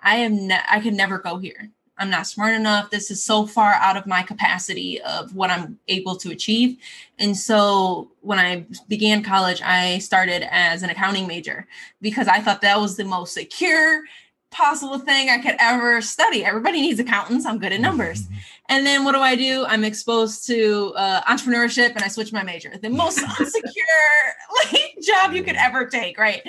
I 0.01 0.17
am 0.17 0.47
ne- 0.47 0.61
I 0.69 0.79
could 0.79 0.93
never 0.93 1.17
go 1.17 1.37
here. 1.37 1.71
I'm 1.99 2.09
not 2.09 2.27
smart 2.27 2.55
enough. 2.55 2.89
This 2.89 3.11
is 3.11 3.23
so 3.23 3.45
far 3.45 3.73
out 3.73 3.97
of 3.97 4.07
my 4.07 4.23
capacity 4.23 5.01
of 5.01 5.35
what 5.35 5.49
I'm 5.49 5.77
able 5.87 6.15
to 6.17 6.31
achieve. 6.31 6.77
And 7.19 7.35
so 7.35 8.09
when 8.21 8.39
I 8.39 8.65
began 8.87 9.21
college, 9.21 9.61
I 9.61 9.99
started 9.99 10.47
as 10.49 10.81
an 10.81 10.89
accounting 10.89 11.27
major 11.27 11.67
because 12.01 12.27
I 12.27 12.39
thought 12.39 12.61
that 12.61 12.79
was 12.79 12.95
the 12.95 13.03
most 13.03 13.33
secure 13.33 14.03
possible 14.51 14.97
thing 14.97 15.29
I 15.29 15.37
could 15.37 15.55
ever 15.59 16.01
study. 16.01 16.43
Everybody 16.43 16.81
needs 16.81 16.99
accountants. 16.99 17.45
I'm 17.45 17.59
good 17.59 17.73
at 17.73 17.81
numbers. 17.81 18.23
Mm-hmm. 18.23 18.35
And 18.69 18.85
then 18.85 19.03
what 19.03 19.13
do 19.13 19.19
I 19.19 19.35
do? 19.35 19.65
I'm 19.67 19.83
exposed 19.83 20.47
to 20.47 20.93
uh, 20.95 21.21
entrepreneurship 21.23 21.95
and 21.95 22.03
I 22.03 22.07
switch 22.07 22.31
my 22.31 22.43
major. 22.43 22.75
The 22.81 22.89
most 22.89 23.19
unsecure 23.19 24.73
like 24.73 24.95
job 25.03 25.33
you 25.33 25.43
could 25.43 25.55
ever 25.55 25.85
take, 25.85 26.17
right? 26.17 26.41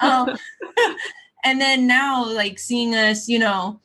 Um, 0.00 0.36
and 1.44 1.60
then 1.60 1.86
now, 1.86 2.26
like 2.26 2.58
seeing 2.58 2.94
us, 2.94 3.28
you 3.28 3.38
know, 3.38 3.80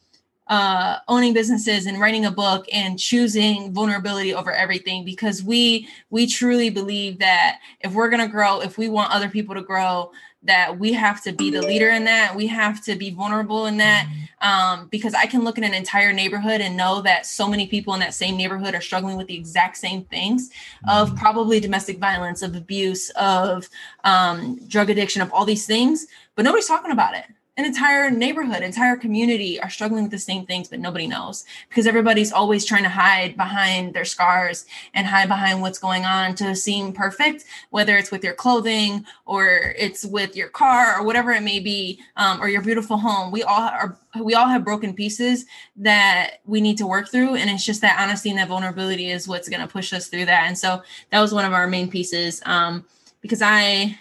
uh, 0.51 0.97
owning 1.07 1.33
businesses 1.33 1.85
and 1.85 1.99
writing 1.99 2.25
a 2.25 2.31
book 2.31 2.67
and 2.73 2.99
choosing 2.99 3.73
vulnerability 3.73 4.33
over 4.33 4.51
everything 4.51 5.03
because 5.03 5.41
we 5.41 5.87
we 6.09 6.27
truly 6.27 6.69
believe 6.69 7.17
that 7.19 7.59
if 7.79 7.93
we're 7.93 8.09
going 8.09 8.21
to 8.21 8.27
grow 8.27 8.59
if 8.59 8.77
we 8.77 8.89
want 8.89 9.11
other 9.11 9.29
people 9.29 9.55
to 9.55 9.61
grow 9.61 10.11
that 10.43 10.79
we 10.79 10.91
have 10.93 11.21
to 11.23 11.31
be 11.31 11.51
the 11.51 11.61
leader 11.61 11.89
in 11.89 12.05
that. 12.05 12.35
We 12.35 12.47
have 12.47 12.83
to 12.85 12.95
be 12.95 13.11
vulnerable 13.11 13.67
in 13.67 13.77
that 13.77 14.07
um, 14.41 14.87
because 14.87 15.13
i 15.13 15.25
can 15.27 15.43
look 15.43 15.57
at 15.59 15.63
an 15.63 15.73
entire 15.73 16.11
neighborhood 16.11 16.61
and 16.61 16.75
know 16.75 17.01
that 17.03 17.27
so 17.27 17.47
many 17.47 17.67
people 17.67 17.93
in 17.93 17.99
that 17.99 18.13
same 18.13 18.35
neighborhood 18.35 18.73
are 18.73 18.81
struggling 18.81 19.15
with 19.15 19.27
the 19.27 19.35
exact 19.35 19.77
same 19.77 20.03
things 20.05 20.49
of 20.89 21.09
mm-hmm. 21.09 21.17
probably 21.17 21.59
domestic 21.59 21.99
violence 21.99 22.41
of 22.41 22.55
abuse 22.55 23.11
of 23.11 23.69
um, 24.03 24.59
drug 24.67 24.89
addiction 24.89 25.21
of 25.21 25.31
all 25.31 25.45
these 25.45 25.67
things 25.67 26.07
but 26.35 26.43
nobody's 26.43 26.67
talking 26.67 26.91
about 26.91 27.15
it 27.15 27.25
an 27.61 27.67
entire 27.67 28.09
neighborhood, 28.09 28.63
entire 28.63 28.95
community 28.95 29.61
are 29.61 29.69
struggling 29.69 30.01
with 30.01 30.11
the 30.11 30.17
same 30.17 30.47
things, 30.47 30.67
but 30.67 30.79
nobody 30.79 31.05
knows 31.05 31.45
because 31.69 31.85
everybody's 31.85 32.31
always 32.31 32.65
trying 32.65 32.81
to 32.81 32.89
hide 32.89 33.37
behind 33.37 33.93
their 33.93 34.03
scars 34.03 34.65
and 34.95 35.05
hide 35.05 35.27
behind 35.27 35.61
what's 35.61 35.77
going 35.77 36.03
on 36.03 36.33
to 36.33 36.55
seem 36.55 36.91
perfect, 36.91 37.45
whether 37.69 37.97
it's 37.97 38.09
with 38.09 38.23
your 38.23 38.33
clothing 38.33 39.05
or 39.27 39.75
it's 39.77 40.03
with 40.03 40.35
your 40.35 40.49
car 40.49 40.99
or 40.99 41.05
whatever 41.05 41.31
it 41.31 41.43
may 41.43 41.59
be, 41.59 41.99
um, 42.17 42.41
or 42.41 42.49
your 42.49 42.63
beautiful 42.63 42.97
home. 42.97 43.31
We 43.31 43.43
all 43.43 43.61
are, 43.61 43.95
we 44.19 44.33
all 44.33 44.47
have 44.47 44.65
broken 44.65 44.95
pieces 44.95 45.45
that 45.75 46.39
we 46.45 46.61
need 46.61 46.79
to 46.79 46.87
work 46.87 47.09
through. 47.09 47.35
And 47.35 47.47
it's 47.47 47.63
just 47.63 47.81
that 47.81 47.99
honesty 47.99 48.31
and 48.31 48.39
that 48.39 48.47
vulnerability 48.47 49.11
is 49.11 49.27
what's 49.27 49.49
going 49.49 49.61
to 49.61 49.67
push 49.67 49.93
us 49.93 50.07
through 50.07 50.25
that. 50.25 50.47
And 50.47 50.57
so 50.57 50.81
that 51.11 51.19
was 51.19 51.31
one 51.31 51.45
of 51.45 51.53
our 51.53 51.67
main 51.67 51.91
pieces. 51.91 52.41
Um, 52.47 52.85
because 53.21 53.43
I, 53.43 53.99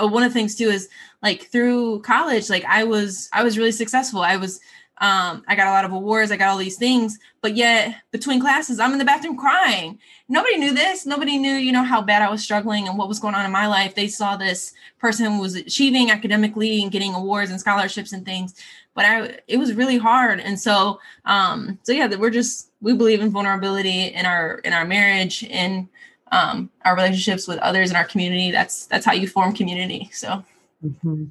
oh, 0.00 0.06
one 0.06 0.22
of 0.22 0.32
the 0.32 0.38
things 0.38 0.54
too 0.54 0.68
is 0.68 0.88
like 1.22 1.44
through 1.44 2.00
college, 2.00 2.50
like 2.50 2.64
I 2.64 2.84
was 2.84 3.28
I 3.32 3.42
was 3.42 3.58
really 3.58 3.72
successful. 3.72 4.22
I 4.22 4.36
was 4.36 4.60
um, 5.00 5.44
I 5.48 5.54
got 5.54 5.66
a 5.66 5.70
lot 5.70 5.86
of 5.86 5.92
awards, 5.92 6.30
I 6.30 6.36
got 6.36 6.50
all 6.50 6.58
these 6.58 6.76
things, 6.76 7.18
but 7.40 7.56
yet 7.56 7.96
between 8.10 8.38
classes, 8.38 8.78
I'm 8.78 8.92
in 8.92 8.98
the 8.98 9.04
bathroom 9.04 9.36
crying. 9.36 9.98
Nobody 10.28 10.58
knew 10.58 10.74
this. 10.74 11.06
Nobody 11.06 11.38
knew, 11.38 11.54
you 11.54 11.72
know, 11.72 11.84
how 11.84 12.02
bad 12.02 12.20
I 12.20 12.30
was 12.30 12.42
struggling 12.42 12.86
and 12.86 12.98
what 12.98 13.08
was 13.08 13.18
going 13.18 13.34
on 13.34 13.46
in 13.46 13.50
my 13.50 13.66
life. 13.66 13.94
They 13.94 14.08
saw 14.08 14.36
this 14.36 14.74
person 14.98 15.24
who 15.24 15.40
was 15.40 15.54
achieving 15.54 16.10
academically 16.10 16.82
and 16.82 16.92
getting 16.92 17.14
awards 17.14 17.50
and 17.50 17.58
scholarships 17.58 18.12
and 18.12 18.26
things, 18.26 18.54
but 18.94 19.06
I 19.06 19.38
it 19.48 19.56
was 19.56 19.72
really 19.72 19.96
hard. 19.96 20.38
And 20.38 20.60
so, 20.60 21.00
um, 21.24 21.78
so 21.82 21.92
yeah, 21.92 22.14
we're 22.14 22.28
just 22.28 22.70
we 22.82 22.92
believe 22.92 23.22
in 23.22 23.30
vulnerability 23.30 24.08
in 24.08 24.26
our 24.26 24.56
in 24.64 24.74
our 24.74 24.84
marriage 24.84 25.44
and 25.44 25.88
um, 26.30 26.70
our 26.84 26.94
relationships 26.94 27.46
with 27.48 27.58
others 27.58 27.90
in 27.90 27.96
our 27.96 28.04
community. 28.04 28.50
That's 28.50 28.86
that's 28.86 29.04
how 29.04 29.12
you 29.12 29.28
form 29.28 29.54
community. 29.54 30.10
So. 30.12 30.44
Mm-hmm. 30.84 31.24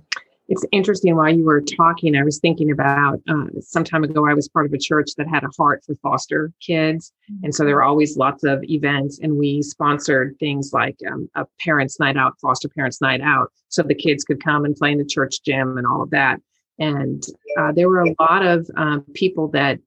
It's 0.51 0.65
interesting 0.71 1.15
while 1.15 1.31
you 1.31 1.45
were 1.45 1.61
talking, 1.61 2.15
I 2.15 2.23
was 2.23 2.39
thinking 2.39 2.71
about 2.71 3.21
uh, 3.29 3.45
some 3.61 3.83
time 3.83 4.03
ago, 4.03 4.27
I 4.27 4.33
was 4.33 4.49
part 4.49 4.65
of 4.65 4.73
a 4.73 4.79
church 4.79 5.11
that 5.17 5.27
had 5.27 5.43
a 5.43 5.49
heart 5.55 5.83
for 5.85 5.93
foster 6.01 6.51
kids. 6.59 7.13
Mm-hmm. 7.31 7.45
And 7.45 7.55
so 7.55 7.63
there 7.63 7.75
were 7.75 7.83
always 7.83 8.17
lots 8.17 8.43
of 8.43 8.63
events, 8.63 9.19
and 9.21 9.37
we 9.37 9.61
sponsored 9.61 10.35
things 10.39 10.71
like 10.73 10.97
um, 11.07 11.29
a 11.35 11.45
parents' 11.63 11.99
night 11.99 12.17
out, 12.17 12.33
foster 12.41 12.67
parents' 12.67 12.99
night 12.99 13.21
out, 13.21 13.51
so 13.67 13.83
the 13.83 13.93
kids 13.93 14.23
could 14.23 14.43
come 14.43 14.65
and 14.65 14.75
play 14.75 14.91
in 14.91 14.97
the 14.97 15.05
church 15.05 15.43
gym 15.45 15.77
and 15.77 15.85
all 15.85 16.01
of 16.01 16.09
that. 16.09 16.41
And 16.79 17.23
uh, 17.59 17.71
there 17.71 17.87
were 17.87 18.01
a 18.01 18.15
lot 18.19 18.43
of 18.43 18.67
um, 18.75 19.05
people 19.13 19.49
that 19.49 19.77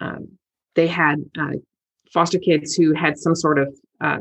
um, 0.00 0.36
they 0.74 0.88
had 0.88 1.24
uh, 1.38 1.58
foster 2.12 2.40
kids 2.40 2.74
who 2.74 2.92
had 2.92 3.18
some 3.18 3.36
sort 3.36 3.60
of 3.60 3.72
uh, 4.00 4.18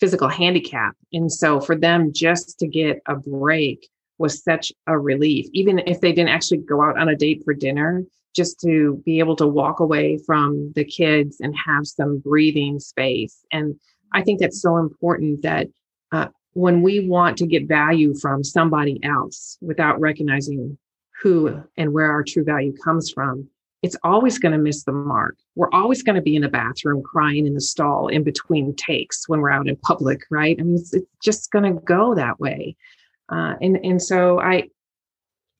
physical 0.00 0.28
handicap. 0.28 0.96
And 1.12 1.30
so 1.30 1.60
for 1.60 1.76
them 1.76 2.12
just 2.12 2.58
to 2.58 2.66
get 2.66 3.00
a 3.06 3.16
break 3.16 3.88
was 4.18 4.42
such 4.42 4.72
a 4.86 4.98
relief. 4.98 5.46
Even 5.52 5.80
if 5.86 6.00
they 6.00 6.12
didn't 6.12 6.30
actually 6.30 6.58
go 6.58 6.82
out 6.82 6.98
on 6.98 7.08
a 7.08 7.16
date 7.16 7.42
for 7.44 7.54
dinner, 7.54 8.04
just 8.34 8.60
to 8.60 9.00
be 9.04 9.18
able 9.18 9.36
to 9.36 9.46
walk 9.46 9.80
away 9.80 10.18
from 10.26 10.72
the 10.74 10.84
kids 10.84 11.40
and 11.40 11.54
have 11.56 11.86
some 11.86 12.18
breathing 12.18 12.80
space. 12.80 13.44
And 13.52 13.76
I 14.12 14.22
think 14.22 14.40
that's 14.40 14.60
so 14.60 14.76
important 14.76 15.42
that 15.42 15.68
uh, 16.12 16.28
when 16.52 16.82
we 16.82 17.08
want 17.08 17.36
to 17.38 17.46
get 17.46 17.68
value 17.68 18.14
from 18.14 18.44
somebody 18.44 19.02
else 19.04 19.58
without 19.60 20.00
recognizing 20.00 20.78
who 21.22 21.62
and 21.76 21.92
where 21.92 22.10
our 22.10 22.22
true 22.22 22.44
value 22.44 22.74
comes 22.84 23.10
from, 23.10 23.48
it's 23.84 23.96
always 24.02 24.38
going 24.38 24.52
to 24.52 24.58
miss 24.58 24.84
the 24.84 24.92
mark. 24.92 25.36
We're 25.56 25.70
always 25.72 26.02
going 26.02 26.16
to 26.16 26.22
be 26.22 26.36
in 26.36 26.42
the 26.42 26.48
bathroom 26.48 27.02
crying 27.02 27.46
in 27.46 27.52
the 27.52 27.60
stall 27.60 28.08
in 28.08 28.22
between 28.22 28.74
takes 28.76 29.28
when 29.28 29.40
we're 29.40 29.50
out 29.50 29.68
in 29.68 29.76
public, 29.76 30.22
right? 30.30 30.56
I 30.58 30.62
mean, 30.62 30.76
it's, 30.76 30.94
it's 30.94 31.06
just 31.22 31.50
going 31.50 31.64
to 31.64 31.78
go 31.82 32.14
that 32.14 32.40
way. 32.40 32.76
Uh, 33.28 33.56
and 33.60 33.76
and 33.84 34.02
so 34.02 34.40
I 34.40 34.70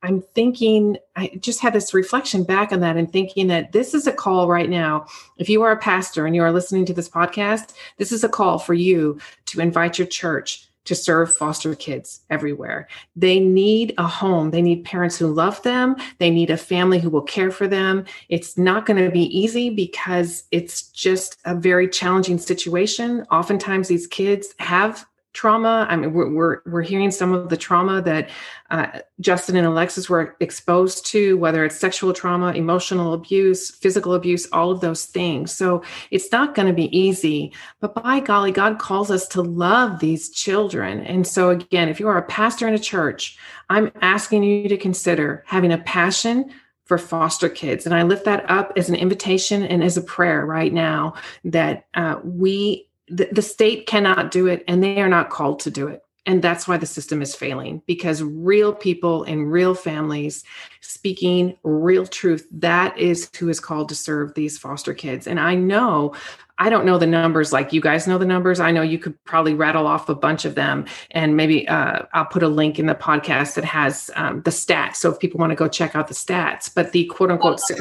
I'm 0.03 0.22
thinking, 0.35 0.97
I 1.16 1.39
just 1.41 1.61
had 1.61 1.72
this 1.72 1.93
reflection 1.93 2.45
back 2.45 2.72
on 2.72 2.81
that 2.81 2.97
and 2.97 3.11
thinking 3.11 3.47
that 3.49 3.72
this 3.72 3.95
is 3.95 4.07
a 4.07 4.12
call 4.12 4.49
right 4.49 4.68
now. 4.68 5.07
If 5.39 5.49
you 5.49 5.62
are 5.62 5.72
a 5.72 5.79
pastor 5.79 6.27
and 6.27 6.35
you 6.35 6.43
are 6.43 6.53
listening 6.53 6.85
to 6.87 6.95
this 6.95 7.09
podcast, 7.09 7.75
this 7.97 8.12
is 8.12 8.25
a 8.25 8.29
call 8.29 8.59
for 8.59 8.75
you 8.75 9.18
to 9.47 9.61
invite 9.61 9.99
your 9.99 10.07
church 10.07 10.68
to 10.85 10.95
serve 10.95 11.35
foster 11.35 11.74
kids 11.74 12.20
everywhere. 12.30 12.89
They 13.16 13.41
need 13.41 13.95
a 13.99 14.07
home. 14.07 14.51
They 14.51 14.62
need 14.62 14.85
parents 14.85 15.16
who 15.16 15.28
love 15.28 15.62
them. 15.62 15.97
They 16.18 16.30
need 16.30 16.51
a 16.51 16.57
family 16.57 16.99
who 16.99 17.11
will 17.11 17.22
care 17.22 17.51
for 17.51 17.66
them. 17.66 18.05
It's 18.28 18.59
not 18.59 18.87
going 18.87 19.03
to 19.03 19.11
be 19.11 19.24
easy 19.37 19.70
because 19.70 20.45
it's 20.51 20.89
just 20.89 21.39
a 21.45 21.55
very 21.55 21.89
challenging 21.89 22.39
situation. 22.39 23.26
Oftentimes, 23.30 23.89
these 23.89 24.07
kids 24.07 24.55
have 24.59 25.07
trauma. 25.35 25.87
I 25.91 25.97
mean, 25.97 26.12
we're, 26.14 26.32
we're, 26.32 26.61
we're 26.64 26.82
hearing 26.82 27.11
some 27.11 27.35
of 27.35 27.51
the 27.51 27.57
trauma 27.57 28.01
that 28.03 28.30
uh, 28.70 29.01
Justin 29.20 29.57
and 29.57 29.66
Alexis 29.66 30.09
were 30.09 30.37
exposed 30.41 31.05
to, 31.07 31.37
whether 31.37 31.64
it's 31.64 31.76
sexual 31.76 32.12
trauma, 32.12 32.53
emotional 32.53 33.12
abuse, 33.12 33.70
physical 33.70 34.14
abuse, 34.14 34.47
all 34.53 34.70
of 34.70 34.80
those 34.80 35.05
things. 35.05 35.53
So 35.53 35.82
it's 36.11 36.30
not 36.32 36.55
going 36.55 36.68
to 36.68 36.72
be 36.72 36.97
easy, 36.97 37.53
but 37.80 37.95
by 37.95 38.20
golly, 38.20 38.53
God 38.53 38.78
calls 38.78 39.11
us 39.11 39.28
to 39.28 39.43
love 39.43 39.99
these 39.99 40.30
children. 40.30 41.01
And 41.01 41.26
so, 41.26 41.51
again, 41.51 41.89
if 41.89 42.01
you 42.01 42.09
are 42.09 42.18
a 42.18 42.22
pastor 42.22 42.66
in 42.66 42.74
a 42.74 42.78
church, 42.78 43.37
I'm 43.68 43.91
asking 44.01 44.45
you 44.45 44.68
to 44.68 44.76
consider 44.76 45.43
having 45.47 45.72
a 45.72 45.78
passion 45.78 46.51
for 46.85 46.99
foster 46.99 47.49
kids. 47.49 47.87
And 47.87 47.95
I 47.95 48.03
lift 48.03 48.24
that 48.26 48.49
up 48.49 48.72
as 48.76 48.89
an 48.89 48.95
invitation 48.95 49.62
and 49.62 49.82
as 49.82 49.97
a 49.97 50.03
prayer 50.03 50.45
right 50.45 50.72
now 50.72 51.14
that 51.45 51.87
uh, 51.95 52.20
we 52.22 52.89
the, 53.09 53.43
state 53.43 53.87
cannot 53.87 54.31
do 54.31 54.47
it 54.47 54.65
and 54.67 54.83
they 54.83 55.01
are 55.01 55.09
not 55.09 55.31
called 55.31 55.61
to 55.61 55.71
do 55.71 55.89
it. 55.89 56.03
And 56.27 56.41
that's 56.41 56.67
why 56.67 56.79
the 56.79 56.87
system 56.87 57.21
is 57.21 57.35
failing 57.35 57.83
because 57.87 58.23
real 58.23 58.73
people 58.73 59.25
in 59.25 59.45
real 59.45 59.75
families 59.75 60.43
speaking 60.81 61.57
real 61.65 62.07
truth 62.07 62.47
that 62.51 62.97
is 62.97 63.31
who 63.39 63.51
is 63.51 63.61
called 63.61 63.91
to 63.91 63.95
serve 63.95 64.33
these 64.35 64.57
foster 64.57 64.95
kids. 64.95 65.27
And 65.27 65.39
i 65.39 65.55
know 65.55 66.15
I 66.59 66.71
don't 66.71 66.85
know 66.85 66.99
the 66.99 67.07
numbers 67.07 67.53
like 67.53 67.73
you 67.73 67.81
guys 67.81 68.07
know 68.07 68.17
the 68.17 68.25
numbers. 68.25 68.61
I 68.61 68.71
know 68.71 68.83
you 68.83 68.99
could 68.99 69.23
probably 69.25 69.55
rattle 69.55 69.87
off 69.87 70.09
a 70.09 70.15
bunch 70.15 70.45
of 70.45 70.55
them, 70.55 70.87
and 71.11 71.37
maybe 71.37 71.67
uh, 71.67 72.03
I'll 72.13 72.27
put 72.27 72.43
a 72.43 72.49
link 72.49 72.79
in 72.79 72.87
the 72.87 72.95
podcast 72.95 73.55
that 73.55 73.65
has 73.65 74.11
um, 74.15 74.43
the 74.43 74.51
stats. 74.51 74.97
So 74.97 75.11
if 75.11 75.19
people 75.19 75.39
want 75.39 75.51
to 75.51 75.57
go 75.57 75.67
check 75.67 75.97
out 75.97 76.07
the 76.07 76.15
stats, 76.15 76.73
but 76.73 76.93
the 76.93 77.07
quote 77.07 77.33
unquote 77.33 77.59
website, 77.59 77.81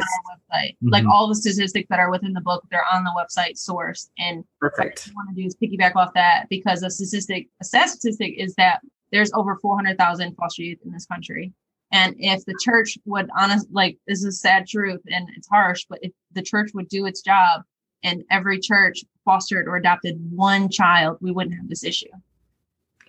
mm-hmm. 0.51 0.89
like 0.89 1.05
all 1.05 1.27
the 1.27 1.35
statistics 1.35 1.87
that 1.89 1.99
are 1.99 2.09
within 2.09 2.33
the 2.33 2.41
book, 2.41 2.63
they're 2.71 2.85
on 2.91 3.03
the 3.03 3.11
website 3.11 3.57
source. 3.57 4.09
And 4.17 4.43
perfect. 4.59 5.11
What 5.13 5.23
I 5.23 5.25
want 5.25 5.35
to 5.35 5.41
do 5.41 5.47
is 5.47 5.55
piggyback 5.55 5.95
off 5.95 6.13
that 6.15 6.47
because 6.49 6.81
a 6.81 6.89
statistic, 6.89 7.49
a 7.61 7.65
sad 7.65 7.89
statistic, 7.89 8.33
is 8.37 8.55
that 8.55 8.81
there's 9.11 9.31
over 9.33 9.59
400,000 9.61 10.35
foster 10.35 10.63
youth 10.63 10.79
in 10.83 10.91
this 10.91 11.05
country. 11.05 11.53
And 11.91 12.15
if 12.17 12.43
the 12.45 12.57
church 12.59 12.97
would 13.05 13.29
honest, 13.37 13.67
like 13.71 13.99
this 14.07 14.23
is 14.23 14.41
sad 14.41 14.65
truth 14.65 15.01
and 15.07 15.27
it's 15.37 15.47
harsh, 15.47 15.85
but 15.87 15.99
if 16.01 16.11
the 16.31 16.41
church 16.41 16.71
would 16.73 16.89
do 16.89 17.05
its 17.05 17.21
job 17.21 17.61
and 18.03 18.23
every 18.29 18.59
church 18.59 19.03
fostered 19.25 19.67
or 19.67 19.77
adopted 19.77 20.17
one 20.31 20.69
child, 20.69 21.17
we 21.21 21.31
wouldn't 21.31 21.55
have 21.55 21.69
this 21.69 21.83
issue. 21.83 22.09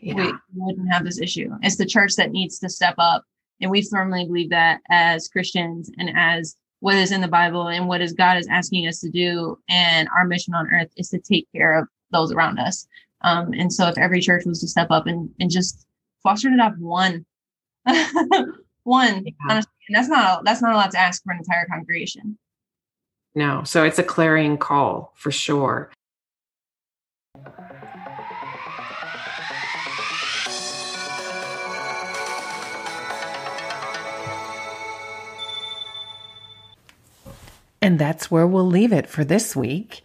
Yeah. 0.01 0.15
We 0.15 0.33
wouldn't 0.55 0.93
have 0.93 1.05
this 1.05 1.21
issue. 1.21 1.51
It's 1.63 1.77
the 1.77 1.87
church 1.87 2.15
that 2.17 2.31
needs 2.31 2.59
to 2.61 2.69
step 2.69 2.95
up. 2.99 3.25
And 3.61 3.71
we 3.71 3.83
firmly 3.83 4.27
believe 4.27 4.51
that 4.51 4.81
as 4.91 5.29
Christians 5.29 5.91
and 5.99 6.11
as 6.15 6.57
what 6.81 6.97
is 6.97 7.13
in 7.13 7.21
the 7.23 7.29
Bible 7.29 7.69
and 7.69 7.89
what 7.89 8.03
is 8.03 8.13
God 8.13 8.37
is 8.37 8.47
asking 8.49 8.87
us 8.87 9.01
to 9.01 9.11
do. 9.11 9.59
And 9.69 10.09
our 10.15 10.27
mission 10.27 10.55
on 10.55 10.67
earth 10.67 10.91
is 10.97 11.09
to 11.11 11.19
take 11.19 11.49
care 11.53 11.79
of 11.79 11.89
those 12.11 12.33
around 12.33 12.59
us. 12.59 12.87
Um, 13.23 13.55
and 13.55 13.73
so 13.73 13.89
if 13.89 13.97
every 13.97 14.21
church 14.21 14.45
was 14.45 14.61
to 14.61 14.69
step 14.69 14.89
up 14.91 15.07
and, 15.07 15.31
and 15.41 15.51
just 15.51 15.87
foster 16.23 16.49
and 16.49 16.61
adopt 16.61 16.79
one, 16.79 17.25
one, 17.87 19.25
yeah. 19.25 19.33
honestly, 19.49 19.71
that's 19.91 20.09
not, 20.09 20.45
that's 20.45 20.61
not 20.61 20.75
a 20.75 20.77
lot 20.77 20.91
to 20.91 20.99
ask 20.99 21.25
for 21.25 21.33
an 21.33 21.39
entire 21.39 21.67
congregation. 21.67 22.39
No. 23.35 23.65
So 23.65 23.85
it's 23.85 23.99
a 23.99 24.05
clarion 24.05 24.59
call 24.59 25.13
for 25.15 25.31
sure. 25.31 25.91
And 37.85 37.99
that's 37.99 38.31
where 38.31 38.47
we'll 38.47 38.67
leave 38.67 38.95
it 38.95 39.07
for 39.07 39.25
this 39.25 39.55
week. 39.55 40.03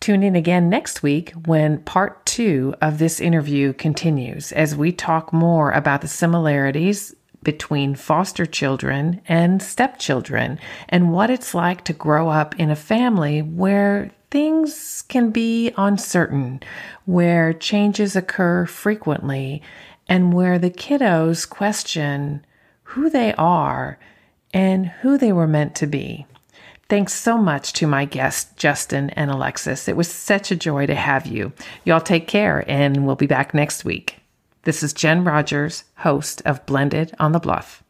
Tune 0.00 0.24
in 0.24 0.34
again 0.34 0.68
next 0.68 1.02
week 1.02 1.30
when 1.46 1.78
part 1.78 2.26
two 2.26 2.74
of 2.82 2.98
this 2.98 3.20
interview 3.20 3.72
continues 3.72 4.50
as 4.50 4.74
we 4.74 4.90
talk 4.90 5.32
more 5.32 5.70
about 5.70 6.00
the 6.00 6.08
similarities 6.08 7.14
between 7.44 7.94
foster 7.94 8.46
children 8.46 9.20
and 9.28 9.62
stepchildren 9.62 10.58
and 10.88 11.12
what 11.12 11.30
it's 11.30 11.54
like 11.54 11.84
to 11.84 11.92
grow 11.92 12.28
up 12.28 12.58
in 12.58 12.70
a 12.70 12.76
family 12.76 13.42
where 13.42 14.10
things 14.30 15.04
can 15.08 15.30
be 15.30 15.72
uncertain, 15.76 16.60
where 17.04 17.52
changes 17.52 18.16
occur 18.16 18.66
frequently, 18.66 19.62
and 20.08 20.32
where 20.32 20.58
the 20.58 20.70
kiddos 20.70 21.48
question 21.48 22.44
who 22.82 23.08
they 23.08 23.32
are 23.34 23.98
and 24.52 24.86
who 24.86 25.18
they 25.18 25.32
were 25.32 25.46
meant 25.46 25.74
to 25.76 25.86
be. 25.86 26.26
Thanks 26.88 27.14
so 27.14 27.38
much 27.38 27.72
to 27.74 27.86
my 27.86 28.04
guests, 28.04 28.52
Justin 28.56 29.10
and 29.10 29.30
Alexis. 29.30 29.88
It 29.88 29.96
was 29.96 30.08
such 30.08 30.50
a 30.50 30.56
joy 30.56 30.86
to 30.86 30.94
have 30.94 31.26
you. 31.26 31.52
Y'all 31.84 32.00
take 32.00 32.28
care, 32.28 32.64
and 32.68 33.06
we'll 33.06 33.16
be 33.16 33.26
back 33.26 33.54
next 33.54 33.84
week. 33.84 34.23
This 34.64 34.82
is 34.82 34.94
Jen 34.94 35.24
Rogers, 35.24 35.84
host 35.96 36.40
of 36.46 36.64
Blended 36.64 37.14
on 37.18 37.32
the 37.32 37.38
Bluff. 37.38 37.83